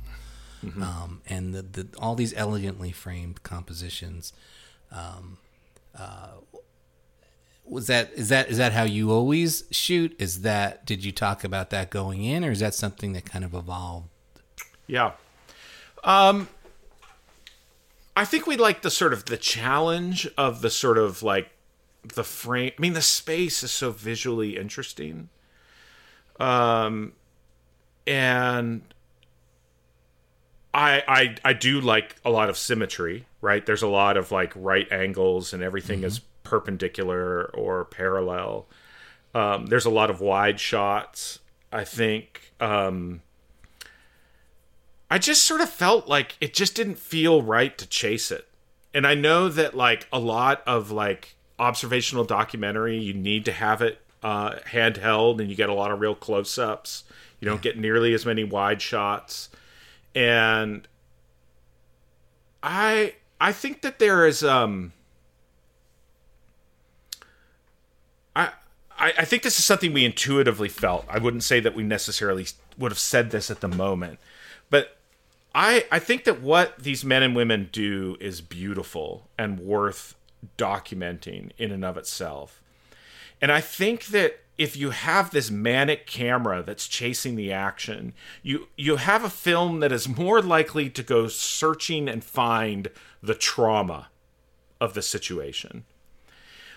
um, 0.81 1.21
and 1.27 1.53
the, 1.53 1.61
the 1.63 1.87
all 1.97 2.15
these 2.15 2.33
elegantly 2.35 2.91
framed 2.91 3.43
compositions. 3.43 4.33
Um, 4.91 5.37
uh, 5.97 6.29
was 7.69 7.87
that 7.87 8.11
is 8.13 8.29
that 8.29 8.49
is 8.49 8.57
that 8.57 8.73
how 8.73 8.83
you 8.83 9.11
always 9.11 9.63
shoot? 9.71 10.15
Is 10.19 10.41
that 10.41 10.85
did 10.85 11.03
you 11.03 11.11
talk 11.11 11.43
about 11.43 11.69
that 11.69 11.89
going 11.89 12.23
in, 12.23 12.43
or 12.43 12.51
is 12.51 12.59
that 12.59 12.73
something 12.73 13.13
that 13.13 13.25
kind 13.25 13.45
of 13.45 13.53
evolved? 13.53 14.07
yeah. 14.87 15.11
Um, 16.03 16.49
I 18.15 18.25
think 18.25 18.47
we 18.47 18.57
like 18.57 18.81
the 18.81 18.91
sort 18.91 19.13
of 19.13 19.25
the 19.25 19.37
challenge 19.37 20.27
of 20.37 20.61
the 20.61 20.69
sort 20.69 20.97
of 20.97 21.23
like 21.23 21.49
the 22.03 22.23
frame. 22.23 22.71
I 22.77 22.81
mean, 22.81 22.93
the 22.93 23.01
space 23.01 23.63
is 23.63 23.71
so 23.71 23.91
visually 23.91 24.57
interesting. 24.57 25.29
Um, 26.39 27.13
and 28.07 28.81
I 30.73 31.03
I 31.07 31.35
I 31.45 31.53
do 31.53 31.81
like 31.81 32.15
a 32.25 32.29
lot 32.29 32.49
of 32.49 32.57
symmetry, 32.57 33.25
right? 33.41 33.65
There's 33.65 33.83
a 33.83 33.87
lot 33.87 34.17
of 34.17 34.31
like 34.31 34.53
right 34.55 34.91
angles 34.91 35.53
and 35.53 35.61
everything 35.61 36.03
is 36.03 36.21
perpendicular 36.49 37.45
or 37.53 37.85
parallel. 37.85 38.67
Um, 39.35 39.67
there's 39.67 39.85
a 39.85 39.91
lot 39.91 40.09
of 40.09 40.19
wide 40.19 40.59
shots. 40.59 41.39
I 41.71 41.83
think 41.83 42.51
um, 42.59 43.21
I 45.11 45.19
just 45.19 45.43
sort 45.43 45.61
of 45.61 45.69
felt 45.69 46.07
like 46.07 46.35
it 46.41 46.53
just 46.55 46.75
didn't 46.75 46.97
feel 46.97 47.43
right 47.43 47.77
to 47.77 47.87
chase 47.87 48.31
it. 48.31 48.47
And 48.93 49.05
I 49.05 49.13
know 49.13 49.47
that 49.49 49.77
like 49.77 50.07
a 50.11 50.19
lot 50.19 50.63
of 50.65 50.89
like 50.89 51.35
observational 51.59 52.23
documentary, 52.23 52.97
you 52.97 53.13
need 53.13 53.45
to 53.45 53.51
have 53.51 53.83
it 53.83 54.01
uh, 54.23 54.55
handheld, 54.71 55.39
and 55.39 55.49
you 55.49 55.55
get 55.55 55.69
a 55.69 55.73
lot 55.73 55.91
of 55.91 55.99
real 55.99 56.15
close 56.15 56.57
ups. 56.57 57.03
You 57.39 57.47
don't 57.47 57.61
get 57.61 57.77
nearly 57.77 58.13
as 58.13 58.25
many 58.25 58.43
wide 58.43 58.81
shots, 58.81 59.49
and 60.13 60.87
I 62.61 63.13
I 63.39 63.53
think 63.53 63.81
that 63.81 63.99
there 63.99 64.25
is 64.25 64.43
um 64.43 64.91
I 68.99 69.13
I, 69.17 69.25
think 69.25 69.43
this 69.43 69.57
is 69.57 69.65
something 69.65 69.93
we 69.93 70.05
intuitively 70.05 70.69
felt. 70.69 71.05
I 71.09 71.19
wouldn't 71.19 71.43
say 71.43 71.59
that 71.59 71.75
we 71.75 71.83
necessarily 71.83 72.47
would 72.77 72.91
have 72.91 72.99
said 72.99 73.31
this 73.31 73.49
at 73.49 73.61
the 73.61 73.67
moment, 73.67 74.19
but 74.69 74.97
I 75.55 75.85
I 75.91 75.99
think 75.99 76.25
that 76.25 76.41
what 76.41 76.79
these 76.79 77.03
men 77.03 77.23
and 77.23 77.35
women 77.35 77.69
do 77.71 78.17
is 78.19 78.41
beautiful 78.41 79.27
and 79.37 79.59
worth 79.59 80.15
documenting 80.57 81.51
in 81.57 81.71
and 81.71 81.83
of 81.83 81.97
itself. 81.97 82.61
And 83.41 83.51
I 83.51 83.61
think 83.61 84.07
that 84.07 84.39
if 84.57 84.75
you 84.75 84.89
have 84.89 85.31
this 85.31 85.49
manic 85.49 86.05
camera 86.05 86.61
that's 86.61 86.87
chasing 86.87 87.35
the 87.35 87.51
action, 87.51 88.13
you 88.43 88.67
you 88.75 88.97
have 88.97 89.23
a 89.23 89.29
film 89.29 89.79
that 89.79 89.91
is 89.91 90.09
more 90.09 90.41
likely 90.41 90.89
to 90.89 91.01
go 91.01 91.27
searching 91.27 92.09
and 92.09 92.23
find 92.23 92.89
the 93.23 93.35
trauma 93.35 94.09
of 94.81 94.93
the 94.93 95.01
situation. 95.01 95.85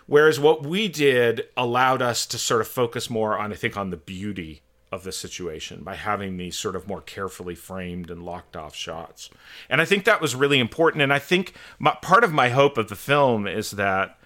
Whereas 0.07 0.41
what 0.41 0.67
we 0.67 0.89
did 0.89 1.49
allowed 1.57 2.03
us 2.03 2.27
to 2.27 2.39
sort 2.39 2.61
of 2.61 2.69
focus 2.69 3.09
more 3.09 3.39
on, 3.39 3.53
I 3.53 3.57
think, 3.57 3.77
on 3.77 3.91
the 3.91 3.97
beauty 3.97 4.63
of 4.93 5.05
the 5.05 5.13
situation 5.13 5.83
by 5.83 5.95
having 5.95 6.37
these 6.37 6.57
sort 6.59 6.77
of 6.77 6.87
more 6.87 7.01
carefully 7.01 7.55
framed 7.55 8.11
and 8.11 8.23
locked 8.23 8.57
off 8.57 8.75
shots. 8.75 9.31
And 9.71 9.81
I 9.81 9.87
think 9.87 10.05
that 10.05 10.21
was 10.21 10.35
really 10.35 10.59
important. 10.59 11.03
And 11.03 11.13
I 11.13 11.19
think 11.19 11.55
my, 11.79 11.97
part 12.03 12.25
of 12.25 12.33
my 12.33 12.51
hope 12.51 12.77
of 12.77 12.89
the 12.89 12.95
film 12.95 13.47
is 13.47 13.73
that 13.73 14.19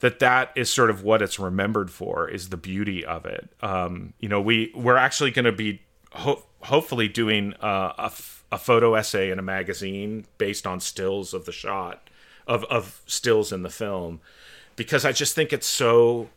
that 0.00 0.18
that 0.18 0.50
is 0.56 0.68
sort 0.68 0.90
of 0.90 1.02
what 1.02 1.22
it's 1.22 1.38
remembered 1.38 1.90
for 1.90 2.28
is 2.28 2.48
the 2.48 2.56
beauty 2.56 3.04
of 3.04 3.24
it. 3.24 3.48
Um, 3.62 4.12
you 4.18 4.28
know, 4.28 4.40
we 4.40 4.72
we're 4.74 4.96
actually 4.96 5.30
going 5.30 5.44
to 5.44 5.52
be 5.52 5.82
ho- 6.12 6.44
hopefully 6.62 7.08
doing 7.08 7.54
uh, 7.54 7.92
a, 7.96 8.06
f- 8.06 8.44
a 8.50 8.58
photo 8.58 8.94
essay 8.94 9.30
in 9.30 9.38
a 9.38 9.42
magazine 9.42 10.26
based 10.36 10.66
on 10.66 10.80
stills 10.80 11.32
of 11.32 11.44
the 11.46 11.52
shot 11.52 12.10
of 12.46 12.64
of 12.64 13.02
stills 13.06 13.52
in 13.52 13.62
the 13.62 13.70
film 13.70 14.20
because 14.76 15.04
I 15.04 15.12
just 15.12 15.34
think 15.34 15.52
it's 15.52 15.66
so 15.66 16.28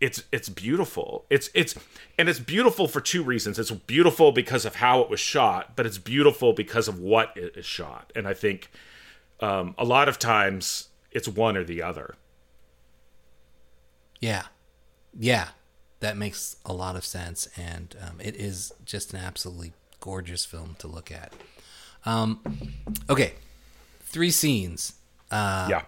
it's 0.00 0.24
it's 0.32 0.48
beautiful. 0.48 1.24
It's 1.30 1.48
it's 1.54 1.76
and 2.18 2.28
it's 2.28 2.40
beautiful 2.40 2.88
for 2.88 3.00
two 3.00 3.22
reasons. 3.22 3.58
It's 3.58 3.70
beautiful 3.70 4.32
because 4.32 4.64
of 4.64 4.76
how 4.76 5.00
it 5.00 5.08
was 5.08 5.20
shot, 5.20 5.76
but 5.76 5.86
it's 5.86 5.98
beautiful 5.98 6.52
because 6.52 6.88
of 6.88 6.98
what 6.98 7.36
it 7.36 7.56
is 7.56 7.64
shot. 7.64 8.12
And 8.16 8.26
I 8.26 8.34
think 8.34 8.68
um, 9.40 9.76
a 9.78 9.84
lot 9.84 10.08
of 10.08 10.18
times 10.18 10.88
it's 11.12 11.28
one 11.28 11.56
or 11.56 11.62
the 11.62 11.82
other. 11.82 12.16
Yeah, 14.20 14.46
yeah, 15.16 15.48
that 16.00 16.16
makes 16.16 16.56
a 16.64 16.72
lot 16.72 16.96
of 16.96 17.04
sense, 17.04 17.48
and 17.56 17.94
um, 18.00 18.20
it 18.20 18.34
is 18.34 18.72
just 18.84 19.14
an 19.14 19.20
absolutely 19.20 19.72
gorgeous 20.00 20.44
film 20.44 20.74
to 20.80 20.88
look 20.88 21.12
at. 21.12 21.32
Um, 22.04 22.40
okay, 23.08 23.34
three 24.00 24.32
scenes. 24.32 24.94
Uh, 25.30 25.68
yeah. 25.70 25.82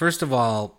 First 0.00 0.22
of 0.22 0.32
all, 0.32 0.78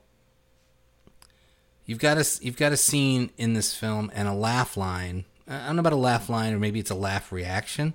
you've 1.86 2.00
got 2.00 2.18
a 2.18 2.26
you've 2.42 2.58
got 2.58 2.72
a 2.72 2.76
scene 2.78 3.30
in 3.38 3.54
this 3.54 3.72
film 3.72 4.10
and 4.16 4.28
a 4.28 4.34
laugh 4.34 4.76
line. 4.76 5.26
I 5.48 5.68
don't 5.68 5.76
know 5.76 5.82
about 5.82 5.94
a 5.94 5.96
laugh 5.96 6.28
line, 6.28 6.56
or 6.56 6.58
maybe 6.58 6.80
it's 6.80 6.90
a 6.90 6.96
laugh 6.96 7.32
reaction 7.32 7.94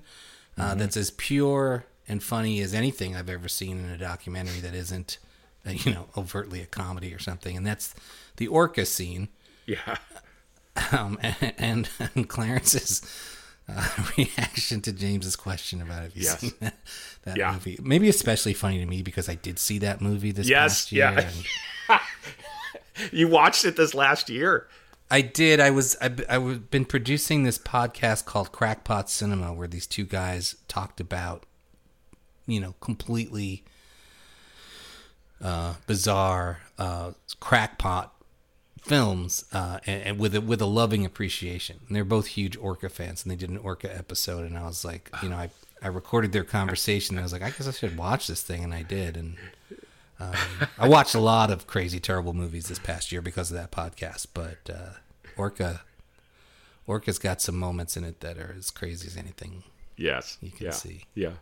uh, 0.57 0.63
Mm-hmm. 0.71 0.79
that's 0.79 0.97
as 0.97 1.11
pure 1.11 1.85
and 2.07 2.23
funny 2.23 2.61
as 2.61 2.73
anything 2.75 3.17
I've 3.17 3.29
ever 3.29 3.49
seen 3.49 3.77
in 3.81 3.91
a 3.91 3.99
documentary 3.99 4.61
that 4.61 4.73
isn't, 4.73 5.19
uh, 5.67 5.71
you 5.73 5.93
know, 5.93 6.07
overtly 6.17 6.61
a 6.61 6.67
comedy 6.67 7.13
or 7.13 7.19
something. 7.19 7.57
And 7.57 7.67
that's 7.67 7.93
the 8.37 8.47
orca 8.47 8.87
scene 8.87 9.27
Yeah. 9.67 9.97
um, 10.93 11.19
and, 11.59 11.89
and, 12.15 12.29
Clarence's 12.29 13.03
uh, 13.69 13.89
reaction 14.19 14.81
to 14.83 14.93
James's 14.93 15.37
question 15.37 15.81
about 15.83 16.03
have 16.03 16.17
you 16.17 16.23
Yes. 16.25 16.41
seen 16.41 16.53
that, 16.61 16.75
that 17.23 17.37
Yeah. 17.37 17.53
movie? 17.53 17.79
Maybe 17.83 18.09
especially 18.09 18.55
funny 18.55 18.79
to 18.79 18.87
me 18.87 19.03
because 19.03 19.29
I 19.29 19.35
did 19.35 19.59
see 19.59 19.79
that 19.81 20.01
movie 20.01 20.31
this 20.33 20.49
Yes, 20.49 20.73
past 20.85 20.93
year. 20.93 21.05
yeah. 21.13 21.31
and 21.91 22.01
You 23.13 23.29
watched 23.29 23.65
it 23.65 23.77
this 23.77 23.93
last 23.95 24.31
year. 24.31 24.69
I 25.11 25.21
did. 25.21 25.61
I 25.61 25.71
was. 25.71 25.97
I, 26.01 26.11
I've 26.29 26.71
been 26.71 26.85
producing 26.85 27.45
this 27.45 27.59
podcast 27.59 28.25
called 28.25 28.51
Crackpot 28.53 29.09
Cinema, 29.11 29.53
where 29.53 29.69
these 29.69 29.87
two 29.87 30.05
guys 30.05 30.57
talked 30.67 30.99
about, 30.99 31.45
you 32.47 32.59
know, 32.59 32.75
completely 32.81 33.63
uh, 35.41 35.75
bizarre 35.87 36.61
uh, 36.79 37.13
crackpot 37.39 38.15
films, 38.87 39.45
uh, 39.53 39.79
and, 39.87 40.03
and 40.03 40.19
with 40.19 40.35
a, 40.35 40.41
with 40.41 40.61
a 40.61 40.67
loving 40.67 41.05
appreciation. 41.05 41.81
And 41.87 41.97
they're 41.97 42.05
both 42.05 42.27
huge 42.27 42.57
Orca 42.57 42.89
fans, 42.89 43.23
and 43.23 43.31
they 43.31 43.37
did 43.37 43.51
an 43.51 43.59
Orca 43.59 43.95
episode. 43.95 44.47
And 44.47 44.57
I 44.57 44.67
was 44.67 44.85
like, 44.85 45.11
you 45.23 45.29
know, 45.29 45.37
I 45.37 45.51
I 45.83 45.89
recorded 45.89 46.33
their 46.33 46.45
conversation. 46.45 47.17
And 47.17 47.21
I 47.21 47.25
was 47.25 47.33
like, 47.33 47.43
I 47.43 47.51
guess 47.51 47.69
I 47.69 47.73
should 47.73 47.97
watch 47.97 48.27
this 48.27 48.43
thing, 48.43 48.65
and 48.65 48.73
I 48.73 48.83
did. 48.83 49.17
And 49.17 49.37
um, 50.19 50.35
I 50.79 50.89
watched 50.89 51.15
a 51.15 51.21
lot 51.21 51.51
of 51.51 51.67
crazy, 51.67 52.01
terrible 52.01 52.33
movies 52.33 52.69
this 52.69 52.79
past 52.79 53.13
year 53.13 53.21
because 53.21 53.51
of 53.51 53.57
that 53.57 53.71
podcast. 53.71 54.29
But 54.33 54.71
uh, 54.73 54.93
Orca, 55.37 55.83
Orca's 56.87 57.19
got 57.19 57.43
some 57.43 57.57
moments 57.57 57.97
in 57.97 58.05
it 58.05 58.21
that 58.21 58.39
are 58.39 58.55
as 58.57 58.71
crazy 58.71 59.07
as 59.07 59.17
anything. 59.17 59.65
Yes. 59.97 60.39
You 60.41 60.51
can 60.51 60.67
yeah. 60.67 60.73
see. 60.73 61.05
Yeah. 61.15 61.33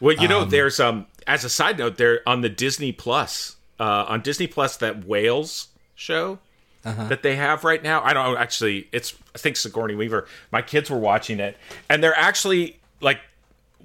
Well, 0.00 0.16
you 0.16 0.28
know, 0.28 0.44
there's 0.44 0.80
um 0.80 1.06
as 1.26 1.44
a 1.44 1.48
side 1.48 1.78
note, 1.78 1.96
there 1.96 2.20
on 2.26 2.40
the 2.40 2.48
Disney 2.48 2.92
Plus, 2.92 3.56
uh, 3.78 4.06
on 4.08 4.22
Disney 4.22 4.46
Plus, 4.46 4.76
that 4.78 5.04
whales 5.04 5.68
show 5.94 6.38
that 6.84 7.22
they 7.22 7.36
have 7.36 7.64
right 7.64 7.82
now. 7.82 8.02
I 8.02 8.12
don't 8.12 8.36
actually. 8.36 8.88
It's 8.92 9.14
I 9.34 9.38
think 9.38 9.56
Sigourney 9.56 9.94
Weaver. 9.94 10.26
My 10.52 10.62
kids 10.62 10.90
were 10.90 10.98
watching 10.98 11.40
it, 11.40 11.56
and 11.88 12.02
they're 12.02 12.16
actually 12.16 12.78
like 13.00 13.20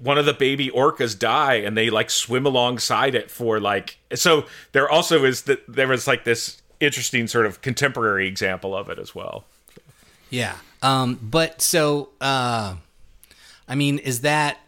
one 0.02 0.18
of 0.18 0.24
the 0.26 0.34
baby 0.34 0.68
orcas 0.68 1.18
die, 1.18 1.54
and 1.54 1.76
they 1.76 1.90
like 1.90 2.10
swim 2.10 2.46
alongside 2.46 3.14
it 3.14 3.30
for 3.30 3.60
like. 3.60 3.98
So 4.14 4.46
there 4.72 4.88
also 4.88 5.24
is 5.24 5.42
that 5.42 5.60
there 5.66 5.88
was 5.88 6.06
like 6.06 6.24
this 6.24 6.60
interesting 6.80 7.26
sort 7.26 7.46
of 7.46 7.60
contemporary 7.60 8.26
example 8.26 8.74
of 8.76 8.88
it 8.88 8.98
as 8.98 9.14
well. 9.14 9.44
Yeah. 10.30 10.56
Um, 10.82 11.18
but 11.20 11.60
so, 11.60 12.10
uh, 12.20 12.76
I 13.68 13.74
mean, 13.74 13.98
is 13.98 14.20
that 14.22 14.58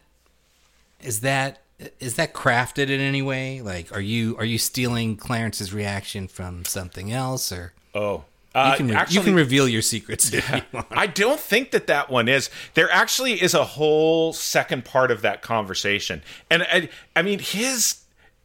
is 1.01 1.21
that 1.21 1.61
is 1.99 2.15
that 2.15 2.33
crafted 2.33 2.89
in 2.89 2.99
any 2.99 3.21
way? 3.21 3.61
Like, 3.61 3.91
are 3.91 4.01
you 4.01 4.37
are 4.37 4.45
you 4.45 4.57
stealing 4.57 5.17
Clarence's 5.17 5.73
reaction 5.73 6.27
from 6.27 6.65
something 6.65 7.11
else, 7.11 7.51
or 7.51 7.73
Oh, 7.95 8.25
you 8.55 8.61
uh, 8.61 8.75
can 8.75 8.87
re- 8.89 8.95
actually, 8.95 9.15
you 9.15 9.23
can 9.23 9.35
reveal 9.35 9.67
your 9.67 9.81
secrets 9.81 10.31
if 10.31 10.47
you 10.49 10.61
want. 10.71 10.87
I 10.91 11.07
don't 11.07 11.39
think 11.39 11.71
that 11.71 11.87
that 11.87 12.09
one 12.09 12.27
is. 12.27 12.49
There 12.75 12.89
actually 12.91 13.41
is 13.41 13.53
a 13.53 13.63
whole 13.63 14.31
second 14.33 14.85
part 14.85 15.09
of 15.09 15.21
that 15.21 15.41
conversation, 15.41 16.21
and 16.49 16.63
I, 16.63 16.89
I 17.15 17.23
mean 17.23 17.39
his 17.39 18.03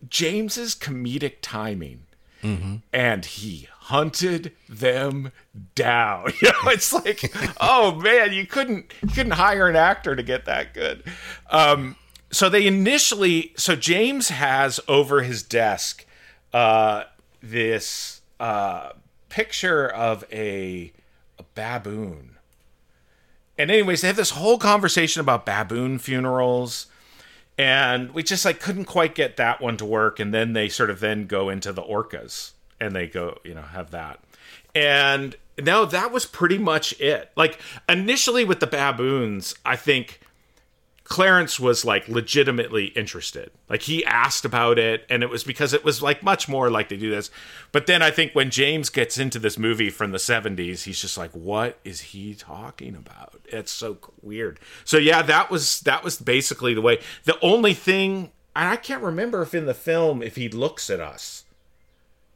James's 0.08 0.74
comedic 0.74 1.36
timing, 1.42 2.04
and 2.92 3.24
he 3.24 3.68
hunted 3.80 4.52
them 4.68 5.32
down. 5.74 6.32
You 6.40 6.48
know, 6.48 6.70
it's 6.70 6.92
like, 6.92 7.32
oh 7.60 7.94
man, 7.96 8.32
you 8.32 8.46
couldn't 8.46 8.92
you 9.02 9.08
couldn't 9.08 9.32
hire 9.32 9.68
an 9.68 9.76
actor 9.76 10.16
to 10.16 10.22
get 10.22 10.44
that 10.46 10.72
good. 10.72 11.02
Um, 11.50 11.96
so 12.30 12.48
they 12.48 12.66
initially, 12.66 13.52
so 13.56 13.74
James 13.74 14.28
has 14.28 14.80
over 14.88 15.22
his 15.22 15.42
desk 15.42 16.06
uh, 16.52 17.04
this 17.42 18.20
uh, 18.38 18.90
picture 19.38 19.86
of 19.86 20.24
a, 20.32 20.92
a 21.38 21.44
baboon. 21.54 22.30
And 23.56 23.70
anyways, 23.70 24.00
they 24.00 24.08
have 24.08 24.16
this 24.16 24.30
whole 24.30 24.58
conversation 24.58 25.20
about 25.20 25.46
baboon 25.46 26.00
funerals, 26.00 26.86
and 27.56 28.12
we 28.12 28.24
just 28.24 28.44
like 28.44 28.58
couldn't 28.58 28.86
quite 28.86 29.14
get 29.14 29.36
that 29.36 29.60
one 29.60 29.76
to 29.76 29.84
work. 29.84 30.18
And 30.18 30.34
then 30.34 30.54
they 30.54 30.68
sort 30.68 30.90
of 30.90 30.98
then 30.98 31.26
go 31.26 31.50
into 31.50 31.72
the 31.72 31.82
orcas, 31.82 32.50
and 32.80 32.96
they 32.96 33.06
go, 33.06 33.38
you 33.44 33.54
know, 33.54 33.62
have 33.62 33.92
that. 33.92 34.18
And 34.74 35.36
no, 35.56 35.84
that 35.84 36.10
was 36.10 36.26
pretty 36.26 36.58
much 36.58 37.00
it. 37.00 37.30
Like 37.36 37.60
initially 37.88 38.44
with 38.44 38.58
the 38.58 38.66
baboons, 38.66 39.54
I 39.64 39.76
think 39.76 40.18
Clarence 41.08 41.58
was 41.58 41.86
like 41.86 42.06
legitimately 42.06 42.86
interested. 42.88 43.50
Like 43.68 43.82
he 43.82 44.04
asked 44.04 44.44
about 44.44 44.78
it, 44.78 45.06
and 45.08 45.22
it 45.22 45.30
was 45.30 45.42
because 45.42 45.72
it 45.72 45.82
was 45.82 46.02
like 46.02 46.22
much 46.22 46.48
more 46.48 46.70
like 46.70 46.90
they 46.90 46.98
do 46.98 47.10
this. 47.10 47.30
But 47.72 47.86
then 47.86 48.02
I 48.02 48.10
think 48.10 48.34
when 48.34 48.50
James 48.50 48.90
gets 48.90 49.16
into 49.16 49.38
this 49.38 49.58
movie 49.58 49.88
from 49.88 50.12
the 50.12 50.18
70s, 50.18 50.82
he's 50.82 51.00
just 51.00 51.16
like, 51.16 51.30
what 51.30 51.78
is 51.82 52.00
he 52.00 52.34
talking 52.34 52.94
about? 52.94 53.40
It's 53.46 53.72
so 53.72 53.96
weird. 54.22 54.60
So 54.84 54.98
yeah, 54.98 55.22
that 55.22 55.50
was 55.50 55.80
that 55.80 56.04
was 56.04 56.18
basically 56.18 56.74
the 56.74 56.82
way. 56.82 57.00
The 57.24 57.38
only 57.40 57.72
thing 57.72 58.30
I 58.54 58.76
can't 58.76 59.02
remember 59.02 59.40
if 59.42 59.54
in 59.54 59.64
the 59.64 59.74
film 59.74 60.22
if 60.22 60.36
he 60.36 60.48
looks 60.50 60.90
at 60.90 61.00
us. 61.00 61.44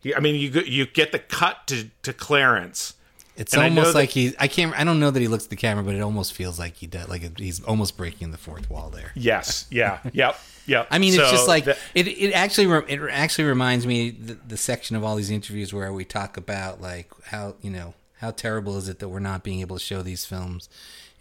He- 0.00 0.14
I 0.14 0.20
mean, 0.20 0.34
you 0.36 0.48
you 0.62 0.86
get 0.86 1.12
the 1.12 1.18
cut 1.18 1.66
to 1.66 1.90
to 2.02 2.12
Clarence. 2.14 2.94
It's 3.36 3.54
And 3.54 3.62
almost 3.62 3.92
that- 3.94 3.98
like 3.98 4.10
he. 4.10 4.34
I 4.38 4.46
can't. 4.48 4.78
I 4.78 4.84
don't 4.84 5.00
know 5.00 5.10
that 5.10 5.20
he 5.20 5.26
looks 5.28 5.44
at 5.44 5.50
the 5.50 5.56
camera, 5.56 5.82
but 5.82 5.94
it 5.94 6.00
almost 6.00 6.34
feels 6.34 6.58
like 6.58 6.76
he 6.76 6.86
does. 6.86 7.08
Like 7.08 7.38
he's 7.38 7.62
almost 7.64 7.96
breaking 7.96 8.30
the 8.30 8.36
fourth 8.38 8.68
wall 8.70 8.90
there. 8.90 9.12
Yes, 9.14 9.66
yeah, 9.70 10.00
yep. 10.12 10.38
Yep. 10.66 10.86
I 10.90 10.98
mean, 10.98 11.14
it's 11.14 11.30
just 11.30 11.48
like 11.48 11.64
the- 11.64 11.76
it. 11.94 12.06
It 12.08 12.32
actually 12.32 12.66
it 12.88 13.00
actually 13.10 13.44
reminds 13.44 13.86
me 13.86 14.10
the, 14.10 14.34
the 14.46 14.56
section 14.58 14.96
of 14.96 15.02
all 15.04 15.16
these 15.16 15.30
interviews 15.30 15.72
where 15.72 15.92
we 15.92 16.04
talk 16.04 16.36
about 16.36 16.80
like 16.82 17.10
how 17.26 17.54
you 17.62 17.70
know 17.70 17.94
how 18.20 18.30
terrible 18.32 18.76
is 18.76 18.88
it 18.88 18.98
that 19.00 19.08
we're 19.08 19.18
not 19.18 19.42
being 19.42 19.60
able 19.60 19.76
to 19.76 19.82
show 19.82 20.02
these 20.02 20.24
films 20.26 20.68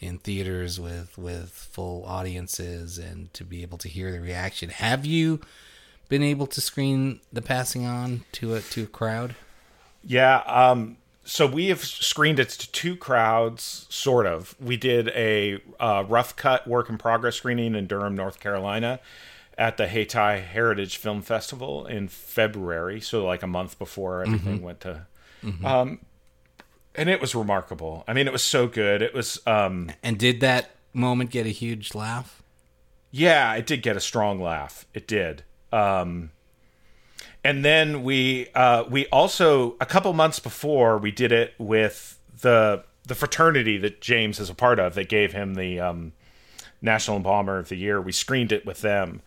in 0.01 0.17
theaters 0.17 0.79
with 0.81 1.17
with 1.17 1.49
full 1.51 2.03
audiences 2.05 2.97
and 2.97 3.33
to 3.33 3.43
be 3.45 3.61
able 3.61 3.77
to 3.77 3.87
hear 3.87 4.11
the 4.11 4.19
reaction. 4.19 4.69
Have 4.69 5.05
you 5.05 5.39
been 6.09 6.23
able 6.23 6.45
to 6.47 6.59
screen 6.59 7.21
the 7.31 7.41
passing 7.41 7.85
on 7.85 8.25
to 8.33 8.53
a 8.55 8.61
to 8.61 8.83
a 8.83 8.87
crowd? 8.87 9.35
Yeah. 10.03 10.39
Um, 10.45 10.97
so 11.23 11.45
we 11.45 11.67
have 11.67 11.83
screened 11.83 12.39
it 12.39 12.49
to 12.49 12.71
two 12.71 12.95
crowds, 12.95 13.85
sort 13.89 14.25
of. 14.25 14.55
We 14.59 14.77
did 14.77 15.09
a 15.09 15.61
uh, 15.79 16.03
rough 16.07 16.35
cut 16.35 16.67
work 16.67 16.89
in 16.89 16.97
progress 16.97 17.35
screening 17.35 17.75
in 17.75 17.87
Durham, 17.87 18.15
North 18.15 18.39
Carolina, 18.39 18.99
at 19.57 19.77
the 19.77 19.87
Hayti 19.87 20.41
Heritage 20.41 20.97
Film 20.97 21.21
Festival 21.21 21.85
in 21.85 22.07
February. 22.07 23.01
So 23.01 23.25
like 23.25 23.43
a 23.43 23.47
month 23.47 23.77
before 23.77 24.23
everything 24.23 24.61
went 24.61 24.81
to. 24.81 25.05
Um, 25.63 25.99
and 26.95 27.09
it 27.09 27.21
was 27.21 27.33
remarkable. 27.35 28.03
I 28.07 28.13
mean, 28.13 28.27
it 28.27 28.33
was 28.33 28.43
so 28.43 28.67
good. 28.67 29.01
It 29.01 29.13
was. 29.13 29.39
Um, 29.47 29.91
And 30.03 30.17
did 30.17 30.39
that 30.41 30.71
moment 30.93 31.29
get 31.29 31.45
a 31.45 31.49
huge 31.49 31.95
laugh? 31.95 32.41
Yeah, 33.11 33.53
it 33.55 33.65
did 33.65 33.81
get 33.81 33.95
a 33.95 33.99
strong 34.01 34.41
laugh. 34.41 34.85
It 34.93 35.07
did. 35.07 35.43
Um, 35.71 36.31
and 37.43 37.65
then 37.65 38.03
we 38.03 38.47
uh, 38.53 38.83
we 38.89 39.07
also 39.07 39.75
a 39.81 39.85
couple 39.85 40.13
months 40.13 40.39
before 40.39 40.97
we 40.97 41.11
did 41.11 41.31
it 41.31 41.53
with 41.57 42.19
the 42.41 42.83
the 43.05 43.15
fraternity 43.15 43.77
that 43.77 44.01
James 44.01 44.39
is 44.39 44.49
a 44.49 44.55
part 44.55 44.79
of 44.79 44.95
that 44.95 45.09
gave 45.09 45.33
him 45.33 45.55
the 45.55 45.79
um, 45.79 46.13
National 46.83 47.17
Embalmer 47.17 47.57
of 47.57 47.69
the 47.69 47.75
Year. 47.75 47.99
We 47.99 48.11
screened 48.11 48.51
it 48.51 48.65
with 48.65 48.81
them, 48.81 49.21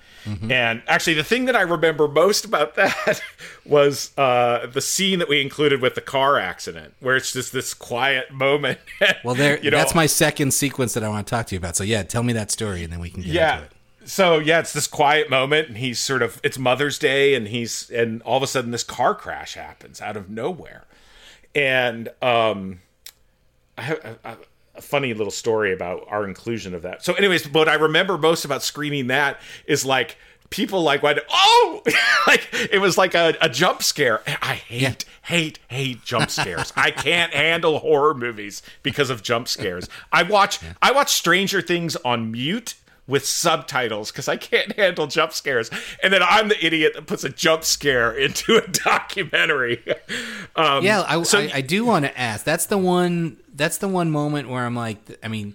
and 0.51 0.83
actually 0.87 1.15
the 1.15 1.25
thing 1.25 1.47
that 1.47 1.57
I 1.57 1.63
remember 1.63 2.07
most 2.07 2.45
about 2.45 2.75
that 2.77 3.21
was 3.65 4.17
uh, 4.17 4.67
the 4.67 4.81
scene 4.81 5.19
that 5.19 5.29
we 5.29 5.41
included 5.41 5.83
with 5.83 5.97
the 5.97 6.01
car 6.01 6.39
accident, 6.39 6.95
where 7.01 7.17
it's 7.17 7.33
just 7.33 7.53
this 7.53 7.75
quiet 7.75 8.33
moment. 8.33 8.79
Well, 9.23 9.35
there. 9.35 9.59
You 9.59 9.71
know, 9.71 9.79
that's 9.79 9.95
my 9.95 10.07
second 10.07 10.53
sequence 10.53 10.95
that 10.95 11.03
I 11.03 11.09
want 11.09 11.27
to 11.27 11.31
talk 11.31 11.47
to 11.47 11.55
you 11.55 11.59
about. 11.59 11.77
So 11.77 11.85
yeah, 11.85 12.03
tell 12.03 12.23
me 12.23 12.35
that 12.35 12.51
story, 12.51 12.85
and 12.85 12.93
then 12.93 13.01
we 13.01 13.11
can 13.11 13.23
get 13.23 13.33
yeah 13.33 13.55
into 13.55 13.65
it. 13.67 13.74
So 14.05 14.39
yeah 14.39 14.61
it's 14.61 14.73
this 14.73 14.87
quiet 14.87 15.31
moment 15.31 15.69
and 15.69 15.79
he's 15.79 15.99
sort 15.99 16.23
of 16.23 16.41
it's 16.43 16.59
mother's 16.59 16.99
day 16.99 17.35
and 17.35 17.49
he's 17.49 17.91
and 17.91 18.23
all 18.23 18.37
of 18.37 18.43
a 18.43 18.47
sudden 18.47 18.71
this 18.71 18.85
car 18.85 19.15
crash 19.15 19.55
happens 19.55 20.01
out 20.01 20.17
of 20.17 20.31
nowhere. 20.31 20.85
And 21.55 22.09
um 22.23 22.81
i 23.79 23.83
have 23.83 24.19
a, 24.25 24.37
a, 24.77 24.81
funny 24.81 25.15
little 25.15 25.31
story 25.31 25.73
about 25.73 26.05
our 26.09 26.25
inclusion 26.25 26.75
of 26.75 26.83
that. 26.83 27.05
So 27.05 27.15
anyways 27.15 27.49
what 27.51 27.69
i 27.69 27.75
remember 27.75 28.19
most 28.19 28.45
about 28.45 28.63
screening 28.63 29.09
that 29.09 29.41
is 29.67 29.85
like 29.85 30.17
people 30.51 30.83
like 30.83 31.03
went 31.03 31.19
oh! 31.31 31.83
Like 32.27 32.49
it 32.73 32.81
was 32.81 32.97
like 32.97 33.15
a, 33.15 33.37
a 33.43 33.51
jump 33.51 33.83
scare. 33.83 34.23
I 34.27 34.55
hate 34.55 35.05
hate 35.23 35.59
hate 35.69 36.03
jump 36.05 36.31
scares. 36.31 36.73
I 36.75 36.91
can't 36.91 37.35
handle 37.35 37.81
horror 37.81 38.15
movies 38.15 38.63
because 38.83 39.11
of 39.11 39.23
jump 39.23 39.47
scares. 39.47 39.89
I 40.11 40.23
watch 40.23 40.59
i 40.81 40.91
watch 40.91 41.13
stranger 41.13 41.61
things 41.61 41.97
on 41.97 42.33
mute 42.33 42.77
with 43.07 43.27
subtitles 43.27 44.11
because 44.11 44.29
I 44.29 44.37
can't 44.37 44.73
handle 44.73 45.07
jump 45.07 45.33
scares. 45.33 45.71
And 46.03 46.13
then 46.13 46.23
I'm 46.23 46.49
the 46.49 46.65
idiot 46.65 46.95
that 46.95 47.07
puts 47.07 47.25
a 47.25 47.29
jump 47.29 47.65
scare 47.65 48.13
into 48.13 48.57
a 48.57 48.67
documentary. 48.85 49.85
Um, 50.57 50.85
Yeah, 50.85 51.05
I, 51.07 51.23
so 51.23 51.41
I, 51.41 51.51
I 51.55 51.61
do 51.61 51.85
want 51.85 52.05
to 52.07 52.19
ask. 52.19 52.45
That's 52.45 52.67
the 52.67 52.79
one. 52.79 53.39
That's 53.55 53.79
the 53.79 53.89
one 53.89 54.11
moment 54.11 54.49
where 54.49 54.65
I'm 54.65 54.75
like, 54.75 54.99
I 55.23 55.29
mean, 55.29 55.55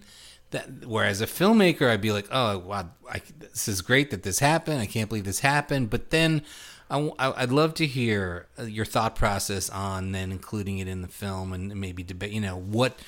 that. 0.51 0.85
Whereas 0.85 1.21
a 1.21 1.25
filmmaker, 1.25 1.89
I'd 1.89 2.01
be 2.01 2.11
like, 2.11 2.27
oh 2.31 2.59
wow, 2.59 2.89
I, 3.09 3.21
this 3.39 3.67
is 3.67 3.81
great 3.81 4.11
that 4.11 4.23
this 4.23 4.39
happened. 4.39 4.79
I 4.79 4.85
can't 4.85 5.09
believe 5.09 5.25
this 5.25 5.39
happened. 5.39 5.89
But 5.89 6.11
then, 6.11 6.43
I, 6.91 7.33
would 7.39 7.51
love 7.51 7.73
to 7.75 7.85
hear 7.85 8.47
uh, 8.57 8.63
your 8.63 8.85
thought 8.85 9.15
process 9.15 9.69
on 9.69 10.11
then 10.11 10.31
including 10.31 10.79
it 10.79 10.87
in 10.87 11.01
the 11.01 11.07
film 11.07 11.53
and 11.53 11.75
maybe 11.75 12.03
debate. 12.03 12.31
You 12.31 12.41
know 12.41 12.57
what. 12.57 12.99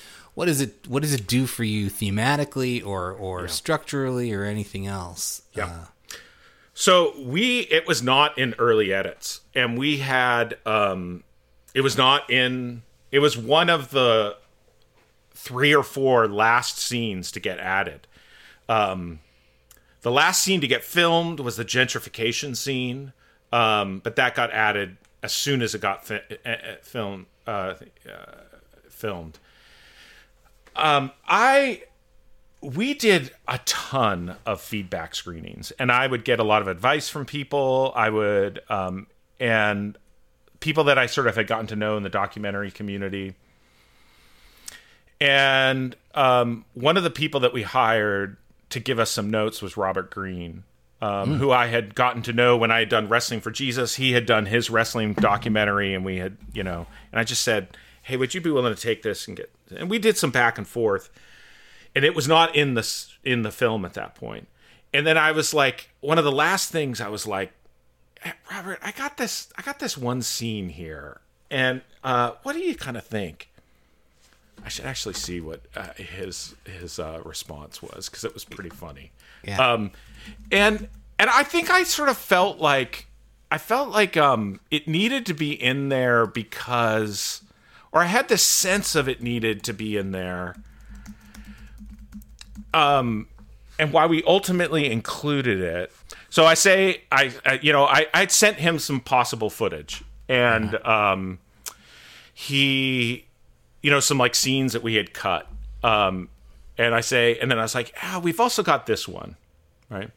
What 0.41 0.47
does 0.47 0.59
it 0.59 0.87
What 0.87 1.03
does 1.03 1.13
it 1.13 1.27
do 1.27 1.45
for 1.45 1.63
you 1.63 1.91
thematically, 1.91 2.83
or 2.83 3.11
or 3.11 3.47
structurally, 3.47 4.33
or 4.33 4.43
anything 4.43 4.87
else? 4.87 5.43
Yeah. 5.53 5.65
Uh, 5.65 6.15
So 6.73 7.13
we 7.21 7.59
it 7.69 7.85
was 7.85 8.01
not 8.01 8.35
in 8.39 8.55
early 8.57 8.91
edits, 8.91 9.41
and 9.53 9.77
we 9.77 9.99
had 9.99 10.57
um, 10.65 11.23
it 11.75 11.81
was 11.81 11.95
not 11.95 12.27
in. 12.27 12.81
It 13.11 13.19
was 13.19 13.37
one 13.37 13.69
of 13.69 13.91
the 13.91 14.37
three 15.29 15.75
or 15.75 15.83
four 15.83 16.27
last 16.27 16.79
scenes 16.79 17.31
to 17.33 17.39
get 17.39 17.59
added. 17.59 18.07
Um, 18.67 19.19
the 20.01 20.11
last 20.11 20.41
scene 20.41 20.59
to 20.61 20.67
get 20.67 20.83
filmed 20.83 21.39
was 21.39 21.55
the 21.55 21.65
gentrification 21.65 22.57
scene, 22.57 23.13
um, 23.53 23.99
but 23.99 24.15
that 24.15 24.33
got 24.33 24.49
added 24.49 24.97
as 25.21 25.33
soon 25.33 25.61
as 25.61 25.75
it 25.75 25.81
got 25.81 26.03
fi- 26.07 26.23
uh, 26.43 26.49
uh, 26.49 26.57
film, 26.81 27.27
uh, 27.45 27.75
uh, 28.09 28.31
filmed. 28.89 29.37
Um, 30.82 31.11
I 31.27 31.84
we 32.61 32.93
did 32.93 33.32
a 33.47 33.59
ton 33.65 34.36
of 34.45 34.61
feedback 34.61 35.15
screenings 35.15 35.71
and 35.79 35.91
i 35.91 36.05
would 36.05 36.23
get 36.23 36.39
a 36.39 36.43
lot 36.43 36.61
of 36.61 36.67
advice 36.67 37.09
from 37.09 37.25
people. 37.25 37.91
I 37.95 38.09
would 38.09 38.59
um, 38.69 39.07
and 39.39 39.97
people 40.59 40.84
that 40.86 40.97
i 40.97 41.05
sort 41.05 41.27
of 41.27 41.36
had 41.36 41.47
gotten 41.47 41.67
to 41.67 41.75
know 41.75 41.97
in 41.97 42.03
the 42.03 42.09
documentary 42.09 42.71
community. 42.71 43.36
And 45.19 45.95
um, 46.15 46.65
one 46.73 46.97
of 46.97 47.03
the 47.03 47.11
people 47.11 47.41
that 47.41 47.53
we 47.53 47.61
hired 47.61 48.38
to 48.71 48.79
give 48.79 48.97
us 48.99 49.11
some 49.11 49.29
notes 49.29 49.61
was 49.61 49.77
robert 49.77 50.11
greene 50.11 50.63
um, 51.01 51.36
who 51.36 51.51
i 51.51 51.67
had 51.67 51.93
gotten 51.93 52.21
to 52.23 52.34
know 52.34 52.57
when 52.57 52.71
i 52.71 52.79
had 52.79 52.89
done 52.89 53.07
wrestling 53.07 53.39
for 53.39 53.51
jesus. 53.51 53.95
He 53.95 54.13
had 54.13 54.25
done 54.25 54.47
his 54.47 54.69
wrestling 54.69 55.13
documentary 55.13 55.93
and 55.93 56.03
we 56.03 56.17
had 56.17 56.38
you 56.53 56.63
know 56.63 56.88
and 57.11 57.19
i 57.19 57.23
just 57.23 57.43
said 57.43 57.77
hey 58.03 58.17
would 58.17 58.34
you 58.34 58.41
be 58.41 58.49
willing 58.51 58.73
to 58.73 58.82
take 58.82 59.03
this 59.03 59.27
and 59.27 59.38
get 59.38 59.51
and 59.72 59.89
we 59.89 59.99
did 59.99 60.17
some 60.17 60.32
back 60.32 60.57
and 60.57 60.67
forth 60.67 61.09
and 61.95 62.05
it 62.05 62.15
was 62.15 62.28
not 62.28 62.55
in 62.55 62.74
the 62.74 63.05
in 63.24 63.41
the 63.41 63.51
film 63.51 63.86
at 63.86 63.93
that 63.93 64.15
point. 64.15 64.47
And 64.93 65.07
then 65.07 65.17
I 65.17 65.32
was 65.32 65.53
like, 65.53 65.89
one 66.01 66.17
of 66.17 66.26
the 66.26 66.32
last 66.32 66.72
things 66.72 66.99
I 66.99 67.07
was 67.07 67.26
like, 67.26 67.53
hey, 68.22 68.34
Robert, 68.51 68.80
I 68.84 68.91
got 68.91 69.17
this, 69.17 69.47
I 69.57 69.61
got 69.61 69.80
this 69.80 69.97
one 69.97 70.22
scene 70.22 70.69
here, 70.69 71.22
and 71.49 71.82
uh, 72.03 72.32
what 72.43 72.53
do 72.53 72.59
you 72.59 72.76
kind 72.76 72.97
of 72.97 73.05
think? 73.05 73.49
I 74.63 74.69
should 74.69 74.86
actually 74.86 75.15
see 75.15 75.41
what 75.41 75.61
uh, 75.76 75.93
his 75.95 76.55
his 76.65 76.99
uh, 76.99 77.22
response 77.24 77.82
was 77.82 78.09
because 78.09 78.24
it 78.24 78.34
was 78.34 78.45
pretty 78.45 78.69
funny. 78.69 79.11
Yeah. 79.43 79.59
Um, 79.59 79.91
and 80.51 80.88
and 81.17 81.30
I 81.30 81.43
think 81.43 81.69
I 81.69 81.84
sort 81.84 82.09
of 82.09 82.17
felt 82.17 82.59
like 82.59 83.07
I 83.49 83.57
felt 83.57 83.89
like 83.89 84.17
um, 84.17 84.59
it 84.69 84.88
needed 84.88 85.26
to 85.28 85.34
be 85.34 85.51
in 85.51 85.89
there 85.89 86.26
because, 86.26 87.41
or 87.91 88.01
I 88.01 88.05
had 88.05 88.27
this 88.27 88.43
sense 88.43 88.95
of 88.95 89.09
it 89.09 89.21
needed 89.21 89.63
to 89.63 89.73
be 89.73 89.97
in 89.97 90.11
there 90.11 90.55
um, 92.73 93.27
and 93.79 93.91
why 93.91 94.05
we 94.05 94.23
ultimately 94.23 94.91
included 94.91 95.59
it. 95.59 95.91
So 96.29 96.45
I 96.45 96.53
say, 96.53 97.01
I, 97.11 97.33
I 97.45 97.59
you 97.61 97.73
know, 97.73 97.85
I 97.85 98.07
I 98.13 98.27
sent 98.27 98.57
him 98.57 98.79
some 98.79 98.99
possible 98.99 99.49
footage, 99.49 100.03
and 100.29 100.75
um, 100.85 101.39
he, 102.33 103.25
you 103.81 103.91
know, 103.91 103.99
some 103.99 104.17
like 104.17 104.35
scenes 104.35 104.73
that 104.73 104.83
we 104.83 104.95
had 104.95 105.13
cut. 105.13 105.47
Um, 105.83 106.29
and 106.77 106.95
I 106.95 107.01
say, 107.01 107.37
and 107.39 107.51
then 107.51 107.59
I 107.59 107.63
was 107.63 107.75
like, 107.75 107.93
ah, 108.01 108.21
we've 108.23 108.39
also 108.39 108.63
got 108.63 108.85
this 108.85 109.07
one, 109.07 109.35
right? 109.89 110.09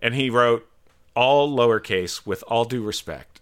And 0.00 0.14
he 0.14 0.28
wrote 0.28 0.68
all 1.16 1.56
lowercase 1.56 2.26
with 2.26 2.44
all 2.46 2.64
due 2.64 2.82
respect. 2.82 3.33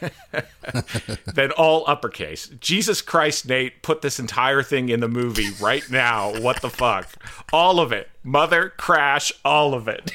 then 1.34 1.50
all 1.52 1.84
uppercase. 1.86 2.48
Jesus 2.60 3.02
Christ, 3.02 3.48
Nate, 3.48 3.82
put 3.82 4.02
this 4.02 4.18
entire 4.18 4.62
thing 4.62 4.88
in 4.88 5.00
the 5.00 5.08
movie 5.08 5.50
right 5.60 5.88
now. 5.90 6.38
What 6.40 6.62
the 6.62 6.70
fuck? 6.70 7.08
All 7.52 7.80
of 7.80 7.92
it. 7.92 8.08
Mother, 8.22 8.70
crash, 8.76 9.32
all 9.44 9.74
of 9.74 9.88
it. 9.88 10.12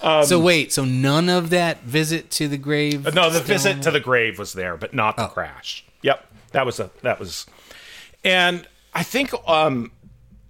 so 0.26 0.40
wait, 0.40 0.72
so 0.72 0.84
none 0.84 1.28
of 1.28 1.50
that 1.50 1.82
visit 1.82 2.30
to 2.32 2.48
the 2.48 2.58
grave? 2.58 3.14
No, 3.14 3.30
the 3.30 3.40
visit 3.40 3.82
to 3.82 3.90
the 3.90 4.00
grave 4.00 4.38
was 4.38 4.52
there, 4.54 4.76
but 4.76 4.92
not 4.92 5.16
the 5.16 5.26
crash. 5.26 5.84
Yep. 6.02 6.26
That 6.52 6.66
was 6.66 6.80
a 6.80 6.90
that 7.02 7.20
was 7.20 7.46
and 8.24 8.66
I 8.92 9.02
think 9.02 9.32
um 9.48 9.92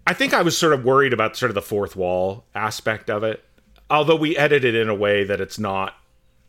I 0.07 0.15
think 0.15 0.33
I 0.33 0.43
was 0.43 0.57
sort 0.57 0.73
of 0.73 0.85
worried 0.85 1.13
about 1.13 1.37
sort 1.37 1.51
of 1.51 1.55
the 1.55 1.63
fourth 1.63 1.95
wall 1.95 2.45
aspect 2.55 3.11
of 3.11 3.23
it. 3.23 3.45
Although 3.91 4.17
we 4.17 4.37
edited 4.37 4.75
it 4.75 4.81
in 4.81 4.89
a 4.89 4.95
way 4.95 5.25
that 5.25 5.41
it's 5.41 5.59
not 5.59 5.95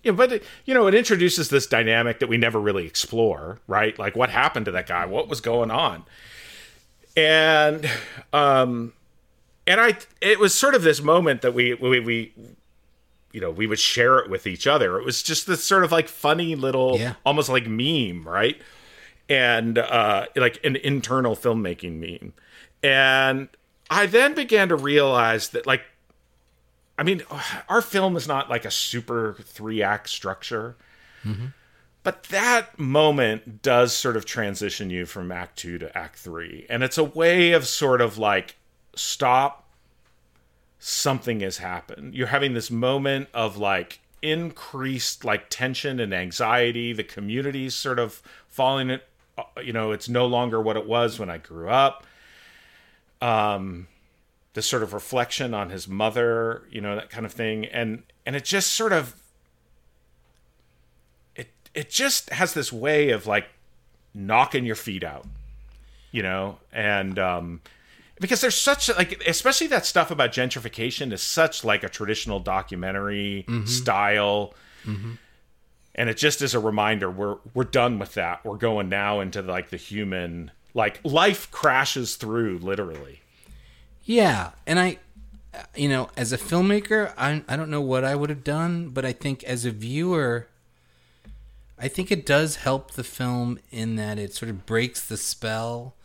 yeah, 0.03 0.11
but 0.13 0.31
it, 0.33 0.43
you 0.65 0.73
know, 0.73 0.87
it 0.87 0.95
introduces 0.95 1.49
this 1.49 1.67
dynamic 1.67 2.19
that 2.19 2.27
we 2.27 2.37
never 2.37 2.59
really 2.59 2.85
explore, 2.85 3.59
right? 3.67 3.97
Like 3.99 4.15
what 4.15 4.29
happened 4.29 4.65
to 4.65 4.71
that 4.71 4.87
guy? 4.87 5.05
What 5.05 5.27
was 5.27 5.41
going 5.41 5.71
on? 5.71 6.03
And 7.15 7.89
um 8.33 8.93
and 9.67 9.79
I 9.81 9.97
it 10.21 10.39
was 10.39 10.53
sort 10.55 10.75
of 10.75 10.83
this 10.83 11.01
moment 11.01 11.41
that 11.41 11.53
we 11.53 11.73
we, 11.73 11.99
we 11.99 12.33
you 13.31 13.39
know, 13.41 13.51
we 13.51 13.67
would 13.67 13.79
share 13.79 14.19
it 14.19 14.29
with 14.29 14.45
each 14.47 14.67
other. 14.67 14.97
It 14.99 15.05
was 15.05 15.23
just 15.23 15.47
this 15.47 15.63
sort 15.63 15.83
of 15.83 15.91
like 15.91 16.07
funny 16.07 16.55
little 16.55 16.97
Yeah. 16.97 17.13
almost 17.25 17.49
like 17.49 17.67
meme, 17.67 18.27
right? 18.27 18.61
And 19.29 19.77
uh 19.77 20.27
like 20.35 20.59
an 20.63 20.77
internal 20.77 21.35
filmmaking 21.35 21.99
meme. 21.99 22.33
And 22.83 23.49
I 23.89 24.05
then 24.05 24.33
began 24.33 24.69
to 24.69 24.75
realize 24.75 25.49
that 25.49 25.67
like 25.67 25.83
I 27.01 27.03
mean, 27.03 27.23
our 27.69 27.81
film 27.81 28.15
is 28.15 28.27
not 28.27 28.49
like 28.49 28.63
a 28.63 28.71
super 28.71 29.35
three 29.43 29.81
act 29.81 30.07
structure. 30.09 30.77
But 32.03 32.23
that 32.25 32.79
moment 32.79 33.61
does 33.61 33.93
sort 33.93 34.17
of 34.17 34.25
transition 34.25 34.89
you 34.89 35.05
from 35.05 35.31
act 35.31 35.57
two 35.57 35.77
to 35.79 35.95
act 35.97 36.17
three. 36.17 36.65
And 36.69 36.83
it's 36.83 36.97
a 36.97 37.03
way 37.03 37.51
of 37.51 37.67
sort 37.67 38.01
of 38.01 38.17
like, 38.17 38.55
stop, 38.95 39.67
something 40.79 41.41
has 41.41 41.57
happened. 41.57 42.15
You're 42.15 42.27
having 42.27 42.53
this 42.53 42.71
moment 42.71 43.29
of 43.33 43.57
like 43.57 43.99
increased 44.21 45.25
like 45.25 45.49
tension 45.49 45.99
and 45.99 46.13
anxiety. 46.13 46.93
The 46.93 47.03
community's 47.03 47.75
sort 47.75 47.99
of 47.99 48.21
falling 48.47 48.89
it, 48.89 49.03
you 49.63 49.73
know, 49.73 49.91
it's 49.91 50.09
no 50.09 50.25
longer 50.25 50.61
what 50.61 50.77
it 50.77 50.87
was 50.87 51.19
when 51.19 51.29
I 51.29 51.37
grew 51.37 51.69
up. 51.69 52.05
Um, 53.21 53.87
this 54.53 54.65
sort 54.65 54.83
of 54.83 54.93
reflection 54.93 55.53
on 55.53 55.69
his 55.69 55.87
mother, 55.87 56.63
you 56.69 56.81
know, 56.81 56.95
that 56.95 57.09
kind 57.09 57.25
of 57.25 57.31
thing. 57.31 57.65
And, 57.65 58.03
and 58.25 58.35
it 58.35 58.43
just 58.43 58.71
sort 58.71 58.93
of 58.93 59.15
it 61.35 61.51
it 61.73 61.89
just 61.89 62.29
has 62.31 62.53
this 62.53 62.71
way 62.71 63.11
of 63.11 63.27
like 63.27 63.47
knocking 64.13 64.65
your 64.65 64.75
feet 64.75 65.03
out, 65.03 65.25
you 66.11 66.21
know, 66.21 66.57
and 66.71 67.17
um, 67.17 67.61
because 68.19 68.41
there's 68.41 68.55
such 68.57 68.89
like 68.89 69.23
especially 69.27 69.67
that 69.67 69.85
stuff 69.85 70.11
about 70.11 70.31
gentrification 70.31 71.11
is 71.11 71.21
such 71.21 71.63
like 71.63 71.83
a 71.83 71.89
traditional 71.89 72.39
documentary 72.39 73.45
mm-hmm. 73.47 73.65
style. 73.65 74.53
Mm-hmm. 74.85 75.13
And 75.93 76.09
it 76.09 76.15
just 76.15 76.41
is 76.41 76.53
a 76.53 76.59
reminder 76.59 77.09
we're 77.09 77.37
we're 77.53 77.63
done 77.63 77.99
with 77.99 78.13
that. 78.13 78.45
We're 78.45 78.57
going 78.57 78.89
now 78.89 79.19
into 79.19 79.41
like 79.41 79.69
the 79.69 79.77
human 79.77 80.51
like 80.73 80.99
life 81.03 81.49
crashes 81.51 82.15
through 82.15 82.59
literally. 82.59 83.20
Yeah, 84.03 84.51
and 84.65 84.79
I 84.79 84.97
you 85.75 85.89
know, 85.89 86.09
as 86.15 86.31
a 86.31 86.37
filmmaker, 86.37 87.13
I 87.17 87.43
I 87.47 87.55
don't 87.55 87.69
know 87.69 87.81
what 87.81 88.03
I 88.03 88.15
would 88.15 88.29
have 88.29 88.43
done, 88.43 88.89
but 88.89 89.05
I 89.05 89.13
think 89.13 89.43
as 89.43 89.65
a 89.65 89.71
viewer 89.71 90.47
I 91.77 91.87
think 91.87 92.11
it 92.11 92.25
does 92.25 92.57
help 92.57 92.91
the 92.91 93.03
film 93.03 93.57
in 93.71 93.95
that 93.95 94.19
it 94.19 94.33
sort 94.35 94.49
of 94.49 94.65
breaks 94.67 95.05
the 95.05 95.17
spell 95.17 95.95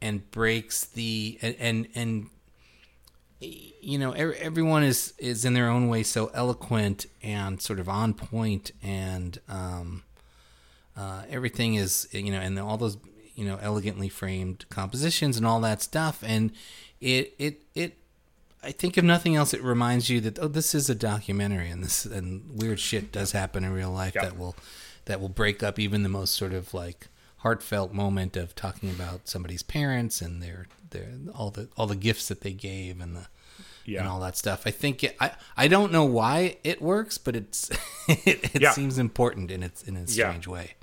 and 0.00 0.28
breaks 0.30 0.84
the 0.84 1.38
and 1.42 1.56
and, 1.60 1.88
and 1.94 2.26
you 3.40 3.98
know 3.98 4.12
everyone 4.12 4.82
is 4.82 5.12
is 5.18 5.44
in 5.44 5.52
their 5.52 5.68
own 5.68 5.88
way 5.88 6.02
so 6.02 6.30
eloquent 6.32 7.06
and 7.22 7.60
sort 7.60 7.78
of 7.78 7.88
on 7.88 8.14
point 8.14 8.70
and 8.82 9.38
um, 9.48 10.02
uh, 10.96 11.22
everything 11.28 11.74
is 11.74 12.08
you 12.12 12.30
know 12.30 12.40
and 12.40 12.58
all 12.58 12.76
those 12.78 12.96
you 13.34 13.44
know 13.44 13.58
elegantly 13.60 14.08
framed 14.08 14.64
compositions 14.70 15.36
and 15.36 15.46
all 15.46 15.60
that 15.60 15.82
stuff. 15.82 16.22
And 16.26 16.52
it 17.00 17.34
it 17.38 17.62
it 17.74 17.98
I 18.62 18.72
think 18.72 18.96
if 18.96 19.04
nothing 19.04 19.36
else, 19.36 19.52
it 19.52 19.62
reminds 19.62 20.08
you 20.08 20.20
that 20.22 20.38
oh, 20.38 20.48
this 20.48 20.74
is 20.74 20.88
a 20.88 20.94
documentary, 20.94 21.68
and 21.68 21.84
this 21.84 22.04
and 22.04 22.60
weird 22.60 22.80
shit 22.80 23.12
does 23.12 23.32
happen 23.32 23.64
in 23.64 23.72
real 23.72 23.90
life 23.90 24.14
yep. 24.14 24.24
that 24.24 24.38
will 24.38 24.56
that 25.04 25.20
will 25.20 25.28
break 25.28 25.62
up 25.62 25.78
even 25.78 26.02
the 26.02 26.08
most 26.08 26.34
sort 26.34 26.52
of 26.52 26.72
like 26.72 27.08
heartfelt 27.38 27.92
moment 27.92 28.36
of 28.36 28.54
talking 28.54 28.90
about 28.90 29.28
somebody's 29.28 29.62
parents 29.62 30.22
and 30.22 30.42
their 30.42 30.66
their 30.90 31.08
all 31.34 31.50
the 31.50 31.68
all 31.76 31.86
the 31.86 31.96
gifts 31.96 32.28
that 32.28 32.40
they 32.40 32.52
gave 32.52 33.00
and 33.00 33.14
the 33.14 33.26
yeah. 33.84 34.00
and 34.00 34.08
all 34.08 34.20
that 34.20 34.36
stuff. 34.36 34.62
I 34.66 34.70
think 34.70 35.04
it, 35.04 35.16
I 35.20 35.32
I 35.56 35.68
don't 35.68 35.92
know 35.92 36.04
why 36.04 36.56
it 36.64 36.80
works, 36.80 37.18
but 37.18 37.36
it's 37.36 37.70
it, 38.08 38.54
it 38.54 38.62
yeah. 38.62 38.72
seems 38.72 38.98
important 38.98 39.50
in 39.50 39.62
its 39.62 39.82
in 39.82 39.96
a 39.96 40.06
strange 40.06 40.46
yeah. 40.46 40.52
way. 40.52 40.74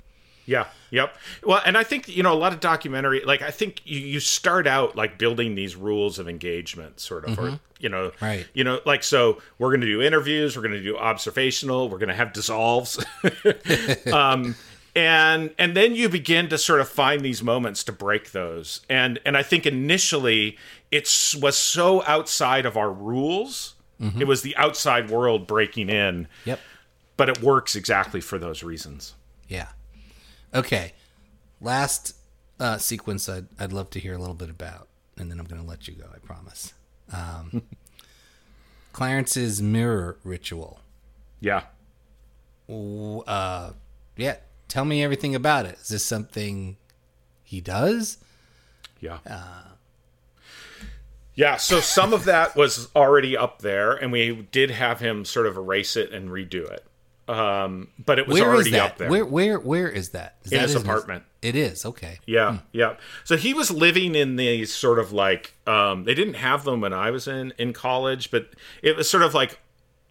Yeah. 0.46 0.66
Yep. 0.90 1.16
Well, 1.44 1.62
and 1.64 1.78
I 1.78 1.84
think 1.84 2.08
you 2.08 2.22
know 2.22 2.32
a 2.32 2.36
lot 2.36 2.52
of 2.52 2.60
documentary. 2.60 3.22
Like 3.24 3.42
I 3.42 3.50
think 3.50 3.80
you, 3.84 3.98
you 3.98 4.20
start 4.20 4.66
out 4.66 4.96
like 4.96 5.18
building 5.18 5.54
these 5.54 5.76
rules 5.76 6.18
of 6.18 6.28
engagement, 6.28 7.00
sort 7.00 7.24
of, 7.24 7.36
mm-hmm. 7.36 7.54
or 7.54 7.60
you 7.80 7.88
know, 7.88 8.12
right? 8.20 8.46
You 8.52 8.64
know, 8.64 8.80
like 8.84 9.02
so 9.02 9.40
we're 9.58 9.70
going 9.70 9.80
to 9.80 9.86
do 9.86 10.02
interviews, 10.02 10.56
we're 10.56 10.62
going 10.62 10.74
to 10.74 10.82
do 10.82 10.96
observational, 10.96 11.88
we're 11.88 11.98
going 11.98 12.08
to 12.08 12.14
have 12.14 12.32
dissolves, 12.32 13.02
um, 14.12 14.54
and 14.94 15.54
and 15.58 15.76
then 15.76 15.94
you 15.94 16.08
begin 16.08 16.48
to 16.48 16.58
sort 16.58 16.80
of 16.80 16.88
find 16.88 17.22
these 17.22 17.42
moments 17.42 17.84
to 17.84 17.92
break 17.92 18.32
those. 18.32 18.82
And 18.88 19.18
and 19.24 19.36
I 19.36 19.42
think 19.42 19.66
initially 19.66 20.58
it 20.90 21.04
was 21.40 21.56
so 21.56 22.02
outside 22.04 22.66
of 22.66 22.76
our 22.76 22.92
rules. 22.92 23.74
Mm-hmm. 24.00 24.20
It 24.20 24.26
was 24.26 24.42
the 24.42 24.56
outside 24.56 25.10
world 25.10 25.46
breaking 25.46 25.88
in. 25.88 26.26
Yep. 26.44 26.60
But 27.16 27.28
it 27.28 27.40
works 27.40 27.76
exactly 27.76 28.20
for 28.20 28.38
those 28.38 28.62
reasons. 28.62 29.14
Yeah. 29.46 29.68
Okay, 30.54 30.92
last 31.60 32.16
uh, 32.60 32.78
sequence 32.78 33.28
I'd, 33.28 33.46
I'd 33.58 33.72
love 33.72 33.90
to 33.90 34.00
hear 34.00 34.14
a 34.14 34.18
little 34.18 34.34
bit 34.34 34.50
about, 34.50 34.88
and 35.16 35.30
then 35.30 35.40
I'm 35.40 35.46
going 35.46 35.60
to 35.60 35.66
let 35.66 35.88
you 35.88 35.94
go. 35.94 36.06
I 36.14 36.18
promise. 36.18 36.74
Um, 37.12 37.62
Clarence's 38.92 39.62
mirror 39.62 40.18
ritual. 40.24 40.80
Yeah. 41.40 41.64
Uh, 42.68 43.72
yeah. 44.16 44.36
Tell 44.68 44.84
me 44.84 45.02
everything 45.02 45.34
about 45.34 45.66
it. 45.66 45.78
Is 45.80 45.88
this 45.88 46.04
something 46.04 46.76
he 47.42 47.60
does? 47.60 48.18
Yeah. 49.00 49.18
Uh, 49.28 49.72
yeah, 51.34 51.56
so 51.56 51.80
some 51.80 52.12
of 52.12 52.24
that 52.24 52.56
was 52.56 52.88
already 52.94 53.36
up 53.36 53.62
there, 53.62 53.92
and 53.92 54.12
we 54.12 54.46
did 54.52 54.70
have 54.70 55.00
him 55.00 55.24
sort 55.24 55.46
of 55.46 55.56
erase 55.56 55.96
it 55.96 56.12
and 56.12 56.28
redo 56.28 56.70
it. 56.70 56.84
Um, 57.28 57.88
but 58.04 58.18
it 58.18 58.26
was 58.26 58.40
where 58.40 58.50
already 58.50 58.76
up 58.78 58.98
there. 58.98 59.08
Where 59.08 59.24
where 59.24 59.58
where 59.58 59.88
is 59.88 60.10
that? 60.10 60.36
Is 60.44 60.52
in 60.52 60.58
that 60.58 60.62
his 60.64 60.74
apartment. 60.74 61.24
It 61.40 61.54
is 61.56 61.86
okay. 61.86 62.18
Yeah, 62.26 62.52
hmm. 62.52 62.58
yeah. 62.72 62.96
So 63.24 63.36
he 63.36 63.54
was 63.54 63.70
living 63.70 64.14
in 64.14 64.36
these 64.36 64.72
sort 64.74 64.98
of 64.98 65.12
like 65.12 65.54
um, 65.66 66.04
they 66.04 66.14
didn't 66.14 66.34
have 66.34 66.64
them 66.64 66.80
when 66.80 66.92
I 66.92 67.10
was 67.10 67.28
in 67.28 67.52
in 67.58 67.72
college, 67.72 68.30
but 68.30 68.50
it 68.82 68.96
was 68.96 69.08
sort 69.08 69.22
of 69.22 69.34
like 69.34 69.60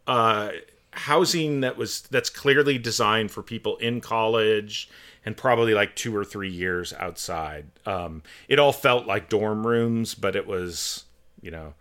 uh, 0.08 0.52
housing 0.92 1.62
that 1.62 1.78
was 1.78 2.02
that's 2.02 2.30
clearly 2.30 2.78
designed 2.78 3.32
for 3.32 3.44
people 3.44 3.78
in 3.78 4.02
college 4.02 4.90
and 5.26 5.38
probably 5.38 5.74
like 5.74 5.96
two 5.96 6.16
or 6.16 6.26
three 6.26 6.50
years 6.50 6.94
outside. 6.94 7.68
Um, 7.86 8.24
it 8.48 8.58
all 8.58 8.74
felt 8.74 9.06
like 9.06 9.30
dorm 9.30 9.68
rooms, 9.68 10.16
but 10.16 10.36
it 10.36 10.48
was 10.48 11.06
you 11.42 11.52
know 11.52 11.74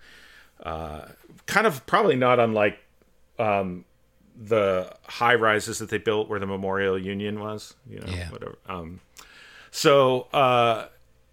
uh, 0.63 1.07
kind 1.47 1.67
of 1.67 1.87
probably 1.87 2.17
not 2.17 2.39
unlike 2.39 2.79
um, 3.39 3.85
the 4.41 4.91
high 5.05 5.35
rises 5.35 5.79
that 5.79 5.91
they 5.91 5.99
built 5.99 6.29
where 6.29 6.41
the 6.41 6.47
Memorial 6.47 6.99
Union 6.99 7.41
was, 7.41 7.75
you 7.89 8.01
know, 8.01 8.07
yeah. 8.09 8.31
whatever. 8.31 8.59
Um, 8.67 9.01
so 9.71 10.23
uh, 10.33 10.87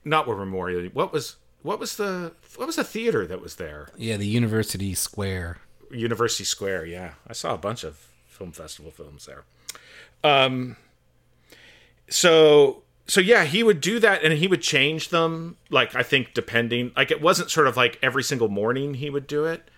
not 0.03 0.27
where 0.27 0.35
Memorial. 0.35 0.89
What 0.93 1.13
was 1.13 1.37
what 1.61 1.79
was 1.79 1.95
the 1.95 2.33
what 2.57 2.67
was 2.67 2.75
the 2.75 2.83
theater 2.83 3.25
that 3.25 3.41
was 3.41 3.55
there? 3.55 3.89
Yeah, 3.97 4.17
the 4.17 4.27
University 4.27 4.93
Square. 4.93 5.59
University 5.89 6.43
Square. 6.43 6.85
Yeah, 6.85 7.13
I 7.25 7.33
saw 7.33 7.53
a 7.53 7.57
bunch 7.57 7.85
of 7.85 8.07
film 8.27 8.51
festival 8.51 8.91
films 8.91 9.25
there. 9.25 9.43
Um. 10.23 10.75
So 12.09 12.83
so 13.07 13.21
yeah, 13.21 13.45
he 13.45 13.63
would 13.63 13.79
do 13.79 13.99
that 13.99 14.23
and 14.23 14.33
he 14.33 14.47
would 14.47 14.61
change 14.61 15.09
them. 15.09 15.55
Like 15.69 15.95
I 15.95 16.03
think 16.03 16.33
depending, 16.33 16.91
like 16.97 17.09
it 17.09 17.21
wasn't 17.21 17.49
sort 17.49 17.67
of 17.67 17.77
like 17.77 17.97
every 18.01 18.23
single 18.23 18.49
morning 18.49 18.95
he 18.95 19.09
would 19.09 19.27
do 19.27 19.45
it. 19.45 19.69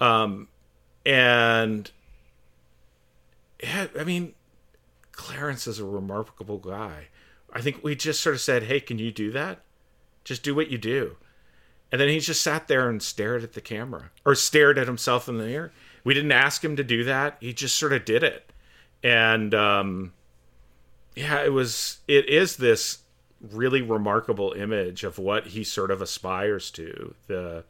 Um, 0.00 0.48
and 1.06 1.90
yeah, 3.64 3.86
I 3.98 4.04
mean, 4.04 4.34
Clarence 5.12 5.66
is 5.66 5.78
a 5.78 5.84
remarkable 5.84 6.58
guy. 6.58 7.08
I 7.52 7.60
think 7.60 7.82
we 7.82 7.94
just 7.94 8.20
sort 8.20 8.34
of 8.34 8.40
said, 8.40 8.64
"Hey, 8.64 8.80
can 8.80 8.98
you 8.98 9.12
do 9.12 9.30
that? 9.32 9.60
Just 10.24 10.42
do 10.42 10.54
what 10.54 10.70
you 10.70 10.78
do." 10.78 11.16
And 11.92 12.00
then 12.00 12.08
he 12.08 12.18
just 12.18 12.42
sat 12.42 12.66
there 12.66 12.88
and 12.88 13.00
stared 13.00 13.44
at 13.44 13.52
the 13.52 13.60
camera 13.60 14.10
or 14.24 14.34
stared 14.34 14.78
at 14.78 14.88
himself 14.88 15.28
in 15.28 15.38
the 15.38 15.44
mirror. 15.44 15.70
We 16.02 16.12
didn't 16.12 16.32
ask 16.32 16.64
him 16.64 16.74
to 16.74 16.82
do 16.82 17.04
that. 17.04 17.36
He 17.40 17.52
just 17.52 17.78
sort 17.78 17.92
of 17.92 18.04
did 18.04 18.24
it. 18.24 18.50
And 19.04 19.54
um 19.54 20.12
yeah, 21.14 21.44
it 21.44 21.52
was 21.52 21.98
it 22.08 22.28
is 22.28 22.56
this 22.56 22.98
really 23.40 23.80
remarkable 23.80 24.54
image 24.54 25.04
of 25.04 25.18
what 25.18 25.48
he 25.48 25.62
sort 25.62 25.92
of 25.92 26.02
aspires 26.02 26.70
to. 26.72 27.14
The 27.28 27.64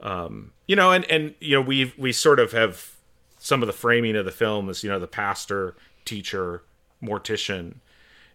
um 0.00 0.52
you 0.66 0.74
know, 0.74 0.92
and 0.92 1.04
and 1.10 1.34
you 1.38 1.56
know, 1.56 1.60
we 1.60 1.92
we 1.98 2.12
sort 2.12 2.40
of 2.40 2.52
have 2.52 2.94
some 3.40 3.62
of 3.62 3.66
the 3.66 3.72
framing 3.72 4.14
of 4.16 4.24
the 4.26 4.30
film 4.30 4.68
is 4.68 4.84
you 4.84 4.90
know 4.90 5.00
the 5.00 5.08
pastor, 5.08 5.74
teacher, 6.04 6.62
mortician, 7.02 7.76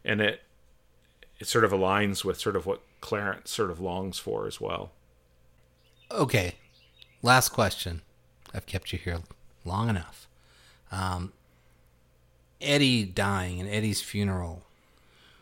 and 0.03 0.19
it 0.19 0.41
it 1.39 1.47
sort 1.47 1.63
of 1.63 1.71
aligns 1.71 2.25
with 2.25 2.39
sort 2.39 2.55
of 2.55 2.65
what 2.65 2.81
Clarence 2.99 3.51
sort 3.51 3.69
of 3.69 3.79
longs 3.79 4.17
for 4.17 4.47
as 4.47 4.59
well. 4.59 4.91
Okay, 6.11 6.55
last 7.21 7.49
question. 7.49 8.01
I've 8.53 8.65
kept 8.65 8.91
you 8.91 8.99
here 8.99 9.19
long 9.63 9.89
enough. 9.89 10.27
Um, 10.91 11.33
Eddie 12.59 13.05
dying 13.05 13.59
and 13.59 13.69
Eddie's 13.69 14.01
funeral. 14.01 14.63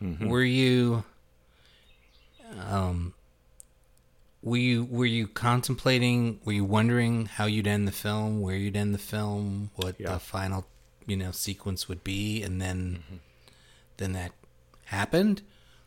Mm-hmm. 0.01 0.27
Were 0.27 0.43
you 0.43 1.05
um 2.69 3.13
were 4.43 4.57
you 4.57 4.83
were 4.83 5.05
you 5.05 5.27
contemplating? 5.27 6.39
Were 6.43 6.51
you 6.51 6.65
wondering 6.65 7.27
how 7.27 7.45
you'd 7.45 7.65
end 7.65 7.87
the 7.87 7.93
film? 7.93 8.41
Where 8.41 8.55
you'd 8.55 8.75
end 8.75 8.93
the 8.93 8.99
film? 8.99 9.71
What 9.75 9.95
yeah. 9.97 10.13
the 10.13 10.19
final 10.19 10.67
you 11.07 11.15
know 11.15 11.31
sequence 11.31 11.87
would 11.87 12.03
be? 12.03 12.43
And 12.43 12.61
then 12.61 13.03
mm-hmm. 13.05 13.15
then 13.97 14.11
that 14.13 14.33
happened, 14.85 15.41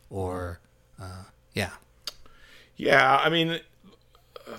or 0.09 0.59
uh, 0.99 1.25
yeah, 1.53 1.73
yeah. 2.75 3.17
I 3.17 3.29
mean, 3.29 3.59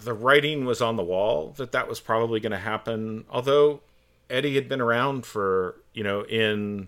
the 0.01 0.15
writing 0.15 0.65
was 0.65 0.81
on 0.81 0.97
the 0.97 1.05
wall 1.05 1.53
that 1.57 1.73
that 1.73 1.89
was 1.89 1.99
probably 1.99 2.39
going 2.39 2.53
to 2.53 2.59
happen. 2.59 3.25
Although 3.29 3.81
Eddie 4.31 4.55
had 4.55 4.69
been 4.69 4.81
around 4.81 5.27
for 5.27 5.75
you 5.93 6.05
know 6.05 6.23
in 6.23 6.87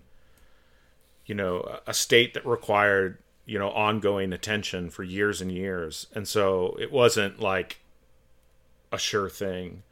you 1.25 1.35
know 1.35 1.79
a 1.85 1.93
state 1.93 2.33
that 2.35 2.45
required 2.45 3.17
you 3.51 3.59
know 3.59 3.69
ongoing 3.71 4.31
attention 4.31 4.89
for 4.89 5.03
years 5.03 5.41
and 5.41 5.51
years, 5.51 6.07
and 6.15 6.25
so 6.25 6.77
it 6.79 6.91
wasn't 6.91 7.41
like 7.41 7.79
a 8.93 8.97
sure 8.97 9.29
thing. 9.29 9.83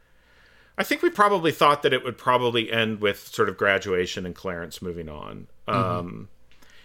I 0.78 0.82
think 0.82 1.02
we 1.02 1.10
probably 1.10 1.52
thought 1.52 1.82
that 1.82 1.92
it 1.92 2.02
would 2.02 2.16
probably 2.16 2.72
end 2.72 3.02
with 3.02 3.28
sort 3.28 3.50
of 3.50 3.58
graduation 3.58 4.24
and 4.24 4.34
Clarence 4.34 4.80
moving 4.80 5.10
on. 5.10 5.46
Mm-hmm. 5.68 5.98
Um, 5.98 6.28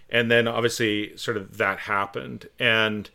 and 0.10 0.30
then 0.30 0.50
obviously 0.50 1.16
sort 1.16 1.38
of 1.38 1.58
that 1.58 1.80
happened 1.80 2.48
and 2.60 3.10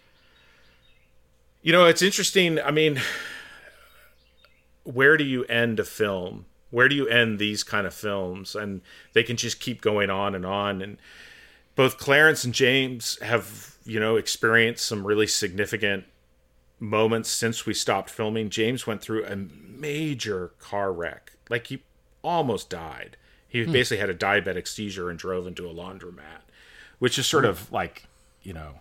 you 1.63 1.73
know 1.73 1.87
it's 1.87 2.03
interesting 2.03 2.59
i 2.61 2.71
mean 2.71 3.01
where 4.85 5.17
do 5.17 5.25
you 5.25 5.45
end 5.45 5.79
a 5.79 5.85
film 5.85 6.47
where 6.71 6.89
do 6.89 6.95
you 6.95 7.07
end 7.07 7.39
these 7.39 7.63
kind 7.63 7.87
of 7.87 7.95
films 7.95 8.55
and 8.55 8.81
they 9.13 9.23
can 9.23 9.37
just 9.37 9.61
keep 9.61 9.81
going 9.81 10.11
on 10.11 10.35
and 10.35 10.45
on 10.45 10.83
and 10.83 10.99
both 11.81 11.99
clarence 11.99 12.45
and 12.45 12.55
james 12.55 13.19
have 13.23 13.77
you 13.85 13.99
know 13.99 14.17
experienced 14.17 14.85
some 14.87 15.07
really 15.07 15.27
significant 15.27 16.05
moments 16.79 17.29
since 17.31 17.67
we 17.67 17.75
stopped 17.75 18.11
filming 18.11 18.51
james 18.51 18.87
went 18.87 19.01
through 19.01 19.25
a 19.25 19.37
major 19.37 20.53
car 20.59 20.93
wreck 20.93 21.33
like 21.49 21.67
he 21.69 21.83
almost 22.23 22.69
died 22.69 23.17
he 23.49 23.65
hmm. 23.65 23.73
basically 23.73 23.99
had 23.99 24.11
a 24.11 24.15
diabetic 24.15 24.67
seizure 24.69 25.11
and 25.11 25.19
drove 25.19 25.47
into 25.47 25.69
a 25.69 25.75
laundromat 25.75 26.43
which 27.01 27.19
is 27.19 27.27
sort 27.27 27.45
of 27.45 27.71
like, 27.73 28.05
you 28.43 28.53
know, 28.53 28.75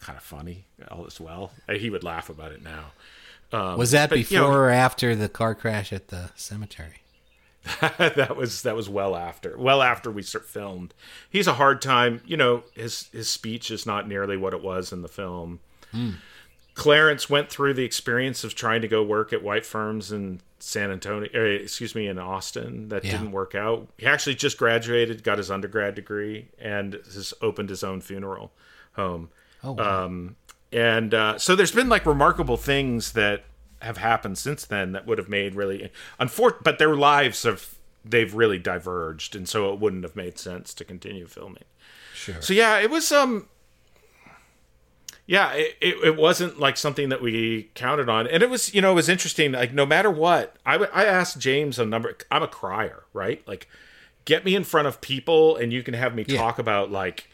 kind 0.00 0.16
of 0.16 0.24
funny 0.24 0.64
all 0.90 1.06
as 1.06 1.20
well. 1.20 1.52
Uh, 1.68 1.74
he 1.74 1.88
would 1.88 2.02
laugh 2.02 2.28
about 2.28 2.50
it 2.50 2.62
now. 2.64 2.86
Um, 3.52 3.78
was 3.78 3.92
that 3.92 4.10
before 4.10 4.34
you 4.34 4.42
know, 4.42 4.50
or 4.50 4.70
after 4.70 5.14
the 5.14 5.28
car 5.28 5.54
crash 5.54 5.92
at 5.92 6.08
the 6.08 6.30
cemetery? 6.34 7.02
that 7.98 8.36
was 8.36 8.62
that 8.62 8.76
was 8.76 8.88
well 8.88 9.16
after. 9.16 9.56
Well 9.58 9.82
after 9.82 10.10
we 10.10 10.22
filmed. 10.22 10.94
He's 11.28 11.46
a 11.46 11.54
hard 11.54 11.82
time. 11.82 12.20
You 12.26 12.36
know, 12.36 12.62
his 12.74 13.08
his 13.12 13.28
speech 13.28 13.70
is 13.70 13.86
not 13.86 14.08
nearly 14.08 14.36
what 14.36 14.54
it 14.54 14.62
was 14.62 14.92
in 14.92 15.02
the 15.02 15.08
film. 15.08 15.60
Mm. 15.92 16.14
Clarence 16.74 17.30
went 17.30 17.48
through 17.48 17.74
the 17.74 17.84
experience 17.84 18.44
of 18.44 18.54
trying 18.54 18.82
to 18.82 18.88
go 18.88 19.02
work 19.02 19.32
at 19.32 19.42
white 19.42 19.64
firms 19.64 20.12
in 20.12 20.40
San 20.58 20.90
Antonio, 20.90 21.28
uh, 21.34 21.40
excuse 21.40 21.94
me, 21.94 22.06
in 22.06 22.18
Austin. 22.18 22.88
That 22.88 23.04
yeah. 23.04 23.12
didn't 23.12 23.32
work 23.32 23.54
out. 23.54 23.88
He 23.96 24.06
actually 24.06 24.34
just 24.34 24.58
graduated, 24.58 25.22
got 25.22 25.38
his 25.38 25.50
undergrad 25.50 25.94
degree, 25.94 26.48
and 26.58 26.94
has 26.94 27.32
opened 27.40 27.70
his 27.70 27.82
own 27.82 28.00
funeral 28.00 28.52
home. 28.92 29.30
Oh, 29.64 29.72
wow. 29.72 30.04
Um, 30.04 30.36
and 30.70 31.14
uh, 31.14 31.38
so 31.38 31.56
there's 31.56 31.72
been 31.72 31.88
like 31.88 32.04
remarkable 32.04 32.56
things 32.56 33.12
that 33.12 33.44
have 33.86 33.96
happened 33.96 34.38
since 34.38 34.64
then 34.64 34.92
that 34.92 35.06
would 35.06 35.18
have 35.18 35.28
made 35.28 35.54
really 35.54 35.90
unfortunate, 36.18 36.62
but 36.64 36.78
their 36.78 36.94
lives 36.94 37.42
have 37.44 37.74
they've 38.04 38.34
really 38.34 38.58
diverged, 38.58 39.34
and 39.34 39.48
so 39.48 39.72
it 39.72 39.80
wouldn't 39.80 40.04
have 40.04 40.14
made 40.14 40.38
sense 40.38 40.74
to 40.74 40.84
continue 40.84 41.26
filming. 41.26 41.64
Sure. 42.14 42.40
So 42.40 42.52
yeah, 42.52 42.78
it 42.78 42.90
was 42.90 43.10
um 43.10 43.48
yeah, 45.26 45.52
it, 45.54 45.76
it, 45.80 45.96
it, 46.04 46.16
wasn't 46.16 46.60
like 46.60 46.76
something 46.76 47.08
that 47.08 47.20
we 47.20 47.70
counted 47.74 48.08
on. 48.08 48.28
And 48.28 48.44
it 48.44 48.48
was, 48.48 48.72
you 48.72 48.80
know, 48.80 48.92
it 48.92 48.94
was 48.94 49.08
interesting. 49.08 49.50
Like, 49.50 49.72
no 49.72 49.84
matter 49.84 50.08
what, 50.08 50.54
I, 50.64 50.76
I 50.76 51.04
asked 51.04 51.40
James 51.40 51.80
a 51.80 51.84
number, 51.84 52.16
I'm 52.30 52.44
a 52.44 52.48
crier, 52.48 53.02
right? 53.12 53.42
Like, 53.44 53.66
get 54.24 54.44
me 54.44 54.54
in 54.54 54.62
front 54.62 54.86
of 54.86 55.00
people 55.00 55.56
and 55.56 55.72
you 55.72 55.82
can 55.82 55.94
have 55.94 56.14
me 56.14 56.24
yeah. 56.28 56.36
talk 56.36 56.58
about 56.58 56.90
like 56.92 57.28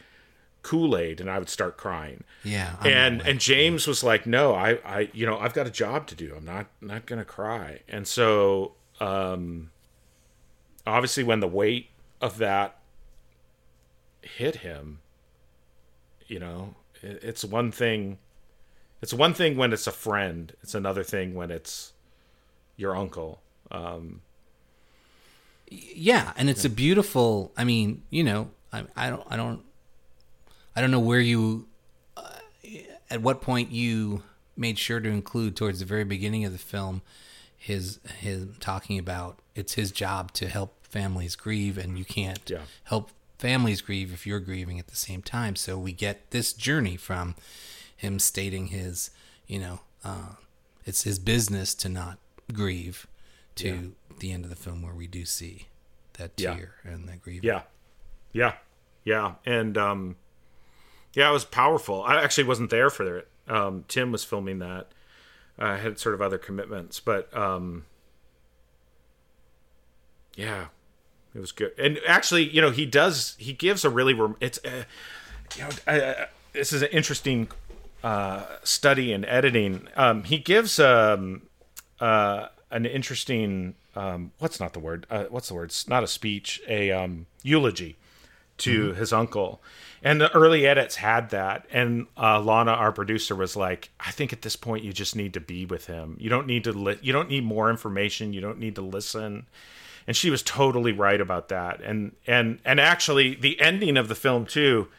Kool 0.63 0.97
Aid 0.97 1.21
and 1.21 1.29
I 1.29 1.37
would 1.37 1.49
start 1.49 1.77
crying. 1.77 2.23
Yeah. 2.43 2.75
I'm 2.81 2.91
and, 2.91 3.21
and 3.21 3.39
James 3.39 3.85
was 3.85 4.03
like, 4.03 4.25
no, 4.25 4.53
I, 4.55 4.79
I, 4.83 5.09
you 5.13 5.25
know, 5.25 5.37
I've 5.37 5.53
got 5.53 5.67
a 5.67 5.71
job 5.71 6.07
to 6.07 6.15
do. 6.15 6.33
I'm 6.35 6.45
not, 6.45 6.67
not 6.81 7.05
going 7.05 7.19
to 7.19 7.25
cry. 7.25 7.81
And 7.87 8.07
so, 8.07 8.73
um, 8.99 9.69
obviously 10.87 11.23
when 11.23 11.39
the 11.39 11.47
weight 11.47 11.89
of 12.21 12.37
that 12.39 12.77
hit 14.21 14.57
him, 14.57 14.99
you 16.27 16.39
know, 16.39 16.75
it's 17.03 17.43
one 17.43 17.71
thing 17.71 18.17
it's 19.01 19.13
one 19.13 19.33
thing 19.33 19.57
when 19.57 19.73
it's 19.73 19.87
a 19.87 19.91
friend 19.91 20.53
it's 20.61 20.73
another 20.73 21.03
thing 21.03 21.33
when 21.33 21.51
it's 21.51 21.91
your 22.77 22.95
uncle 22.95 23.41
um, 23.71 24.21
yeah 25.69 26.31
and 26.37 26.49
it's 26.49 26.63
yeah. 26.63 26.71
a 26.71 26.73
beautiful 26.73 27.51
i 27.57 27.63
mean 27.63 28.01
you 28.09 28.23
know 28.23 28.49
I, 28.71 28.83
I 28.95 29.09
don't 29.09 29.23
i 29.29 29.35
don't 29.35 29.61
i 30.75 30.81
don't 30.81 30.91
know 30.91 30.99
where 30.99 31.19
you 31.19 31.67
uh, 32.17 32.37
at 33.09 33.21
what 33.21 33.41
point 33.41 33.71
you 33.71 34.23
made 34.55 34.77
sure 34.77 34.99
to 34.99 35.09
include 35.09 35.55
towards 35.55 35.79
the 35.79 35.85
very 35.85 36.03
beginning 36.03 36.45
of 36.45 36.51
the 36.51 36.57
film 36.57 37.01
his 37.57 37.99
his 38.19 38.45
talking 38.59 38.99
about 38.99 39.39
it's 39.55 39.73
his 39.73 39.91
job 39.91 40.31
to 40.33 40.47
help 40.47 40.85
families 40.85 41.35
grieve 41.35 41.77
and 41.77 41.97
you 41.97 42.05
can't 42.05 42.49
yeah. 42.49 42.59
help 42.83 43.11
families 43.43 43.81
grieve 43.81 44.13
if 44.13 44.25
you're 44.25 44.39
grieving 44.39 44.79
at 44.79 44.87
the 44.87 44.95
same 44.95 45.21
time. 45.21 45.57
So 45.57 45.77
we 45.77 45.91
get 45.91 46.31
this 46.31 46.53
journey 46.53 46.95
from 46.95 47.35
him 47.93 48.17
stating 48.17 48.67
his, 48.67 49.09
you 49.47 49.59
know, 49.59 49.81
uh, 50.01 50.35
it's 50.85 51.03
his 51.03 51.19
business 51.19 51.75
to 51.75 51.89
not 51.89 52.19
grieve 52.53 53.05
to 53.55 53.67
yeah. 53.67 54.15
the 54.19 54.31
end 54.31 54.45
of 54.45 54.49
the 54.49 54.55
film 54.55 54.81
where 54.81 54.93
we 54.93 55.07
do 55.07 55.25
see 55.25 55.67
that 56.13 56.37
tear 56.37 56.75
yeah. 56.85 56.91
and 56.91 57.09
that 57.09 57.21
grief. 57.21 57.43
Yeah. 57.43 57.63
Yeah. 58.31 58.53
Yeah. 59.03 59.33
And, 59.45 59.77
um, 59.77 60.15
yeah, 61.13 61.29
it 61.29 61.33
was 61.33 61.45
powerful. 61.45 62.03
I 62.03 62.21
actually 62.21 62.45
wasn't 62.45 62.69
there 62.69 62.89
for 62.89 63.17
it. 63.17 63.27
Um, 63.47 63.85
Tim 63.87 64.11
was 64.11 64.23
filming 64.23 64.59
that. 64.59 64.87
I 65.57 65.77
had 65.77 65.99
sort 65.99 66.15
of 66.15 66.21
other 66.21 66.37
commitments, 66.37 66.99
but, 66.99 67.35
um, 67.37 67.85
yeah, 70.35 70.67
it 71.35 71.39
was 71.39 71.51
good, 71.51 71.73
and 71.77 71.99
actually, 72.07 72.47
you 72.49 72.61
know, 72.61 72.71
he 72.71 72.85
does. 72.85 73.35
He 73.37 73.53
gives 73.53 73.83
a 73.85 73.89
really. 73.89 74.13
Rem- 74.13 74.35
It's, 74.39 74.59
uh, 74.63 74.83
you 75.55 75.63
know, 75.63 76.25
this 76.53 76.73
is 76.73 76.81
an 76.81 76.89
interesting 76.91 77.49
uh, 78.03 78.45
study 78.63 79.11
in 79.11 79.25
editing. 79.25 79.87
Um, 79.95 80.23
he 80.23 80.37
gives 80.37 80.79
um, 80.79 81.43
uh, 81.99 82.47
an 82.71 82.85
interesting. 82.85 83.75
Um, 83.95 84.31
what's 84.39 84.59
not 84.59 84.73
the 84.73 84.79
word? 84.79 85.05
Uh, 85.09 85.25
what's 85.29 85.47
the 85.47 85.53
word? 85.53 85.65
It's 85.65 85.87
not 85.87 86.03
a 86.03 86.07
speech. 86.07 86.61
A 86.67 86.91
um, 86.91 87.25
eulogy 87.43 87.95
to 88.59 88.89
mm-hmm. 88.89 88.99
his 88.99 89.13
uncle. 89.13 89.61
And 90.01 90.19
the 90.19 90.33
early 90.35 90.67
edits 90.67 90.97
had 90.97 91.29
that. 91.29 91.65
And 91.71 92.07
uh, 92.17 92.41
Lana, 92.41 92.71
our 92.71 92.91
producer, 92.91 93.35
was 93.35 93.55
like, 93.55 93.89
"I 93.99 94.11
think 94.11 94.33
at 94.33 94.41
this 94.41 94.57
point 94.57 94.83
you 94.83 94.91
just 94.91 95.15
need 95.15 95.33
to 95.35 95.39
be 95.39 95.65
with 95.65 95.87
him. 95.87 96.17
You 96.19 96.29
don't 96.29 96.45
need 96.45 96.65
to. 96.65 96.73
Li- 96.73 96.99
you 97.01 97.13
don't 97.13 97.29
need 97.29 97.45
more 97.45 97.69
information. 97.69 98.33
You 98.33 98.41
don't 98.41 98.59
need 98.59 98.75
to 98.75 98.81
listen 98.81 99.45
and 100.07 100.15
she 100.15 100.29
was 100.29 100.43
totally 100.43 100.91
right 100.91 101.19
about 101.19 101.49
that. 101.49 101.81
And 101.81 102.15
and 102.27 102.59
and 102.65 102.79
actually, 102.79 103.35
the 103.35 103.59
ending 103.59 103.97
of 103.97 104.07
the 104.07 104.15
film 104.15 104.45
too, 104.45 104.89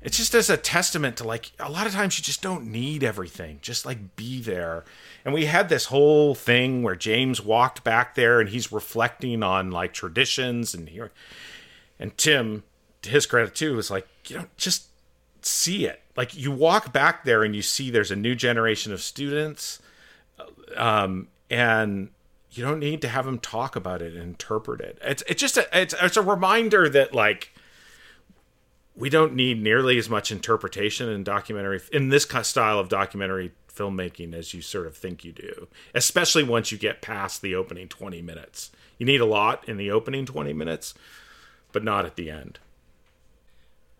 it's 0.00 0.16
just 0.16 0.34
as 0.34 0.50
a 0.50 0.56
testament 0.56 1.16
to 1.18 1.24
like 1.24 1.52
a 1.58 1.70
lot 1.70 1.86
of 1.86 1.92
times 1.92 2.18
you 2.18 2.24
just 2.24 2.42
don't 2.42 2.66
need 2.66 3.02
everything. 3.02 3.58
Just 3.62 3.86
like 3.86 4.16
be 4.16 4.40
there. 4.40 4.84
And 5.24 5.32
we 5.32 5.46
had 5.46 5.68
this 5.68 5.86
whole 5.86 6.34
thing 6.34 6.82
where 6.82 6.96
James 6.96 7.42
walked 7.42 7.84
back 7.84 8.14
there 8.14 8.40
and 8.40 8.48
he's 8.48 8.72
reflecting 8.72 9.42
on 9.42 9.70
like 9.70 9.92
traditions 9.92 10.74
and 10.74 10.88
here, 10.88 11.12
and 11.98 12.16
Tim, 12.18 12.64
to 13.02 13.10
his 13.10 13.26
credit 13.26 13.54
too, 13.54 13.74
was 13.76 13.90
like, 13.90 14.06
you 14.26 14.38
know, 14.38 14.46
just 14.56 14.86
see 15.42 15.86
it. 15.86 16.00
Like 16.16 16.36
you 16.36 16.50
walk 16.50 16.92
back 16.92 17.24
there 17.24 17.42
and 17.42 17.54
you 17.54 17.62
see 17.62 17.90
there's 17.90 18.10
a 18.10 18.16
new 18.16 18.34
generation 18.34 18.92
of 18.92 19.00
students, 19.00 19.80
um, 20.76 21.28
and 21.50 22.10
you 22.50 22.64
don't 22.64 22.78
need 22.78 23.00
to 23.02 23.08
have 23.08 23.24
them 23.24 23.38
talk 23.38 23.76
about 23.76 24.02
it 24.02 24.12
and 24.12 24.22
interpret 24.22 24.80
it. 24.80 24.98
It's 25.02 25.22
it's 25.26 25.40
just 25.40 25.56
a 25.56 25.66
it's 25.72 25.94
it's 26.00 26.16
a 26.16 26.22
reminder 26.22 26.88
that 26.88 27.14
like 27.14 27.52
we 28.94 29.08
don't 29.08 29.34
need 29.34 29.62
nearly 29.62 29.96
as 29.98 30.10
much 30.10 30.30
interpretation 30.30 31.08
in 31.08 31.24
documentary 31.24 31.80
in 31.92 32.10
this 32.10 32.26
style 32.42 32.78
of 32.78 32.88
documentary 32.88 33.52
filmmaking 33.74 34.34
as 34.34 34.52
you 34.52 34.60
sort 34.60 34.86
of 34.86 34.94
think 34.94 35.24
you 35.24 35.32
do, 35.32 35.66
especially 35.94 36.42
once 36.42 36.70
you 36.70 36.76
get 36.76 37.00
past 37.00 37.40
the 37.40 37.54
opening 37.54 37.88
20 37.88 38.20
minutes. 38.20 38.70
You 38.98 39.06
need 39.06 39.20
a 39.20 39.26
lot 39.26 39.66
in 39.66 39.78
the 39.78 39.90
opening 39.90 40.26
20 40.26 40.52
minutes, 40.52 40.94
but 41.72 41.82
not 41.82 42.04
at 42.04 42.16
the 42.16 42.30
end. 42.30 42.58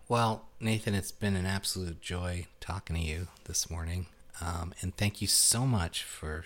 Well, 0.09 0.43
Nathan, 0.59 0.95
it's 0.95 1.13
been 1.13 1.37
an 1.37 1.45
absolute 1.45 2.01
joy 2.01 2.47
talking 2.59 2.97
to 2.97 3.01
you 3.01 3.27
this 3.45 3.69
morning. 3.69 4.07
Um, 4.41 4.73
and 4.81 4.95
thank 4.97 5.21
you 5.21 5.27
so 5.27 5.65
much 5.65 6.03
for 6.03 6.43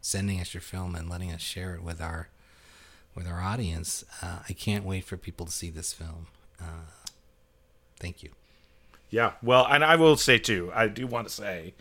sending 0.00 0.40
us 0.40 0.54
your 0.54 0.60
film 0.60 0.94
and 0.94 1.10
letting 1.10 1.32
us 1.32 1.40
share 1.40 1.74
it 1.74 1.82
with 1.82 2.00
our 2.00 2.28
with 3.16 3.26
our 3.26 3.40
audience. 3.40 4.04
Uh, 4.22 4.38
I 4.48 4.52
can't 4.52 4.84
wait 4.84 5.04
for 5.04 5.16
people 5.16 5.44
to 5.44 5.50
see 5.50 5.70
this 5.70 5.92
film. 5.92 6.28
Uh, 6.60 6.86
thank 7.98 8.22
you. 8.22 8.30
Yeah, 9.10 9.32
well, 9.42 9.66
and 9.68 9.84
I 9.84 9.96
will 9.96 10.16
say 10.16 10.38
too, 10.38 10.70
I 10.72 10.86
do 10.86 11.08
want 11.08 11.26
to 11.26 11.34
say 11.34 11.74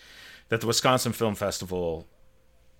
that 0.49 0.61
the 0.61 0.67
Wisconsin 0.67 1.11
Film 1.11 1.35
Festival, 1.35 2.07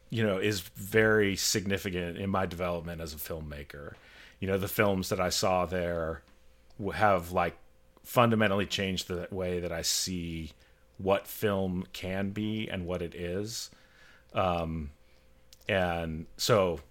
you 0.10 0.24
know, 0.26 0.40
is 0.40 0.62
very 0.62 1.36
significant 1.36 2.18
in 2.18 2.32
my 2.32 2.48
development 2.48 3.00
as 3.00 3.14
a 3.14 3.18
filmmaker. 3.18 3.94
You 4.40 4.48
know, 4.48 4.58
the 4.58 4.68
films 4.68 5.10
that 5.10 5.20
I 5.20 5.30
saw 5.30 5.68
there 5.68 6.24
have 6.96 7.32
like 7.32 7.56
fundamentally 8.04 8.66
changed 8.66 9.08
the 9.08 9.28
way 9.32 9.60
that 9.60 9.72
I 9.72 9.82
see 9.82 10.52
what 10.98 11.28
film 11.28 11.86
can 11.94 12.32
be 12.32 12.68
and 12.68 12.86
what 12.86 13.02
it 13.02 13.16
is. 13.16 13.70
Um, 14.34 14.92
and 15.68 16.26
so 16.38 16.82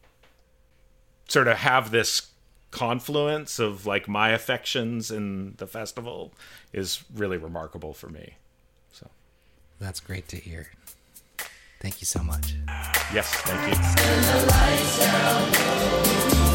sort 1.28 1.48
of 1.48 1.58
have 1.58 1.90
this 1.90 2.28
confluence 2.70 3.58
of 3.58 3.86
like 3.86 4.08
my 4.08 4.30
affections 4.30 5.10
in 5.10 5.54
the 5.56 5.66
festival 5.66 6.32
is 6.72 7.04
really 7.14 7.36
remarkable 7.36 7.92
for 7.94 8.08
me. 8.08 8.34
So 8.92 9.08
That's 9.78 10.00
great 10.00 10.28
to 10.28 10.36
hear. 10.36 10.70
Thank 11.80 12.00
you 12.00 12.06
so 12.06 12.22
much. 12.22 12.54
yes, 13.12 13.32
thank 13.44 13.72
you. 16.42 16.47